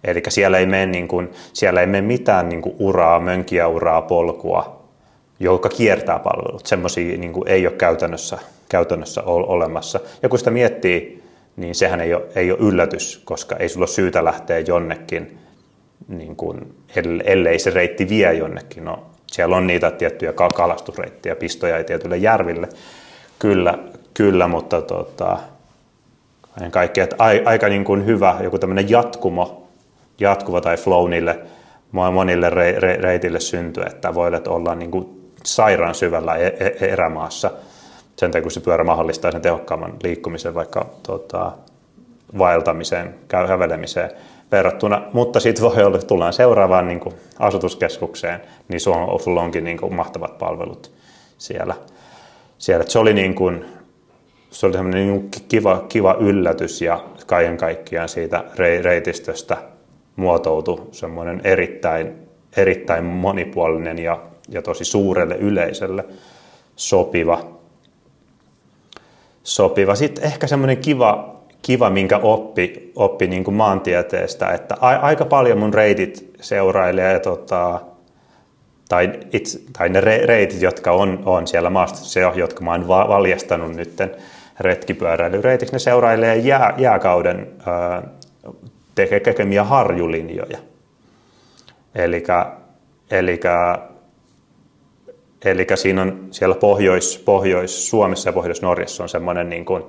[0.03, 4.01] Eli siellä ei mene, niin kuin, siellä ei mene mitään niin kuin uraa, mönkiä uraa,
[4.01, 4.81] polkua,
[5.39, 6.65] joka kiertää palvelut.
[6.65, 8.37] Semmoisia niin ei ole käytännössä,
[8.69, 9.99] käytännössä olemassa.
[10.21, 11.23] Ja kun sitä miettii,
[11.55, 15.37] niin sehän ei ole, ei ole yllätys, koska ei sulla ole syytä lähteä jonnekin,
[16.07, 16.75] niin kuin,
[17.23, 18.85] ellei se reitti vie jonnekin.
[18.85, 22.69] No, siellä on niitä tiettyjä kalastusreittejä, pistoja tietyille järville,
[23.39, 23.79] kyllä,
[24.13, 25.37] kyllä mutta tota,
[26.71, 29.67] kaikkea, että aika niin kuin hyvä joku tämmöinen jatkumo,
[30.19, 31.39] jatkuva tai flow niille
[31.91, 37.51] monille re, re, reitille syntyy, että voit olla niin kuin sairaan syvällä e, e, erämaassa.
[38.15, 41.51] Sen takia, kun se pyörä mahdollistaa sen tehokkaamman liikkumisen vaikka tota,
[42.37, 44.11] vaeltamiseen, kävelemiseen
[44.51, 49.77] verrattuna, mutta sitten voi olla, että tullaan seuraavaan niin kuin asutuskeskukseen, niin sulla onkin niin
[49.77, 50.91] kuin mahtavat palvelut
[51.37, 51.75] siellä.
[52.57, 52.85] siellä.
[52.87, 53.65] se oli, niin kuin,
[54.51, 58.43] se oli niin kiva, kiva yllätys ja kaiken kaikkiaan siitä
[58.81, 59.57] reitistöstä
[60.15, 62.15] muotoutui semmoinen erittäin,
[62.57, 64.19] erittäin monipuolinen ja,
[64.49, 66.05] ja tosi suurelle yleisölle
[66.75, 67.59] sopiva.
[69.43, 69.95] sopiva.
[69.95, 75.57] Sitten ehkä semmoinen kiva kiva, minkä oppi, oppi niin kuin maantieteestä, että a, aika paljon
[75.57, 77.81] mun reitit seurailee tota,
[78.89, 83.75] tai, itse, tai ne re, reitit, jotka on, on siellä maastossa, jotka mä oon valjastanut
[83.75, 84.11] nytten
[84.59, 88.03] retkipyöräilyreitiksi, ne seurailee jää, jääkauden ää,
[88.95, 90.57] tekemiä harjulinjoja.
[91.95, 92.23] Eli
[95.45, 99.83] Eli siinä on siellä Pohjois, Pohjois-Suomessa ja Pohjois-Norjassa on semmoinen niin kuin,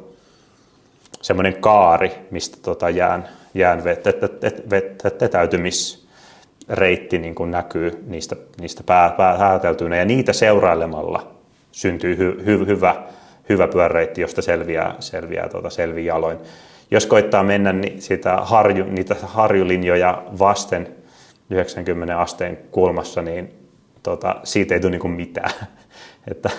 [1.22, 3.84] semmoinen kaari, mistä tota jään, jään
[5.20, 11.32] vetäytymisreitti niin kuin näkyy niistä, niistä pää, pääteltynä ja niitä seurailemalla
[11.72, 13.02] syntyy hy, hy, hyvä,
[13.48, 16.38] hyvä pyöräreitti, josta selviää, selviää tuota, selviä jaloin.
[16.90, 20.88] Jos koittaa mennä niin sitä harju, niitä harjulinjoja vasten
[21.50, 23.52] 90 asteen kulmassa, niin
[24.02, 25.50] tota, siitä ei tule niin mitään.
[26.30, 26.50] Että,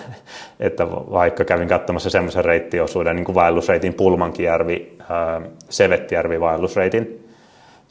[0.60, 7.28] että vaikka kävin katsomassa semmoisen reittiosuuden niin kuin vaellusreitin Pulmankijärvi, ää, Sevettijärvi vaellusreitin,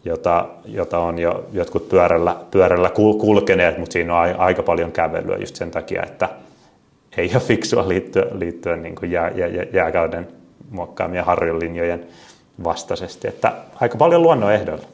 [0.06, 2.90] jota, jota on jo jotkut pyörällä, pyörällä
[3.20, 6.30] kulkeneet, mutta siinä on aika paljon kävelyä just sen takia, että
[7.18, 10.28] ei ole fiksua liittyä, liittyä niin kuin jää, jää, jääkauden
[10.70, 12.08] muokkaamien harjolinjojen
[12.64, 13.28] vastaisesti.
[13.28, 14.86] Että aika paljon luonnon ehdoilla.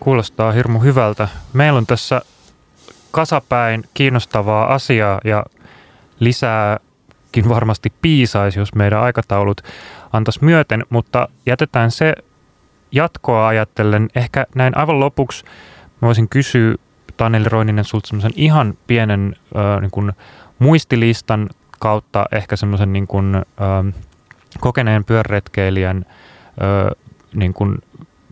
[0.00, 1.28] Kuulostaa hirmu hyvältä.
[1.52, 2.22] Meillä on tässä
[3.14, 5.44] kasapäin kiinnostavaa asiaa ja
[6.20, 9.60] lisääkin varmasti piisaisi, jos meidän aikataulut
[10.12, 12.14] antaisi myöten, mutta jätetään se
[12.92, 14.08] jatkoa ajatellen.
[14.14, 15.44] Ehkä näin aivan lopuksi
[16.02, 16.74] voisin kysyä
[17.16, 20.12] Taneli Roininen sulta semmoisen ihan pienen äh, niin kuin
[20.58, 24.02] muistilistan kautta ehkä semmoisen niin kuin, äh,
[24.60, 27.04] kokeneen pyöräretkeilijän äh,
[27.34, 27.78] niin kuin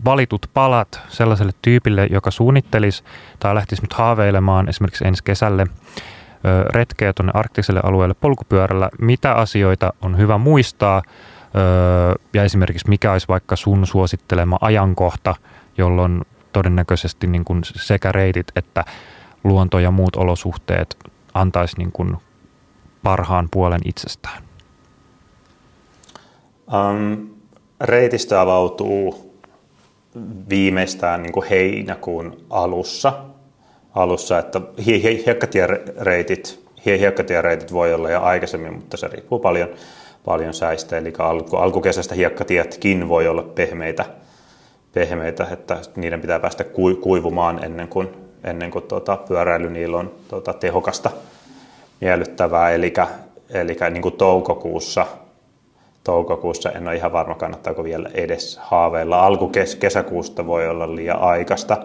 [0.05, 3.03] valitut palat sellaiselle tyypille, joka suunnittelisi
[3.39, 5.67] tai lähtisi nyt haaveilemaan esimerkiksi ensi kesälle
[6.73, 11.01] retkeä tuonne arktiselle alueelle polkupyörällä, mitä asioita on hyvä muistaa
[12.33, 15.35] ja esimerkiksi mikä olisi vaikka sun suosittelema ajankohta,
[15.77, 16.21] jolloin
[16.53, 18.83] todennäköisesti niin kuin sekä reitit että
[19.43, 20.97] luonto ja muut olosuhteet
[21.33, 22.17] antaisi niin kuin
[23.03, 24.43] parhaan puolen itsestään?
[26.73, 27.29] Um,
[27.81, 29.32] reitistä avautuu
[30.49, 33.13] viimeistään niin kuin heinäkuun alussa,
[33.95, 34.61] alussa että
[35.25, 39.69] hiekkatiereitit, hiekkatiereitit voi olla jo aikaisemmin, mutta se riippuu paljon,
[40.25, 40.97] paljon säistä.
[40.97, 44.05] Eli alku, alkukesästä hiekkatietkin voi olla pehmeitä,
[44.93, 46.63] pehmeitä että niiden pitää päästä
[47.01, 48.07] kuivumaan ennen kuin,
[48.43, 51.09] ennen kuin tuota, pyöräily niillä on tuota, tehokasta,
[52.01, 52.71] miellyttävää.
[52.71, 52.93] Eli,
[53.49, 55.07] eli niin kuin toukokuussa–
[56.03, 56.71] toukokuussa.
[56.71, 59.25] En ole ihan varma, kannattaako vielä edes haaveilla.
[59.25, 61.77] Alkukesäkuusta voi olla liian aikaista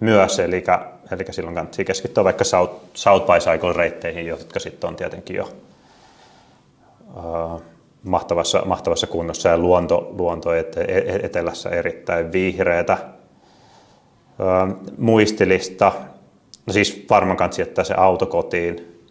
[0.00, 0.64] myös, eli,
[1.12, 5.48] eli silloin kannattaa keskittyä vaikka South, South by Cycle reitteihin, jotka sitten on tietenkin jo
[7.16, 7.62] uh,
[8.02, 12.98] mahtavassa, mahtavassa kunnossa ja luonto, luonto et, et, etelässä erittäin vihreätä.
[14.40, 15.92] Uh, muistilista,
[16.66, 19.02] no siis varmaan kannattaa jättää se auto kotiin,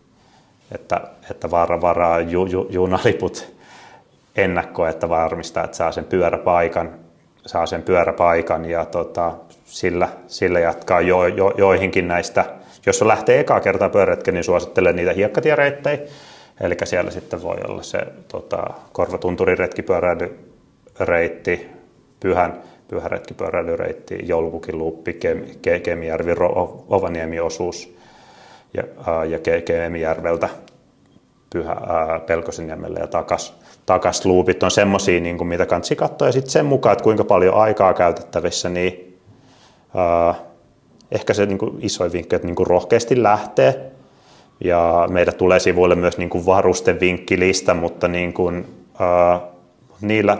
[0.72, 1.02] että,
[1.32, 3.59] että vara varaa ju, ju, junaliput
[4.36, 6.96] ennakkoa, että varmistaa, että saa sen pyöräpaikan,
[7.46, 9.34] saa sen pyöräpaikan ja tota,
[9.66, 12.46] sillä, sillä jatkaa jo, jo, joihinkin näistä.
[12.86, 16.00] Jos on lähtee ekaa kertaa pyöräretken, niin suosittelen niitä hiekkatiereittejä,
[16.62, 21.68] Eli siellä sitten voi olla se tota, Korvatunturi retkipyöräilyreitti,
[22.20, 25.14] Pyhän, Pyhän retkipyöräilyreitti, Joulupukin luuppi,
[25.62, 26.32] Ke, Kemijärvi,
[26.90, 27.96] Ovaniemi osuus
[28.74, 28.84] ja,
[29.26, 30.50] ja Ke, Kemijärveltä
[31.54, 32.20] Pyhä, ää,
[33.00, 36.28] ja takas, takas luupit on semmoisia, niin mitä kansi katsoa.
[36.28, 39.20] Ja sitten sen mukaan, että kuinka paljon aikaa käytettävissä, niin
[39.96, 40.36] ää,
[41.12, 43.92] ehkä se niin kuin isoin vinkki, että niin kuin rohkeasti lähtee.
[44.64, 48.66] Ja meillä tulee sivuille myös niin kuin varustevinkkilista, mutta niin kuin,
[49.00, 49.40] ää,
[50.02, 50.38] niillä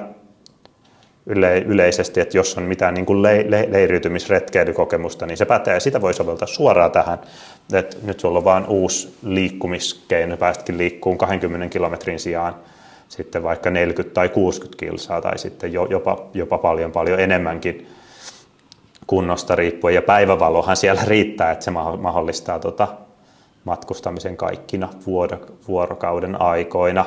[1.26, 5.80] yle, yleisesti, että jos on mitään niin kuin le, le, leiriytymisretkeilykokemusta, niin se pätee ja
[5.80, 7.20] sitä voi soveltaa suoraan tähän.
[7.74, 12.56] Että nyt sulla on vain uusi liikkumiskeino, päästäkin liikkuun 20 kilometrin sijaan
[13.10, 17.88] sitten vaikka 40 tai 60 kilsaa tai sitten jopa, jopa paljon paljon enemmänkin
[19.08, 19.96] kunnosta riippuen.
[19.96, 22.88] Ja päivävalohan siellä riittää, että se mahdollistaa tota
[23.64, 24.90] matkustamisen kaikkina
[25.68, 27.06] vuorokauden aikoina.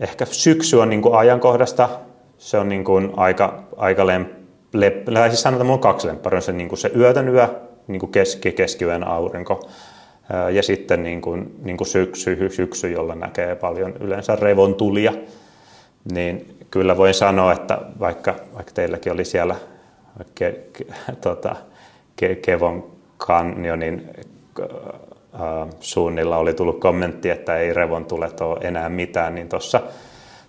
[0.00, 1.88] Ehkä syksy on niin kuin ajankohdasta
[2.38, 4.26] se on niin kuin aika, aika lem,
[4.72, 4.94] lep,
[5.28, 6.40] siis sanotaan, että mulla on kaksi lempparia.
[6.40, 7.48] Se, niin kuin se yötön yö,
[7.86, 9.68] niin kuin keski, keskiyön aurinko
[10.52, 15.12] ja sitten niin kuin, niin kuin syksy, syksy, jolla näkee paljon yleensä revontulia.
[16.12, 19.56] Niin kyllä voin sanoa, että vaikka, vaikka teilläkin oli siellä
[20.34, 20.84] ke, ke,
[21.20, 21.56] tota,
[22.16, 24.10] ke, Kevon kanjonin
[24.60, 29.80] äh, suunnilla oli tullut kommentti, että ei revontulet ole enää mitään, niin tuossa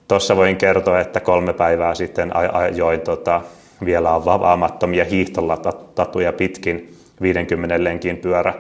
[0.08, 3.42] Tuossa voin kertoa, että kolme päivää sitten ajoin tota,
[3.86, 8.54] vielä avaamattomia hiihtolatuja pitkin 50 lenkin pyörä,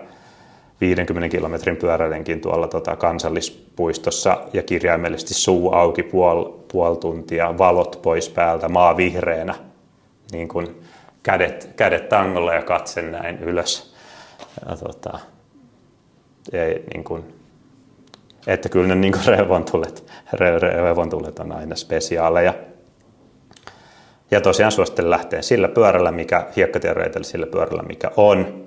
[0.81, 8.29] 50 kilometrin pyörälenkin tuolla tota, kansallispuistossa ja kirjaimellisesti suu auki puol, puoli tuntia, valot pois
[8.29, 9.55] päältä, maa vihreänä,
[10.31, 10.81] niin kuin
[11.23, 13.95] kädet, kädet tangolla ja katse näin ylös.
[14.69, 15.19] Ja, tota,
[16.53, 17.23] ei, niin kuin,
[18.47, 20.03] että kyllä ne niin revontulet,
[20.83, 22.53] revontulet on aina spesiaaleja.
[24.31, 28.64] Ja tosiaan suosittelen lähteä sillä pyörällä, mikä hiekkatiereitellä sillä pyörällä, mikä on.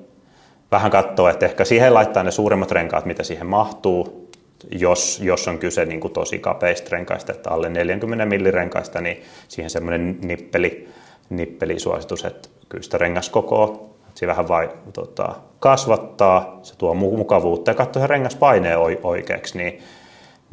[0.71, 4.29] Vähän katsoa, että ehkä siihen laittaa ne suuremmat renkaat, mitä siihen mahtuu.
[4.71, 9.71] Jos, jos on kyse niin kuin tosi kapeista renkaista, että alle 40 millirenkaista, niin siihen
[9.71, 10.89] semmoinen nippeli,
[11.31, 13.89] nippelisuositus, että kyllä sitä rengaskokoa
[14.19, 19.83] se vähän vai, tota, kasvattaa, se tuo mukavuutta ja katsoo sen rengaspaineen oikeaksi, niin,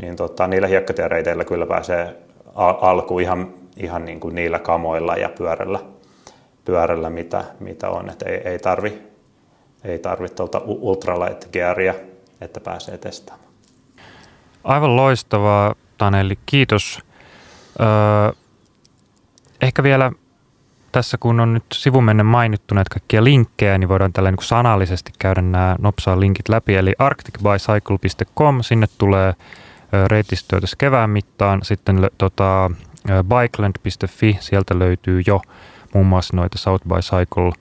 [0.01, 2.15] niin tota, niillä hiekkatiereiteillä kyllä pääsee
[2.55, 5.79] alkuun ihan, ihan niin kuin niillä kamoilla ja pyörällä,
[6.65, 9.01] pyörällä mitä, mitä on, että ei, ei tarvi,
[9.85, 11.93] ei tarvi tuolta ultralight gearia,
[12.41, 13.49] että pääsee testaamaan.
[14.63, 16.39] Aivan loistavaa, Taneli.
[16.45, 16.99] Kiitos.
[17.79, 18.31] Öö,
[19.61, 20.11] ehkä vielä
[20.91, 25.41] tässä kun on nyt sivumennen mainittu näitä kaikkia linkkejä, niin voidaan tällä niin sanallisesti käydä
[25.41, 26.75] nämä nopsaa linkit läpi.
[26.75, 29.33] Eli arcticbicycle.com, sinne tulee
[30.07, 31.59] reitistöä tässä kevään mittaan.
[31.63, 32.71] Sitten tota,
[33.07, 35.41] bikeland.fi, sieltä löytyy jo
[35.93, 37.51] muun muassa noita South by Cycle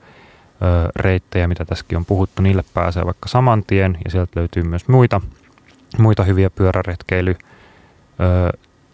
[0.97, 2.43] reittejä, mitä tässäkin on puhuttu.
[2.43, 5.21] Niille pääsee vaikka saman tien ja sieltä löytyy myös muita,
[5.99, 7.37] muita hyviä pyöräretkeily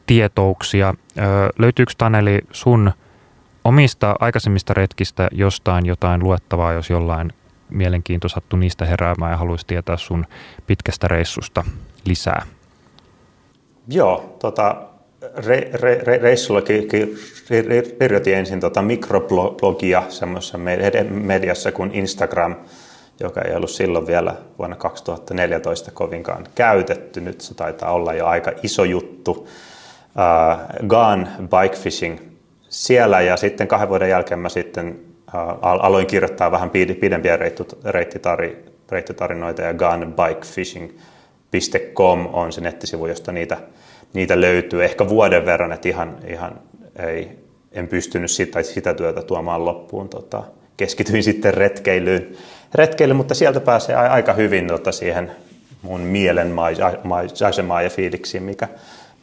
[0.07, 0.95] tietouksia.
[1.59, 2.93] Löytyykö Taneli sun
[3.65, 7.33] omista aikaisemmista retkistä jostain jotain luettavaa, jos jollain
[7.69, 10.27] mielenkiinto sattu niistä heräämään ja haluaisi tietää sun
[10.67, 11.65] pitkästä reissusta
[12.05, 12.47] lisää?
[13.89, 14.77] Joo, tota,
[15.37, 16.63] re, re, re, reissulla
[17.99, 20.59] kirjoitin ensin tota mikroblogia semmoisessa
[21.11, 22.57] mediassa kuin Instagram,
[23.21, 27.21] joka ei ollut silloin vielä vuonna 2014 kovinkaan käytetty.
[27.21, 29.31] Nyt se taitaa olla jo aika iso juttu.
[29.31, 29.47] Uh,
[30.89, 32.19] Gone Bike Fishing
[32.69, 35.01] siellä ja sitten kahden vuoden jälkeen mä sitten
[35.63, 36.71] aloin kirjoittaa vähän
[37.01, 37.39] pidempiä
[38.91, 43.59] reittitarinoita ja gunbikefishing.com on se nettisivu, josta niitä,
[44.13, 46.61] niitä löytyy ehkä vuoden verran, että ihan, ihan
[47.07, 47.29] ei,
[47.73, 50.09] en pystynyt sitä, sitä työtä tuomaan loppuun.
[50.09, 50.43] Tota,
[50.77, 52.37] keskityin sitten retkeilyyn,
[52.75, 55.31] retkeilyyn, mutta sieltä pääsee aika hyvin tota, siihen
[55.83, 56.51] mun mielen
[57.05, 58.69] maisemaan ja fiiliksiin, mikä,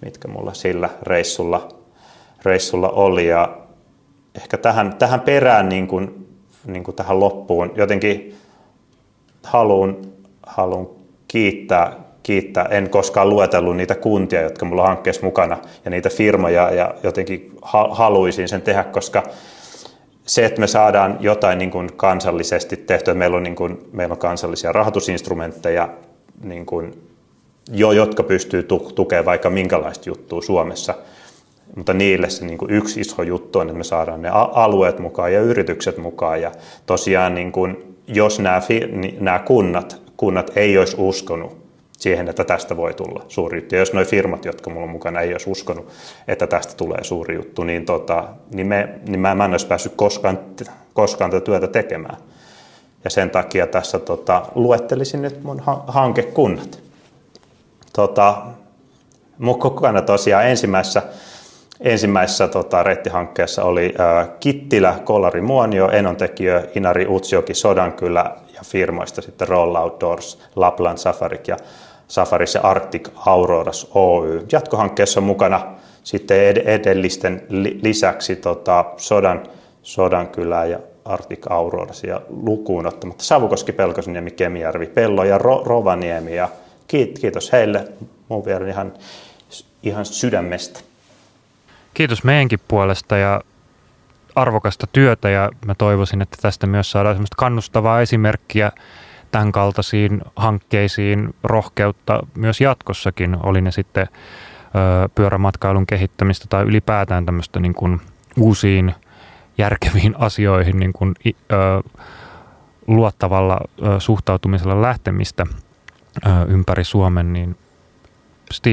[0.06, 1.78] mitkä mulla sillä reissulla
[2.44, 3.28] reissulla oli.
[3.28, 3.58] Ja
[4.36, 6.28] ehkä tähän, tähän perään, niin kuin,
[6.66, 8.36] niin kuin tähän loppuun, jotenkin
[9.44, 9.98] haluan,
[10.44, 10.88] haluan
[11.28, 12.68] kiittää, kiittää.
[12.72, 17.52] En koskaan luetellut niitä kuntia, jotka mulla on hankkeessa mukana ja niitä firmoja ja jotenkin
[17.92, 19.24] haluaisin sen tehdä, koska
[20.26, 24.20] se, että me saadaan jotain niin kuin kansallisesti tehtyä, meillä on, niin kuin, meillä on
[24.20, 25.90] kansallisia rahoitusinstrumentteja,
[26.44, 27.02] niin kuin,
[27.72, 30.94] jo, jotka pystyy tukemaan vaikka minkälaista juttua Suomessa–
[31.76, 35.34] mutta niille se niin kuin yksi iso juttu on, että me saadaan ne alueet mukaan
[35.34, 36.42] ja yritykset mukaan.
[36.42, 36.52] Ja
[36.86, 38.62] tosiaan niin kuin, jos nämä,
[39.20, 41.67] nämä kunnat, kunnat ei olisi uskonut,
[41.98, 43.76] siihen, että tästä voi tulla suuri juttu.
[43.76, 45.88] Ja jos nuo firmat, jotka mulla on mukana, ei olisi uskonut,
[46.28, 49.94] että tästä tulee suuri juttu, niin, tota, niin, me, niin mä, mä en olisi päässyt
[49.96, 50.40] koskaan,
[50.94, 52.18] koskaan tätä työtä tekemään.
[53.04, 56.80] Ja sen takia tässä tota, luettelisin nyt mun hankekunnat.
[57.94, 58.42] Tota,
[59.38, 61.04] mukana tosiaan ensimmäisessä,
[61.80, 69.48] ensimmäisessä tota, reittihankkeessa oli ää, Kittilä, Kolari Muonio, Enontekijö, Inari, Utsjoki, Sodankylä ja firmoista sitten
[69.48, 71.58] Roll Outdoors, Lapland Safarik ja
[72.08, 74.46] Safaris ja Arctic Auroras Oy.
[74.52, 75.66] Jatkohankkeessa on mukana
[76.04, 77.46] sitten edellisten
[77.82, 79.44] lisäksi tota, Sodan,
[79.84, 86.50] Sodankylä ja Arctic Auroras ja lukuun ottamatta Savukoski, Pelkosniemi, Kemijärvi, Pello ja Ro- Rovaniemi ja
[86.88, 87.88] kiitos heille
[88.30, 88.94] mun vielä ihan,
[89.84, 90.80] ihan sydämestä.
[91.94, 93.42] Kiitos meidänkin puolesta ja
[94.36, 98.72] arvokasta työtä ja mä toivoisin, että tästä myös saadaan semmoista kannustavaa esimerkkiä
[99.32, 104.08] tämän kaltaisiin hankkeisiin rohkeutta myös jatkossakin, oli ne sitten
[105.16, 108.02] pyörämatkailun kehittämistä tai ylipäätään tämmöistä niin kuin
[108.38, 108.96] uusiin
[109.58, 111.36] järkeviin asioihin niin kuin, ö,
[112.88, 115.44] luottavalla ö, suhtautumisella lähtemistä
[116.26, 117.58] ö, ympäri Suomen, niin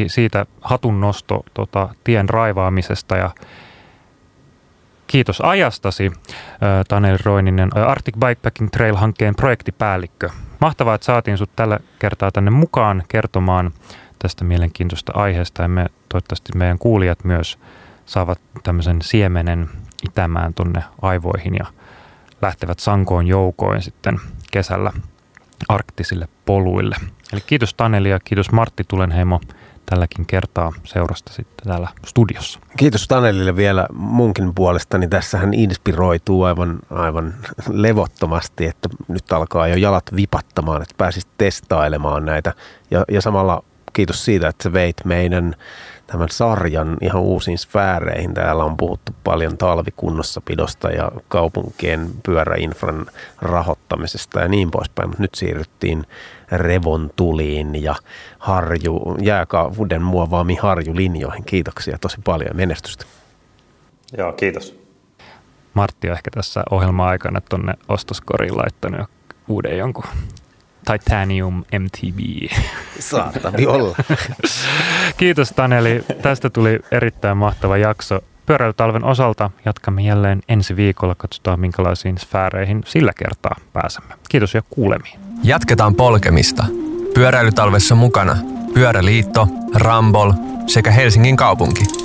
[0.07, 3.31] siitä hatun nosto tota, tien raivaamisesta ja
[5.07, 6.13] Kiitos ajastasi,
[6.89, 10.31] Taneli Roininen, Arctic Bikepacking Trail-hankkeen projektipäällikkö.
[10.61, 13.71] Mahtavaa, että saatiin sinut tällä kertaa tänne mukaan kertomaan
[14.19, 17.59] tästä mielenkiintoista aiheesta ja me, toivottavasti meidän kuulijat myös
[18.07, 19.69] saavat tämmöisen siemenen
[20.09, 21.67] itämään tonne aivoihin ja
[22.43, 24.21] lähtevät sankoon joukoin sitten
[24.51, 24.93] kesällä
[25.69, 26.97] arktisille poluille.
[27.33, 29.41] Eli kiitos Taneli ja kiitos Martti Tulenheimo
[29.87, 32.61] tälläkin kertaa seurasta sitten täällä studiossa.
[32.77, 35.09] Kiitos Tanelille vielä munkin puolestani.
[35.09, 37.35] Tässähän inspiroituu aivan, aivan
[37.71, 42.53] levottomasti, että nyt alkaa jo jalat vipattamaan, että pääsit testailemaan näitä.
[42.91, 45.55] Ja, ja samalla kiitos siitä, että veit meidän
[46.07, 48.35] tämän sarjan ihan uusiin sfääreihin.
[48.35, 53.07] Täällä on puhuttu paljon talvikunnossapidosta ja kaupunkien pyöräinfran
[53.43, 56.05] rahoittamisesta ja niin poispäin, mutta nyt siirryttiin
[56.53, 57.95] revontuliin ja
[58.39, 61.45] harju, jääkauden muovaamiin harjulinjoihin.
[61.45, 63.05] Kiitoksia tosi paljon ja menestystä.
[64.19, 64.85] Joo, kiitos.
[65.75, 69.11] Martti on ehkä tässä ohjelma-aikana tuonne ostoskoriin laittanut
[69.49, 70.05] uuden jonkun
[70.93, 72.19] Titanium MTB.
[72.99, 73.97] Saattavi olla.
[75.17, 76.05] Kiitos Taneli.
[76.23, 78.21] Tästä tuli erittäin mahtava jakso.
[78.47, 81.15] Pyöräilytalven osalta jatkamme jälleen ensi viikolla.
[81.15, 84.15] Katsotaan minkälaisiin sfääreihin sillä kertaa pääsemme.
[84.29, 85.21] Kiitos ja kuulemiin.
[85.43, 86.65] Jatketaan polkemista.
[87.15, 88.37] Pyöräilytalvessa mukana
[88.75, 90.33] Pyöräliitto, Rambol
[90.67, 92.04] sekä Helsingin kaupunki.